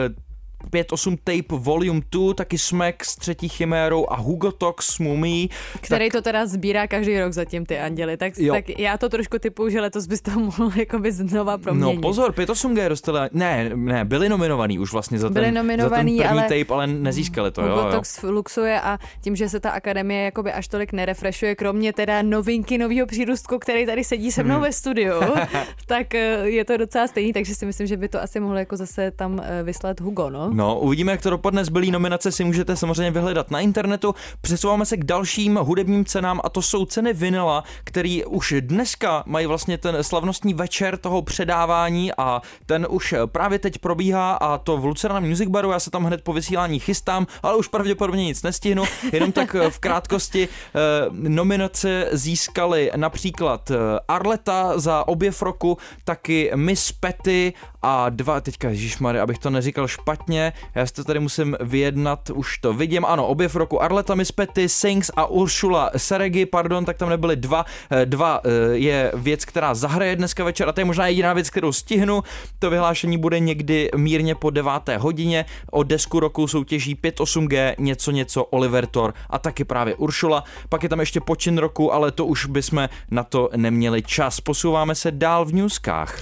5.8 0.72 1.18
Tape 1.24 1.64
Volume 1.64 2.02
2, 2.12 2.34
taky 2.34 2.58
Smack 2.58 3.06
s 3.06 3.16
třetí 3.16 3.50
chimérou 3.50 4.06
a 4.10 4.16
Hugo 4.16 4.52
Tox 4.52 4.86
s 4.86 5.00
Mumí. 5.00 5.50
Který 5.82 6.06
tak... 6.06 6.12
to 6.12 6.22
teda 6.22 6.46
sbírá 6.46 6.88
každý 6.88 7.20
rok 7.20 7.34
zatím 7.34 7.66
ty 7.66 7.80
anděly, 7.80 8.18
tak, 8.18 8.34
tak 8.52 8.80
já 8.80 8.98
to 8.98 9.10
trošku 9.10 9.40
typu, 9.40 9.70
že 9.70 9.82
letos 9.82 10.08
bys 10.08 10.22
to 10.22 10.32
mohl 10.40 10.72
jakoby 10.76 11.12
znova 11.12 11.58
proměnit. 11.58 11.96
No 11.96 12.02
pozor, 12.02 12.32
5.8G 12.32 12.90
dostali, 12.90 13.30
ne, 13.34 13.72
ne, 13.76 14.06
byli 14.06 14.30
nominovaní 14.30 14.80
už 14.80 14.92
vlastně 14.92 15.20
za 15.20 15.28
ten, 15.28 15.34
byli 15.34 15.52
nominovaný, 15.52 16.18
za 16.18 16.24
ten 16.24 16.32
první 16.32 16.42
ale 16.42 16.60
tape, 16.60 16.74
ale 16.74 16.88
nezískali 16.88 17.52
to. 17.52 17.62
Hugo 17.62 17.76
jo, 17.76 17.92
Tox 17.92 18.24
jo. 18.24 18.32
luxuje 18.32 18.82
a 18.82 19.00
tím, 19.22 19.36
že 19.36 19.50
se 19.50 19.60
ta 19.60 19.70
akademie 19.70 20.24
jakoby 20.24 20.52
až 20.52 20.68
tolik 20.68 20.94
nerefreshuje, 20.94 21.56
kromě 21.56 21.94
teda 21.94 22.22
novinky 22.22 22.78
nového 22.78 23.08
přírůstku, 23.08 23.60
který 23.60 23.86
tady 23.86 24.04
sedí 24.04 24.32
se 24.32 24.44
mnou 24.44 24.56
hmm. 24.56 24.64
ve 24.64 24.72
studiu, 24.72 25.14
tak 25.86 26.16
eh, 26.16 26.50
je 26.50 26.66
to 26.66 26.78
docela 26.78 27.08
stejný, 27.08 27.34
takže 27.34 27.56
si 27.56 27.66
myslím, 27.66 27.88
že 27.88 27.98
by 27.98 28.10
to 28.10 28.22
asi 28.22 28.40
mohlo 28.40 28.58
jako 28.58 28.78
zase 28.78 29.12
tam 29.12 29.42
eh, 29.44 29.64
vyslat 29.64 30.00
Hugo, 30.00 30.30
no. 30.30 30.47
No, 30.54 30.80
uvidíme, 30.80 31.12
jak 31.12 31.22
to 31.22 31.30
dopadne. 31.30 31.66
Zbylý 31.66 31.92
nominace 31.92 32.32
si 32.32 32.44
můžete 32.44 32.76
samozřejmě 32.76 33.12
vyhledat 33.12 33.52
na 33.52 33.60
internetu. 33.60 34.16
Přesouváme 34.42 34.86
se 34.86 34.98
k 34.98 35.04
dalším 35.04 35.56
hudebním 35.56 36.06
cenám 36.06 36.42
a 36.44 36.50
to 36.50 36.62
jsou 36.62 36.86
ceny 36.86 37.14
vinila, 37.14 37.64
který 37.84 38.26
už 38.26 38.54
dneska 38.60 39.24
mají 39.26 39.46
vlastně 39.46 39.78
ten 39.78 40.04
slavnostní 40.04 40.54
večer 40.54 40.98
toho 40.98 41.22
předávání 41.22 42.12
a 42.18 42.42
ten 42.66 42.88
už 42.90 43.14
právě 43.26 43.60
teď 43.60 43.78
probíhá 43.78 44.34
a 44.34 44.58
to 44.58 44.78
v 44.78 44.86
Lucerna 44.86 45.20
Music 45.20 45.50
Baru. 45.50 45.72
Já 45.72 45.80
se 45.80 45.92
tam 45.92 46.04
hned 46.04 46.22
po 46.24 46.34
vysílání 46.34 46.80
chystám, 46.80 47.28
ale 47.44 47.58
už 47.58 47.68
pravděpodobně 47.68 48.24
nic 48.24 48.44
nestihnu. 48.44 48.84
Jenom 49.14 49.32
tak 49.32 49.56
v 49.70 49.80
krátkosti 49.80 50.48
eh, 50.48 50.80
nominace 51.12 52.10
získali 52.12 52.92
například 52.96 53.72
eh, 53.72 53.76
Arleta 54.08 54.80
za 54.80 55.08
objev 55.08 55.42
roku, 55.42 55.78
taky 56.04 56.52
Miss 56.56 56.92
Petty 56.92 57.54
a 57.82 58.10
dva, 58.10 58.42
teďka 58.42 58.70
Ježišmary, 58.70 59.20
abych 59.20 59.38
to 59.38 59.50
neříkal 59.50 59.88
špatně, 59.88 60.54
já 60.76 60.86
si 60.86 60.94
to 60.94 61.04
tady 61.04 61.20
musím 61.20 61.58
vyjednat, 61.60 62.30
už 62.30 62.58
to 62.58 62.74
vidím, 62.74 63.06
ano, 63.06 63.28
objev 63.28 63.56
roku 63.56 63.82
Arleta 63.82 64.16
Mispety, 64.16 64.70
Sings 64.70 65.12
a 65.16 65.26
Uršula 65.26 65.92
Seregi, 65.98 66.46
pardon, 66.46 66.86
tak 66.86 66.98
tam 66.98 67.10
nebyly 67.10 67.36
dva, 67.36 67.66
eh, 67.92 68.06
dva 68.06 68.42
eh, 68.44 68.50
je 68.78 69.12
věc, 69.16 69.46
která 69.46 69.76
zahraje 69.76 70.16
dneska 70.16 70.44
večer 70.44 70.70
a 70.70 70.72
to 70.72 70.82
je 70.82 70.86
možná 70.86 71.08
jediná 71.08 71.34
věc, 71.34 71.50
kterou 71.50 71.72
stihnu, 71.72 72.24
to 72.60 72.70
vyhlášení 72.70 73.18
bude 73.18 73.40
někdy 73.40 73.90
mírně 73.96 74.36
po 74.36 74.50
deváté 74.50 74.98
hodině, 74.98 75.46
o 75.72 75.84
desku 75.84 76.20
roku 76.20 76.48
soutěží 76.48 76.96
5-8G, 76.96 77.76
něco 77.80 78.12
něco 78.12 78.44
Oliver 78.44 78.86
Thor 78.86 79.14
a 79.30 79.40
taky 79.40 79.64
právě 79.64 79.96
Uršula, 79.96 80.44
pak 80.70 80.84
je 80.84 80.90
tam 80.90 81.00
ještě 81.00 81.22
počin 81.22 81.58
roku, 81.58 81.94
ale 81.94 82.12
to 82.12 82.26
už 82.26 82.46
bychom 82.46 82.90
na 83.12 83.24
to 83.24 83.50
neměli 83.56 84.02
čas, 84.02 84.42
posouváme 84.42 84.96
se 84.96 85.12
dál 85.12 85.46
v 85.46 85.54
newskách. 85.54 86.20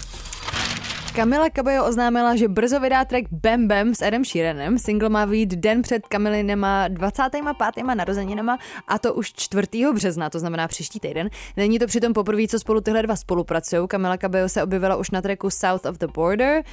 Kamila 1.15 1.49
Cabello 1.49 1.87
oznámila, 1.87 2.35
že 2.35 2.47
brzo 2.47 2.79
vydá 2.79 3.05
track 3.05 3.25
Bam 3.31 3.67
Bam 3.67 3.95
s 3.95 4.01
Adam 4.01 4.25
Sheeranem. 4.25 4.77
Single 4.77 5.09
má 5.09 5.25
vyjít 5.25 5.49
den 5.49 5.81
před 5.81 6.07
Kamilinema 6.07 6.87
25. 6.87 7.85
narozeninama 7.95 8.57
a 8.87 8.99
to 8.99 9.13
už 9.13 9.33
4. 9.33 9.67
března, 9.93 10.29
to 10.29 10.39
znamená 10.39 10.67
příští 10.67 10.99
týden. 10.99 11.29
Není 11.57 11.79
to 11.79 11.87
přitom 11.87 12.13
poprvé, 12.13 12.47
co 12.47 12.59
spolu 12.59 12.81
tyhle 12.81 13.01
dva 13.01 13.15
spolupracují. 13.15 13.87
Kamila 13.87 14.17
Cabello 14.17 14.49
se 14.49 14.63
objevila 14.63 14.95
už 14.95 15.11
na 15.11 15.21
tracku 15.21 15.49
South 15.49 15.85
of 15.85 15.97
the 15.97 16.07
Border 16.07 16.57
uh, 16.57 16.63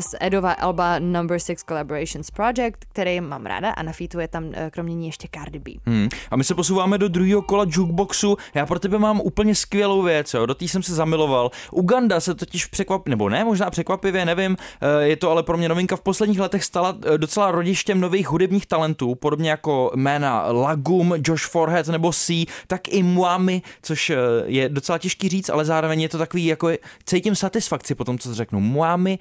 z 0.00 0.14
Edova 0.20 0.52
Alba 0.52 0.98
Number 0.98 1.38
6 1.38 1.64
Collaborations 1.68 2.30
Project, 2.30 2.78
který 2.92 3.20
mám 3.20 3.46
ráda 3.46 3.70
a 3.70 3.82
na 3.82 3.92
je 4.20 4.28
tam 4.28 4.44
uh, 4.44 4.52
kromě 4.70 4.94
ní 4.94 5.06
ještě 5.06 5.28
Cardi 5.34 5.58
B. 5.58 5.70
Hmm. 5.86 6.08
A 6.30 6.36
my 6.36 6.44
se 6.44 6.54
posouváme 6.54 6.98
do 6.98 7.08
druhého 7.08 7.42
kola 7.42 7.64
jukeboxu. 7.68 8.36
Já 8.54 8.66
pro 8.66 8.78
tebe 8.78 8.98
mám 8.98 9.20
úplně 9.20 9.54
skvělou 9.54 10.02
věc, 10.02 10.34
jo. 10.34 10.46
do 10.46 10.54
té 10.54 10.64
jsem 10.64 10.82
se 10.82 10.94
zamiloval. 10.94 11.50
Uganda 11.70 12.20
se 12.20 12.34
totiž 12.34 12.66
překvapí, 12.66 13.10
nebo 13.10 13.28
ne, 13.28 13.51
možná 13.52 13.70
překvapivě, 13.70 14.24
nevím, 14.24 14.56
eh, 14.80 15.04
je 15.04 15.16
to 15.16 15.30
ale 15.30 15.42
pro 15.42 15.56
mě 15.56 15.68
novinka 15.68 15.96
v 15.96 16.00
posledních 16.00 16.40
letech 16.40 16.64
stala 16.64 16.96
eh, 17.04 17.18
docela 17.18 17.50
rodištěm 17.50 18.00
nových 18.00 18.28
hudebních 18.28 18.66
talentů, 18.66 19.14
podobně 19.14 19.50
jako 19.50 19.90
jména 19.94 20.46
Lagum, 20.48 21.14
Josh 21.26 21.44
Forhead 21.44 21.88
nebo 21.88 22.12
C, 22.12 22.46
tak 22.66 22.88
i 22.88 23.02
Muami, 23.02 23.62
což 23.82 24.10
eh, 24.10 24.16
je 24.46 24.68
docela 24.68 24.98
těžký 24.98 25.28
říct, 25.28 25.50
ale 25.50 25.64
zároveň 25.64 26.00
je 26.00 26.08
to 26.08 26.18
takový, 26.18 26.46
jako 26.46 26.70
cítím 27.04 27.36
satisfakci 27.36 27.94
po 27.94 28.04
tom, 28.04 28.18
co 28.18 28.34
řeknu. 28.34 28.60
Muami 28.60 29.18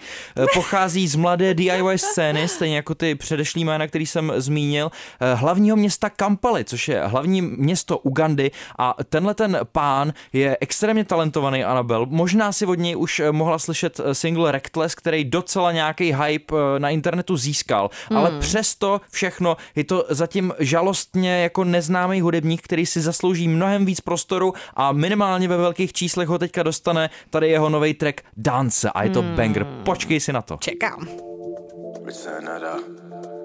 pochází 0.53 1.07
z 1.07 1.15
mladé 1.15 1.53
DIY 1.53 1.97
scény, 1.97 2.47
stejně 2.47 2.75
jako 2.75 2.95
ty 2.95 3.15
předešlý 3.15 3.65
jména, 3.65 3.87
který 3.87 4.05
jsem 4.05 4.33
zmínil, 4.35 4.91
hlavního 5.35 5.77
města 5.77 6.09
Kampali, 6.09 6.63
což 6.63 6.87
je 6.87 7.01
hlavní 7.05 7.41
město 7.41 7.97
Ugandy 7.97 8.51
a 8.79 8.95
tenhle 9.09 9.33
ten 9.33 9.59
pán 9.71 10.13
je 10.33 10.57
extrémně 10.61 11.05
talentovaný, 11.05 11.63
Anabel. 11.63 12.05
Možná 12.05 12.51
si 12.51 12.65
od 12.65 12.79
něj 12.79 12.95
už 12.95 13.21
mohla 13.31 13.59
slyšet 13.59 14.01
single 14.21 14.51
Reckless, 14.51 14.95
který 14.95 15.25
docela 15.25 15.71
nějaký 15.71 16.13
hype 16.13 16.55
eh, 16.55 16.79
na 16.79 16.89
internetu 16.89 17.37
získal, 17.37 17.89
hmm. 18.09 18.17
ale 18.17 18.39
přesto 18.39 19.01
všechno 19.11 19.57
je 19.75 19.83
to 19.83 20.05
zatím 20.09 20.53
žalostně 20.59 21.43
jako 21.43 21.63
neznámý 21.63 22.21
hudebník, 22.21 22.61
který 22.61 22.85
si 22.85 23.01
zaslouží 23.01 23.47
mnohem 23.47 23.85
víc 23.85 24.01
prostoru 24.01 24.53
a 24.73 24.91
minimálně 24.91 25.47
ve 25.47 25.57
velkých 25.57 25.93
číslech 25.93 26.27
ho 26.27 26.39
teďka 26.39 26.63
dostane 26.63 27.09
tady 27.29 27.49
jeho 27.49 27.69
nový 27.69 27.93
track 27.93 28.21
Dance 28.37 28.89
a 28.89 29.03
je 29.03 29.09
to 29.09 29.21
hmm. 29.21 29.35
banger. 29.35 29.65
Počkej 29.85 30.19
si 30.19 30.33
na 30.33 30.41
to. 30.41 30.57
Čekám. 30.59 31.07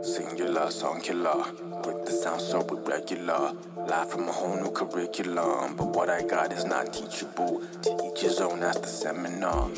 Singular, 0.07 0.71
song 0.71 1.01
killer. 1.01 1.45
With 1.85 2.07
the 2.07 2.13
sound 2.13 2.41
so 2.41 2.63
regular. 2.87 3.53
Live 3.77 4.09
from 4.09 4.29
a 4.29 4.33
whole 4.33 4.57
new 4.57 4.71
curriculum. 4.71 5.75
But 5.75 5.89
what 5.97 6.09
I 6.09 6.23
got 6.23 6.53
is 6.53 6.65
not 6.65 6.93
teachable. 6.93 7.61
To 7.83 8.13
each 8.13 8.21
his 8.21 8.41
own, 8.41 8.61
that's 8.61 8.79
the 8.79 8.87
seminar. 8.87 9.69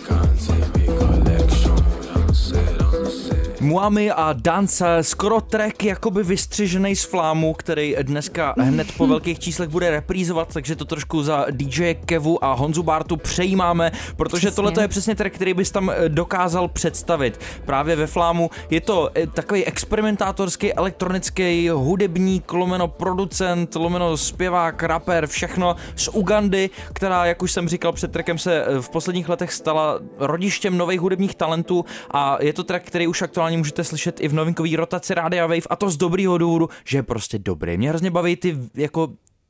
Muami 3.60 4.10
a 4.10 4.32
Dance, 4.32 4.98
skoro 5.00 5.40
track 5.40 5.84
jakoby 5.84 6.22
vystřižený 6.22 6.96
z 6.96 7.04
flámu, 7.04 7.54
který 7.54 7.96
dneska 8.02 8.54
hned 8.58 8.92
po 8.96 9.06
velkých 9.06 9.38
číslech 9.38 9.68
bude 9.68 9.90
reprízovat, 9.90 10.52
takže 10.52 10.76
to 10.76 10.84
trošku 10.84 11.22
za 11.22 11.46
DJ 11.50 11.94
Kevu 11.94 12.44
a 12.44 12.52
Honzu 12.52 12.82
Bartu 12.82 13.16
přejímáme, 13.16 13.92
protože 14.16 14.50
tohle 14.50 14.72
je 14.80 14.88
přesně 14.88 15.14
track, 15.14 15.34
který 15.34 15.54
bys 15.54 15.70
tam 15.70 15.90
eh, 15.90 16.08
dokázal 16.08 16.68
představit. 16.68 17.40
Právě 17.66 17.96
ve 17.96 18.06
flámu 18.06 18.50
je 18.70 18.80
to 18.80 19.10
eh, 19.14 19.26
takový 19.26 19.64
experimentátorský, 19.64 20.72
elektronický, 20.72 21.68
hudební, 21.68 22.42
lomeno 22.52 22.88
producent, 22.88 23.74
lomeno 23.74 24.16
zpěvák, 24.16 24.82
rapper, 24.82 25.26
všechno 25.26 25.76
z 25.96 26.08
Ugandy, 26.08 26.70
která, 26.92 27.26
jak 27.26 27.42
už 27.42 27.52
jsem 27.52 27.68
říkal 27.68 27.92
před 27.92 28.12
trackem, 28.12 28.38
se 28.38 28.64
eh, 28.64 28.80
v 28.80 28.88
posledních 28.88 29.28
letech 29.28 29.52
stala 29.52 29.98
rodištěm 30.18 30.78
nových 30.78 31.00
hudebních 31.00 31.34
talentů 31.34 31.84
a 32.10 32.27
je 32.40 32.52
to 32.52 32.64
track, 32.64 32.84
který 32.84 33.06
už 33.06 33.22
aktuálně 33.22 33.58
můžete 33.58 33.84
slyšet 33.84 34.20
i 34.20 34.28
v 34.28 34.34
novinkové 34.34 34.76
rotaci 34.76 35.14
Rádia 35.14 35.46
Wave 35.46 35.68
a 35.70 35.76
to 35.76 35.90
z 35.90 35.96
dobrýho 35.96 36.38
důvodu, 36.38 36.68
že 36.84 36.98
je 36.98 37.02
prostě 37.02 37.38
dobrý. 37.38 37.76
Mě 37.76 37.88
hrozně 37.88 38.10
baví 38.10 38.36
ty 38.36 38.58
jako 38.74 39.08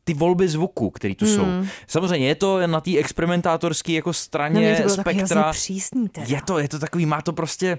ty 0.09 0.15
volby 0.15 0.49
zvuku, 0.49 0.91
které 0.91 1.15
tu 1.15 1.25
hmm. 1.25 1.35
jsou. 1.35 1.71
Samozřejmě 1.87 2.29
je 2.29 2.35
to 2.35 2.67
na 2.67 2.81
té 2.81 2.97
experimentátorské 2.99 3.93
jako 3.93 4.13
straně 4.13 4.79
no, 4.83 4.89
spektra. 4.89 5.53
Přísný 5.53 6.09
teda. 6.09 6.27
Je 6.29 6.41
to, 6.47 6.59
je 6.59 6.69
to 6.69 6.79
takový, 6.79 7.07
má 7.07 7.23
to 7.23 7.33
prostě, 7.33 7.79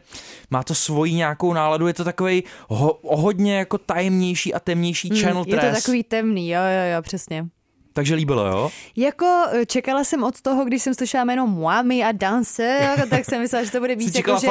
má 0.49 0.63
to 0.63 0.75
svoji 0.75 1.13
nějakou 1.13 1.53
náladu, 1.53 1.87
je 1.87 1.93
to 1.93 2.03
takový 2.03 2.43
ho, 2.67 2.91
o 2.93 3.17
hodně 3.17 3.57
jako 3.57 3.77
tajemnější 3.77 4.53
a 4.53 4.59
temnější 4.59 5.09
hmm, 5.09 5.21
channel 5.21 5.45
Je 5.47 5.57
to 5.57 5.75
takový 5.75 6.03
temný, 6.03 6.49
jo, 6.49 6.61
jo, 6.61 6.95
jo, 6.95 7.01
přesně. 7.01 7.45
Takže 7.93 8.15
líbilo, 8.15 8.45
jo? 8.47 8.69
Jako 8.95 9.43
eh, 9.51 9.65
čekala 9.65 10.03
jsem 10.03 10.23
od 10.23 10.41
toho, 10.41 10.65
když 10.65 10.83
jsem 10.83 10.93
slyšela 10.93 11.23
jméno 11.23 11.47
Muami 11.47 12.03
a 12.03 12.11
Dance, 12.11 12.79
tak 13.09 13.25
jsem 13.25 13.41
myslela, 13.41 13.63
že 13.63 13.71
to 13.71 13.79
bude 13.79 13.95
víc 13.95 14.15
jako, 14.15 14.37
že, 14.39 14.47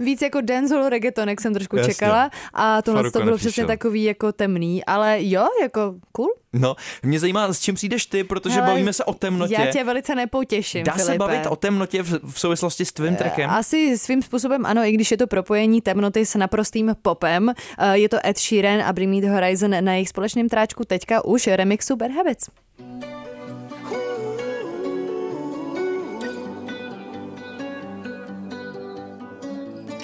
víc 0.00 0.22
jako 0.22 0.40
dancehall 0.40 0.88
reggaetonek 0.88 1.40
jsem 1.40 1.54
trošku 1.54 1.76
Jasně. 1.76 1.94
čekala 1.94 2.30
a 2.54 2.82
tohle 2.82 3.10
to 3.10 3.22
bylo 3.22 3.36
přesně 3.36 3.66
takový 3.66 4.04
jako 4.04 4.32
temný, 4.32 4.84
ale 4.84 5.16
jo, 5.20 5.46
jako 5.62 5.94
cool. 6.12 6.30
No, 6.58 6.76
mě 7.02 7.20
zajímá, 7.20 7.52
s 7.52 7.60
čím 7.60 7.74
přijdeš 7.74 8.06
ty, 8.06 8.24
protože 8.24 8.54
Hele, 8.54 8.66
bavíme 8.66 8.92
se 8.92 9.04
o 9.04 9.14
temnotě. 9.14 9.54
Já 9.54 9.72
tě 9.72 9.84
velice 9.84 10.14
nepotěším, 10.14 10.84
Dá 10.84 10.92
Filipe. 10.92 11.12
se 11.12 11.18
bavit 11.18 11.46
o 11.46 11.56
temnotě 11.56 12.02
v, 12.02 12.32
v 12.32 12.40
souvislosti 12.40 12.84
s 12.84 12.92
tvým 12.92 13.16
trackem? 13.16 13.50
Asi 13.50 13.98
svým 13.98 14.22
způsobem 14.22 14.66
ano, 14.66 14.82
i 14.82 14.92
když 14.92 15.10
je 15.10 15.16
to 15.16 15.26
propojení 15.26 15.80
temnoty 15.80 16.26
s 16.26 16.34
naprostým 16.34 16.96
popem. 17.02 17.52
Eh, 17.78 17.98
je 17.98 18.08
to 18.08 18.16
Ed 18.26 18.38
Sheeran 18.38 18.82
a 18.82 18.92
Bring 18.92 19.14
Me 19.14 19.20
The 19.20 19.34
Horizon 19.34 19.84
na 19.84 19.92
jejich 19.92 20.08
společném 20.08 20.48
tráčku 20.48 20.84
teďka 20.84 21.24
už 21.24 21.46
remixu 21.46 21.96
Bad 21.96 22.10
Habits. 22.10 22.48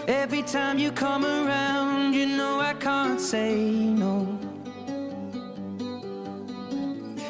Every 0.06 0.42
time 0.42 0.78
you 0.78 0.90
come 0.90 1.24
around, 1.24 2.14
you 2.14 2.26
know 2.26 2.60
I 2.60 2.74
can't 2.74 3.20
say 3.20 3.54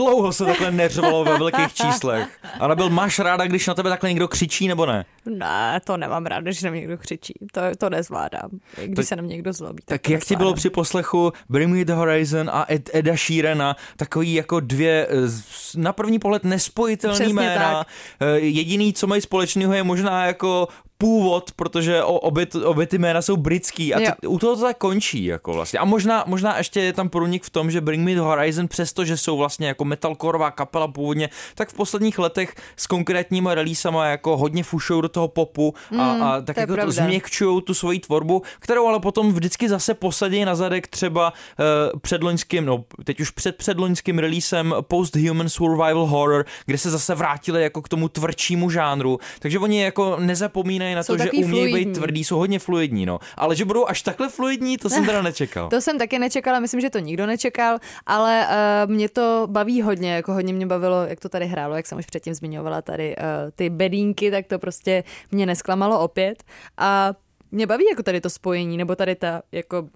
Dlouho 0.00 0.32
se 0.32 0.44
takhle 0.44 0.70
neřvalo 0.70 1.24
ve 1.24 1.38
velkých 1.38 1.74
číslech. 1.74 2.28
byl 2.74 2.90
máš 2.90 3.18
ráda, 3.18 3.46
když 3.46 3.66
na 3.66 3.74
tebe 3.74 3.90
takhle 3.90 4.08
někdo 4.08 4.28
křičí, 4.28 4.68
nebo 4.68 4.86
ne? 4.86 5.04
Ne, 5.26 5.80
to 5.84 5.96
nemám 5.96 6.26
ráda, 6.26 6.42
když 6.42 6.62
na 6.62 6.70
mě 6.70 6.80
někdo 6.80 6.98
křičí. 6.98 7.34
To, 7.52 7.60
to 7.78 7.90
nezvládám, 7.90 8.50
když 8.76 8.96
tak, 8.96 9.06
se 9.06 9.16
na 9.16 9.22
mě 9.22 9.34
někdo 9.34 9.52
zlobí. 9.52 9.82
Tak, 9.84 10.00
tak 10.00 10.10
jak 10.10 10.24
ti 10.24 10.36
bylo 10.36 10.54
při 10.54 10.70
poslechu 10.70 11.32
Bring 11.48 11.74
Me 11.74 11.84
The 11.84 11.92
Horizon 11.92 12.50
a 12.52 12.66
Ed, 12.70 12.90
Eda 12.92 13.16
Sheerana, 13.16 13.76
takový 13.96 14.34
jako 14.34 14.60
dvě 14.60 15.06
eh, 15.10 15.30
na 15.76 15.92
první 15.92 16.18
pohled 16.18 16.44
nespojitelný 16.44 17.14
Přesně 17.14 17.34
jména. 17.34 17.74
Tak. 17.74 17.86
Eh, 18.20 18.38
jediný, 18.38 18.92
co 18.92 19.06
mají 19.06 19.20
společného, 19.22 19.72
je 19.74 19.82
možná 19.82 20.26
jako 20.26 20.68
původ, 21.00 21.52
protože 21.56 22.02
obě, 22.02 22.46
obě 22.64 22.86
ty 22.86 22.98
jména 22.98 23.22
jsou 23.22 23.36
britský 23.36 23.94
a 23.94 23.98
ty, 23.98 24.26
u 24.26 24.38
toho 24.38 24.56
to 24.56 24.62
tak 24.62 24.78
končí 24.78 25.24
jako 25.24 25.52
vlastně. 25.52 25.78
A 25.78 25.84
možná, 25.84 26.24
možná 26.26 26.58
ještě 26.58 26.80
je 26.80 26.92
tam 26.92 27.08
průnik 27.08 27.44
v 27.44 27.50
tom, 27.50 27.70
že 27.70 27.80
Bring 27.80 28.04
Me 28.04 28.14
The 28.14 28.20
Horizon, 28.20 28.68
přestože 28.68 29.16
jsou 29.16 29.36
vlastně 29.36 29.68
jako 29.68 29.84
metalcoreová 29.84 30.50
kapela 30.50 30.88
původně, 30.88 31.28
tak 31.54 31.68
v 31.68 31.74
posledních 31.74 32.18
letech 32.18 32.54
s 32.76 32.86
konkrétníma 32.86 33.54
releasama 33.54 34.06
jako 34.06 34.36
hodně 34.36 34.64
fušou 34.64 35.00
do 35.00 35.08
toho 35.08 35.28
popu 35.28 35.74
a, 35.98 36.14
mm, 36.14 36.22
a 36.22 36.40
tak 36.40 36.56
to 36.56 36.60
jako 36.60 36.76
to 36.76 36.92
změkčují 36.92 37.62
tu 37.62 37.74
svoji 37.74 38.00
tvorbu, 38.00 38.42
kterou 38.60 38.86
ale 38.86 39.00
potom 39.00 39.32
vždycky 39.32 39.68
zase 39.68 39.94
posadí 39.94 40.44
na 40.44 40.54
zadek 40.54 40.86
třeba 40.86 41.32
uh, 41.32 42.00
předloňským, 42.00 42.64
no 42.64 42.84
teď 43.04 43.20
už 43.20 43.30
před 43.30 43.56
předloňským 43.56 44.18
releasem 44.18 44.74
Post-Human 44.80 45.48
Survival 45.48 46.06
Horror, 46.06 46.44
kde 46.66 46.78
se 46.78 46.90
zase 46.90 47.14
vrátili 47.14 47.62
jako 47.62 47.82
k 47.82 47.88
tomu 47.88 48.08
tvrdšímu 48.08 48.70
žánru, 48.70 49.18
takže 49.38 49.58
oni 49.58 49.82
jako 49.82 50.16
nezapomínají 50.20 50.89
na 50.94 51.02
to, 51.02 51.18
že 51.18 51.30
umějí 51.30 51.74
být 51.74 51.92
tvrdý, 51.92 52.24
jsou 52.24 52.38
hodně 52.38 52.58
fluidní, 52.58 53.06
no. 53.06 53.18
Ale 53.36 53.56
že 53.56 53.64
budou 53.64 53.86
až 53.86 54.02
takhle 54.02 54.28
fluidní, 54.28 54.78
to 54.78 54.90
jsem 54.90 55.06
teda 55.06 55.22
nečekal. 55.22 55.68
to 55.70 55.80
jsem 55.80 55.98
taky 55.98 56.18
nečekala, 56.18 56.60
myslím, 56.60 56.80
že 56.80 56.90
to 56.90 56.98
nikdo 56.98 57.26
nečekal, 57.26 57.78
ale 58.06 58.46
uh, 58.86 58.92
mě 58.92 59.08
to 59.08 59.46
baví 59.50 59.82
hodně, 59.82 60.12
jako 60.12 60.32
hodně 60.32 60.52
mě 60.52 60.66
bavilo, 60.66 61.04
jak 61.06 61.20
to 61.20 61.28
tady 61.28 61.46
hrálo, 61.46 61.74
jak 61.74 61.86
jsem 61.86 61.98
už 61.98 62.06
předtím 62.06 62.34
zmiňovala 62.34 62.82
tady 62.82 63.16
uh, 63.16 63.24
ty 63.54 63.70
bedínky, 63.70 64.30
tak 64.30 64.46
to 64.46 64.58
prostě 64.58 65.04
mě 65.30 65.46
nesklamalo 65.46 66.00
opět. 66.00 66.42
A 66.78 67.12
mě 67.50 67.66
baví 67.66 67.84
jako 67.90 68.02
tady 68.02 68.20
to 68.20 68.30
spojení, 68.30 68.76
nebo 68.76 68.96
tady 68.96 69.14
ta 69.14 69.42
jako 69.52 69.88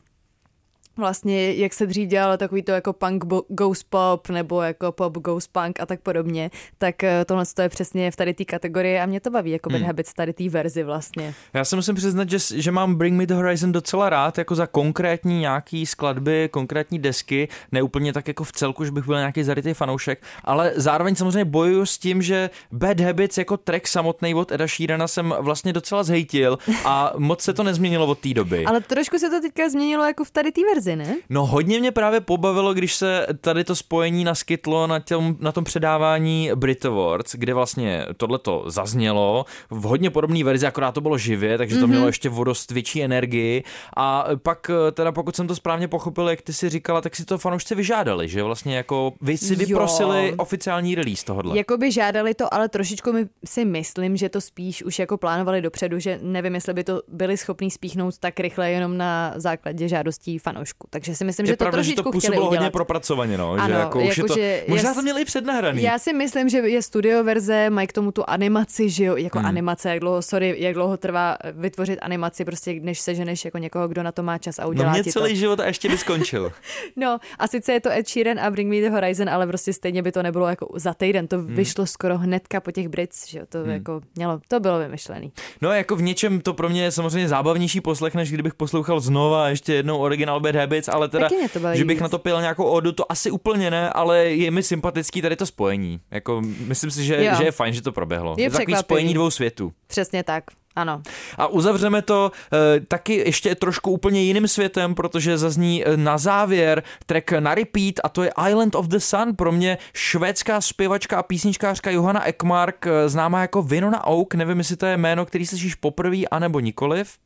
vlastně, 0.96 1.52
jak 1.52 1.74
se 1.74 1.86
dřív 1.86 2.08
dělalo 2.08 2.36
takový 2.36 2.62
to 2.62 2.72
jako 2.72 2.92
punk 2.92 3.24
goes 3.48 3.82
pop 3.82 4.28
nebo 4.28 4.62
jako 4.62 4.92
pop 4.92 5.18
goes 5.18 5.46
punk 5.46 5.80
a 5.80 5.86
tak 5.86 6.00
podobně, 6.00 6.50
tak 6.78 7.04
eh, 7.04 7.24
tohle 7.24 7.44
je 7.62 7.68
přesně 7.68 8.10
v 8.10 8.16
tady 8.16 8.34
té 8.34 8.44
kategorii 8.44 8.98
a 8.98 9.06
mě 9.06 9.20
to 9.20 9.30
baví, 9.30 9.50
jako 9.50 9.70
hmm. 9.70 9.80
Bad 9.80 9.86
Habits 9.86 10.14
tady 10.14 10.32
té 10.32 10.48
verzi 10.48 10.82
vlastně. 10.82 11.34
Já 11.54 11.64
si 11.64 11.76
musím 11.76 11.94
přiznat, 11.94 12.30
že, 12.30 12.38
že 12.54 12.70
mám 12.70 12.94
Bring 12.94 13.16
Me 13.16 13.26
The 13.26 13.34
Horizon 13.34 13.72
docela 13.72 14.10
rád, 14.10 14.38
jako 14.38 14.54
za 14.54 14.66
konkrétní 14.66 15.40
nějaký 15.40 15.86
skladby, 15.86 16.48
konkrétní 16.52 16.98
desky, 16.98 17.48
neúplně 17.72 18.12
tak 18.12 18.28
jako 18.28 18.44
v 18.44 18.52
celku, 18.52 18.84
že 18.84 18.90
bych 18.90 19.06
byl 19.06 19.16
nějaký 19.16 19.42
zarytý 19.42 19.74
fanoušek, 19.74 20.22
ale 20.44 20.72
zároveň 20.76 21.14
samozřejmě 21.14 21.44
bojuju 21.44 21.86
s 21.86 21.98
tím, 21.98 22.22
že 22.22 22.50
Bad 22.72 23.00
Habits 23.00 23.38
jako 23.38 23.56
track 23.56 23.88
samotný 23.88 24.34
od 24.34 24.52
Eda 24.52 24.66
Sheerana 24.66 25.08
jsem 25.08 25.34
vlastně 25.40 25.72
docela 25.72 26.02
zhejtil 26.02 26.58
a 26.84 27.12
moc 27.18 27.40
se 27.40 27.52
to 27.52 27.62
nezměnilo 27.62 28.06
od 28.06 28.18
té 28.18 28.34
doby. 28.34 28.64
Ale 28.64 28.80
trošku 28.80 29.18
se 29.18 29.30
to 29.30 29.40
teďka 29.40 29.68
změnilo 29.68 30.04
jako 30.04 30.24
v 30.24 30.30
tady 30.30 30.52
té 30.52 30.60
verzi 30.74 30.83
verzi, 30.84 30.96
ne? 30.96 31.16
No 31.30 31.46
hodně 31.46 31.80
mě 31.80 31.92
právě 31.92 32.20
pobavilo, 32.20 32.74
když 32.74 32.94
se 32.94 33.26
tady 33.40 33.64
to 33.64 33.76
spojení 33.76 34.24
naskytlo 34.24 34.86
na, 34.86 35.00
těm, 35.00 35.36
na 35.40 35.52
tom 35.52 35.64
předávání 35.64 36.50
Brit 36.54 36.84
Awards, 36.84 37.34
kde 37.34 37.54
vlastně 37.54 38.06
tohleto 38.16 38.64
zaznělo 38.66 39.44
v 39.70 39.82
hodně 39.82 40.10
podobné 40.10 40.44
verzi, 40.44 40.66
akorát 40.66 40.92
to 40.92 41.00
bylo 41.00 41.18
živě, 41.18 41.58
takže 41.58 41.76
to 41.76 41.86
mm-hmm. 41.86 41.88
mělo 41.88 42.06
ještě 42.06 42.28
vodost 42.28 42.70
větší 42.70 43.02
energii 43.02 43.64
a 43.96 44.26
pak 44.42 44.70
teda 44.92 45.12
pokud 45.12 45.36
jsem 45.36 45.46
to 45.46 45.54
správně 45.54 45.88
pochopil, 45.88 46.28
jak 46.28 46.42
ty 46.42 46.52
si 46.52 46.68
říkala, 46.68 47.00
tak 47.00 47.16
si 47.16 47.24
to 47.24 47.38
fanoušci 47.38 47.74
vyžádali, 47.74 48.28
že 48.28 48.42
vlastně 48.42 48.76
jako 48.76 49.12
vy 49.20 49.38
si 49.38 49.56
vyprosili 49.56 50.28
jo. 50.28 50.34
oficiální 50.38 50.94
release 50.94 51.24
tohohle. 51.24 51.58
Jakoby 51.58 51.92
žádali 51.92 52.34
to, 52.34 52.54
ale 52.54 52.68
trošičku 52.68 53.12
mi 53.12 53.26
si 53.44 53.64
myslím, 53.64 54.16
že 54.16 54.28
to 54.28 54.40
spíš 54.40 54.82
už 54.82 54.98
jako 54.98 55.16
plánovali 55.16 55.62
dopředu, 55.62 55.98
že 55.98 56.18
nevím, 56.22 56.54
jestli 56.54 56.74
by 56.74 56.84
to 56.84 57.02
byli 57.08 57.36
schopní 57.36 57.70
spíchnout 57.70 58.18
tak 58.18 58.40
rychle 58.40 58.70
jenom 58.70 58.96
na 58.96 59.34
základě 59.36 59.88
žádostí 59.88 60.38
fanoušků 60.38 60.73
trošku. 60.74 60.86
Takže 60.90 61.14
si 61.14 61.24
myslím, 61.24 61.46
je 61.46 61.52
že 61.52 61.56
to 61.56 61.64
pravda, 61.64 61.76
trošičku 61.76 62.00
že 62.00 62.04
to 62.04 62.10
působilo 62.12 62.46
hodně 62.50 62.70
propracovaně, 62.70 63.38
no. 63.38 63.52
Ano, 63.52 63.66
že 63.66 63.72
jako, 63.72 64.00
jako, 64.00 64.20
je 64.20 64.24
to, 64.26 64.34
že 64.34 64.64
možná 64.68 64.88
jas, 64.88 64.96
to 64.96 65.02
měli 65.02 65.22
i 65.22 65.24
přednahraný. 65.24 65.82
Já 65.82 65.98
si 65.98 66.12
myslím, 66.12 66.48
že 66.48 66.58
je 66.58 66.82
studio 66.82 67.24
verze, 67.24 67.70
mají 67.70 67.86
k 67.86 67.92
tomu 67.92 68.12
tu 68.12 68.24
animaci, 68.26 68.90
že 68.90 69.04
jo, 69.04 69.16
jako 69.16 69.38
hmm. 69.38 69.46
animace, 69.46 69.90
jak 69.90 70.00
dlouho, 70.00 70.22
sorry, 70.22 70.56
jak 70.58 70.74
dlouho 70.74 70.96
trvá 70.96 71.36
vytvořit 71.52 71.98
animaci, 72.02 72.44
prostě 72.44 72.80
než 72.80 73.00
seženeš 73.00 73.44
jako 73.44 73.58
někoho, 73.58 73.88
kdo 73.88 74.02
na 74.02 74.12
to 74.12 74.22
má 74.22 74.38
čas 74.38 74.58
a 74.58 74.66
udělá 74.66 74.86
no 74.86 74.92
mě 74.92 75.02
ti 75.02 75.12
celý 75.12 75.30
to. 75.30 75.36
život 75.36 75.60
a 75.60 75.66
ještě 75.66 75.88
by 75.88 75.98
skončil. 75.98 76.52
no 76.96 77.18
a 77.38 77.48
sice 77.48 77.72
je 77.72 77.80
to 77.80 77.90
Ed 77.90 78.08
Sheeran 78.08 78.40
a 78.40 78.50
Bring 78.50 78.70
Me 78.70 78.80
The 78.80 78.94
Horizon, 78.94 79.28
ale 79.28 79.46
prostě 79.46 79.72
stejně 79.72 80.02
by 80.02 80.12
to 80.12 80.22
nebylo 80.22 80.46
jako 80.46 80.68
za 80.76 80.94
týden, 80.94 81.28
to 81.28 81.36
hmm. 81.36 81.54
vyšlo 81.54 81.86
skoro 81.86 82.18
hnedka 82.18 82.60
po 82.60 82.70
těch 82.70 82.88
Brits, 82.88 83.28
že 83.28 83.38
jo, 83.38 83.44
to 83.48 83.58
hmm. 83.58 83.70
jako 83.70 84.00
mělo, 84.14 84.40
to 84.48 84.60
bylo 84.60 84.78
vymyšlený. 84.78 85.32
No 85.60 85.72
jako 85.72 85.96
v 85.96 86.02
něčem 86.02 86.40
to 86.40 86.54
pro 86.54 86.68
mě 86.68 86.82
je 86.82 86.90
samozřejmě 86.90 87.28
zábavnější 87.28 87.80
poslech, 87.80 88.14
než 88.14 88.32
kdybych 88.32 88.54
poslouchal 88.54 89.00
znova 89.00 89.48
ještě 89.48 89.74
jednou 89.74 89.98
original 89.98 90.40
Bad 90.40 90.54
Habits, 90.64 90.88
ale 90.88 91.08
teda 91.08 91.28
že 91.72 91.84
bych 91.84 92.00
na 92.00 92.08
to 92.08 92.18
pil 92.18 92.40
nějakou 92.40 92.64
odu, 92.64 92.92
to 92.92 93.12
asi 93.12 93.30
úplně 93.30 93.70
ne, 93.70 93.90
ale 93.90 94.24
je 94.24 94.50
mi 94.50 94.62
sympatický 94.62 95.22
tady 95.22 95.36
to 95.36 95.46
spojení. 95.46 96.00
Jako, 96.10 96.42
myslím 96.66 96.90
si, 96.90 97.04
že, 97.04 97.34
že 97.36 97.44
je 97.44 97.52
fajn, 97.52 97.74
že 97.74 97.82
to 97.82 97.92
proběhlo. 97.92 98.34
Je, 98.38 98.44
je 98.44 98.50
takový 98.50 98.76
spojení 98.76 99.14
dvou 99.14 99.30
světů. 99.30 99.72
Přesně 99.86 100.22
tak. 100.22 100.44
Ano. 100.76 101.02
A 101.38 101.46
uzavřeme 101.46 102.02
to 102.02 102.32
e, 102.52 102.80
taky 102.80 103.14
ještě 103.14 103.54
trošku 103.54 103.90
úplně 103.90 104.22
jiným 104.22 104.48
světem, 104.48 104.94
protože 104.94 105.38
zazní 105.38 105.84
eh, 105.84 105.96
na 105.96 106.18
závěr 106.18 106.82
track 107.06 107.32
na 107.32 107.54
repeat 107.54 107.94
a 108.04 108.08
to 108.08 108.22
je 108.22 108.32
Island 108.48 108.74
of 108.74 108.86
the 108.86 108.98
Sun. 108.98 109.36
Pro 109.36 109.52
mě 109.52 109.78
švédská 109.94 110.60
zpěvačka 110.60 111.18
a 111.18 111.22
písničkářka 111.22 111.90
Johanna 111.90 112.24
Ekmark, 112.24 112.86
eh, 112.86 113.08
známá 113.08 113.40
jako 113.40 113.62
Vinona 113.62 114.06
Oak. 114.06 114.34
Nevím, 114.34 114.58
jestli 114.58 114.76
to 114.76 114.86
je 114.86 114.96
jméno, 114.96 115.26
který 115.26 115.46
slyšíš 115.46 115.74
poprvé, 115.74 116.16
anebo 116.30 116.60
nikoliv. 116.60 117.18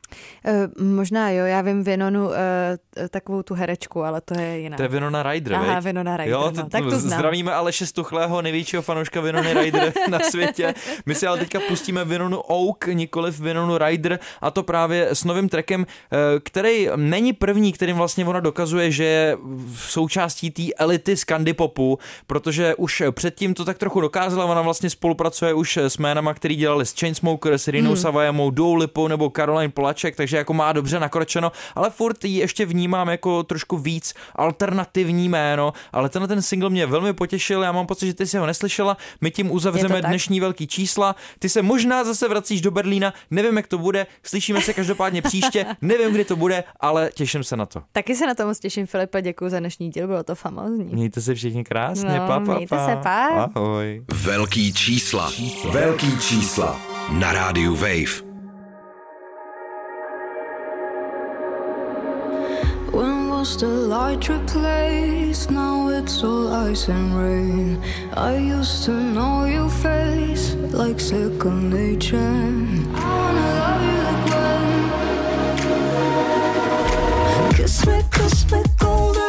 Uh, 0.79 0.85
možná 0.85 1.31
jo, 1.31 1.47
já 1.47 1.61
vím 1.61 1.85
Vinonu 1.85 2.27
uh, 2.27 2.35
takovou 3.11 3.43
tu 3.43 3.55
herečku, 3.55 4.03
ale 4.03 4.21
to 4.21 4.41
je 4.41 4.59
jiná. 4.59 4.77
To 4.77 4.83
je 4.83 4.89
Vinona 4.89 5.23
Ryder, 5.23 5.55
Aha, 5.55 5.81
Vinona 5.81 6.17
Ryder, 6.17 6.33
jo, 6.33 6.53
no, 6.57 6.69
tak 6.69 6.85
to 6.85 6.99
znám. 6.99 7.19
Zdravíme 7.19 7.53
Aleše 7.53 7.87
Stuchlého, 7.87 8.43
největšího 8.43 8.83
fanouška 8.83 9.21
Vinony 9.21 9.55
Ryder 9.55 9.93
na 10.11 10.21
světě. 10.21 10.75
My 11.07 11.15
si 11.15 11.27
ale 11.27 11.39
teďka 11.39 11.61
pustíme 11.69 12.05
Vinonu 12.05 12.41
Oak, 12.41 12.87
nikoliv 12.87 13.29
Live 13.29 13.49
Winona 13.49 13.79
Ryder 13.79 14.19
a 14.41 14.51
to 14.51 14.63
právě 14.63 15.09
s 15.11 15.25
novým 15.25 15.49
trackem, 15.49 15.87
eh, 15.87 16.17
který 16.41 16.89
není 16.97 17.33
první, 17.33 17.73
kterým 17.73 17.97
vlastně 17.97 18.25
ona 18.25 18.41
dokazuje, 18.41 18.91
že 18.91 19.05
je 19.05 19.39
v 19.75 19.79
součástí 19.79 20.51
té 20.51 20.63
elity 20.79 21.17
z 21.17 21.25
popu, 21.53 21.99
protože 22.27 22.75
už 22.75 23.03
předtím 23.11 23.55
to 23.55 23.65
tak 23.65 23.79
trochu 23.79 24.01
dokázala, 24.01 24.45
ona 24.45 24.63
vlastně 24.63 24.91
spolupracuje 24.91 25.55
už 25.55 25.77
s 25.77 25.99
jménama, 25.99 26.35
který 26.35 26.57
dělali 26.57 26.87
s 26.87 26.95
Chainsmokers, 27.01 27.69
Rinou 27.69 27.91
hmm. 27.91 27.97
Savajamou, 27.97 28.51
Dou 28.51 28.75
Lipou 28.75 29.09
nebo 29.09 29.31
Caroline 29.37 29.73
Polaček, 29.99 30.17
takže 30.17 30.37
jako 30.37 30.55
má 30.55 30.73
dobře 30.73 31.01
nakročeno, 31.01 31.53
ale 31.75 31.91
furt 31.91 32.25
ji 32.25 32.39
ještě 32.39 32.67
vnímám 32.67 33.09
jako 33.09 33.43
trošku 33.43 33.79
víc 33.79 34.15
alternativní 34.35 35.29
jméno, 35.29 35.73
ale 35.93 36.09
tenhle 36.09 36.29
ten 36.29 36.43
single 36.43 36.71
mě 36.71 36.87
velmi 36.87 37.13
potěšil, 37.13 37.63
já 37.63 37.73
mám 37.73 37.87
pocit, 37.87 38.07
že 38.07 38.15
ty 38.15 38.27
si 38.27 38.39
ho 38.39 38.47
neslyšela, 38.47 38.97
my 39.21 39.31
tím 39.31 39.51
uzavřeme 39.51 40.03
dnešní 40.03 40.41
velký 40.41 40.67
čísla, 40.67 41.17
ty 41.39 41.49
se 41.49 41.63
možná 41.63 42.05
zase 42.05 42.29
vracíš 42.29 42.61
do 42.61 42.71
Berlína, 42.71 43.13
nevím, 43.31 43.57
jak 43.57 43.67
to 43.67 43.79
bude, 43.79 44.07
slyšíme 44.23 44.61
se 44.61 44.73
každopádně 44.75 45.23
příště, 45.23 45.67
nevím, 45.83 46.13
kdy 46.13 46.25
to 46.25 46.37
bude, 46.37 46.65
ale 46.81 47.11
těším 47.15 47.45
se 47.45 47.57
na 47.57 47.67
to. 47.67 47.83
Taky 47.93 48.17
se 48.17 48.27
na 48.27 48.35
to 48.35 48.47
moc 48.47 48.59
těším, 48.59 48.87
Filipe, 48.87 49.23
děkuji 49.23 49.51
za 49.51 49.59
dnešní 49.59 49.91
díl, 49.91 50.07
bylo 50.07 50.23
to 50.23 50.35
famózní. 50.35 50.85
Mějte 50.85 51.21
se 51.21 51.35
všichni 51.35 51.65
krásně, 51.65 52.19
no, 52.19 52.27
pa, 52.27 52.41
pa, 52.41 52.55
mějte 52.55 52.77
pa. 52.77 52.87
se, 52.87 52.97
pa. 52.97 53.27
Ahoj. 53.27 54.05
Velký 54.15 54.73
čísla. 54.73 55.33
Velký 55.71 56.19
čísla. 56.19 56.81
Na 57.11 57.33
rádiu 57.33 57.75
Wave. 57.75 58.28
was 63.39 63.57
the 63.57 63.69
light 63.69 64.29
replaced. 64.29 65.51
now 65.51 65.89
it's 65.89 66.25
all 66.25 66.49
ice 66.53 66.89
and 66.89 67.15
rain. 67.15 67.81
I 68.17 68.37
used 68.37 68.85
to 68.87 68.93
know 68.93 69.45
your 69.45 69.71
face 69.71 70.55
like 70.73 70.99
second 70.99 71.71
nature. 71.71 72.17
I 72.17 73.05
wanna 73.19 73.47
love 73.61 73.83
you 73.89 73.99
like 74.09 74.25
when. 74.33 74.65
Kiss 77.55 77.87
me, 77.87 78.03
kiss 78.11 78.51
me, 78.51 78.61
golden. 78.79 79.28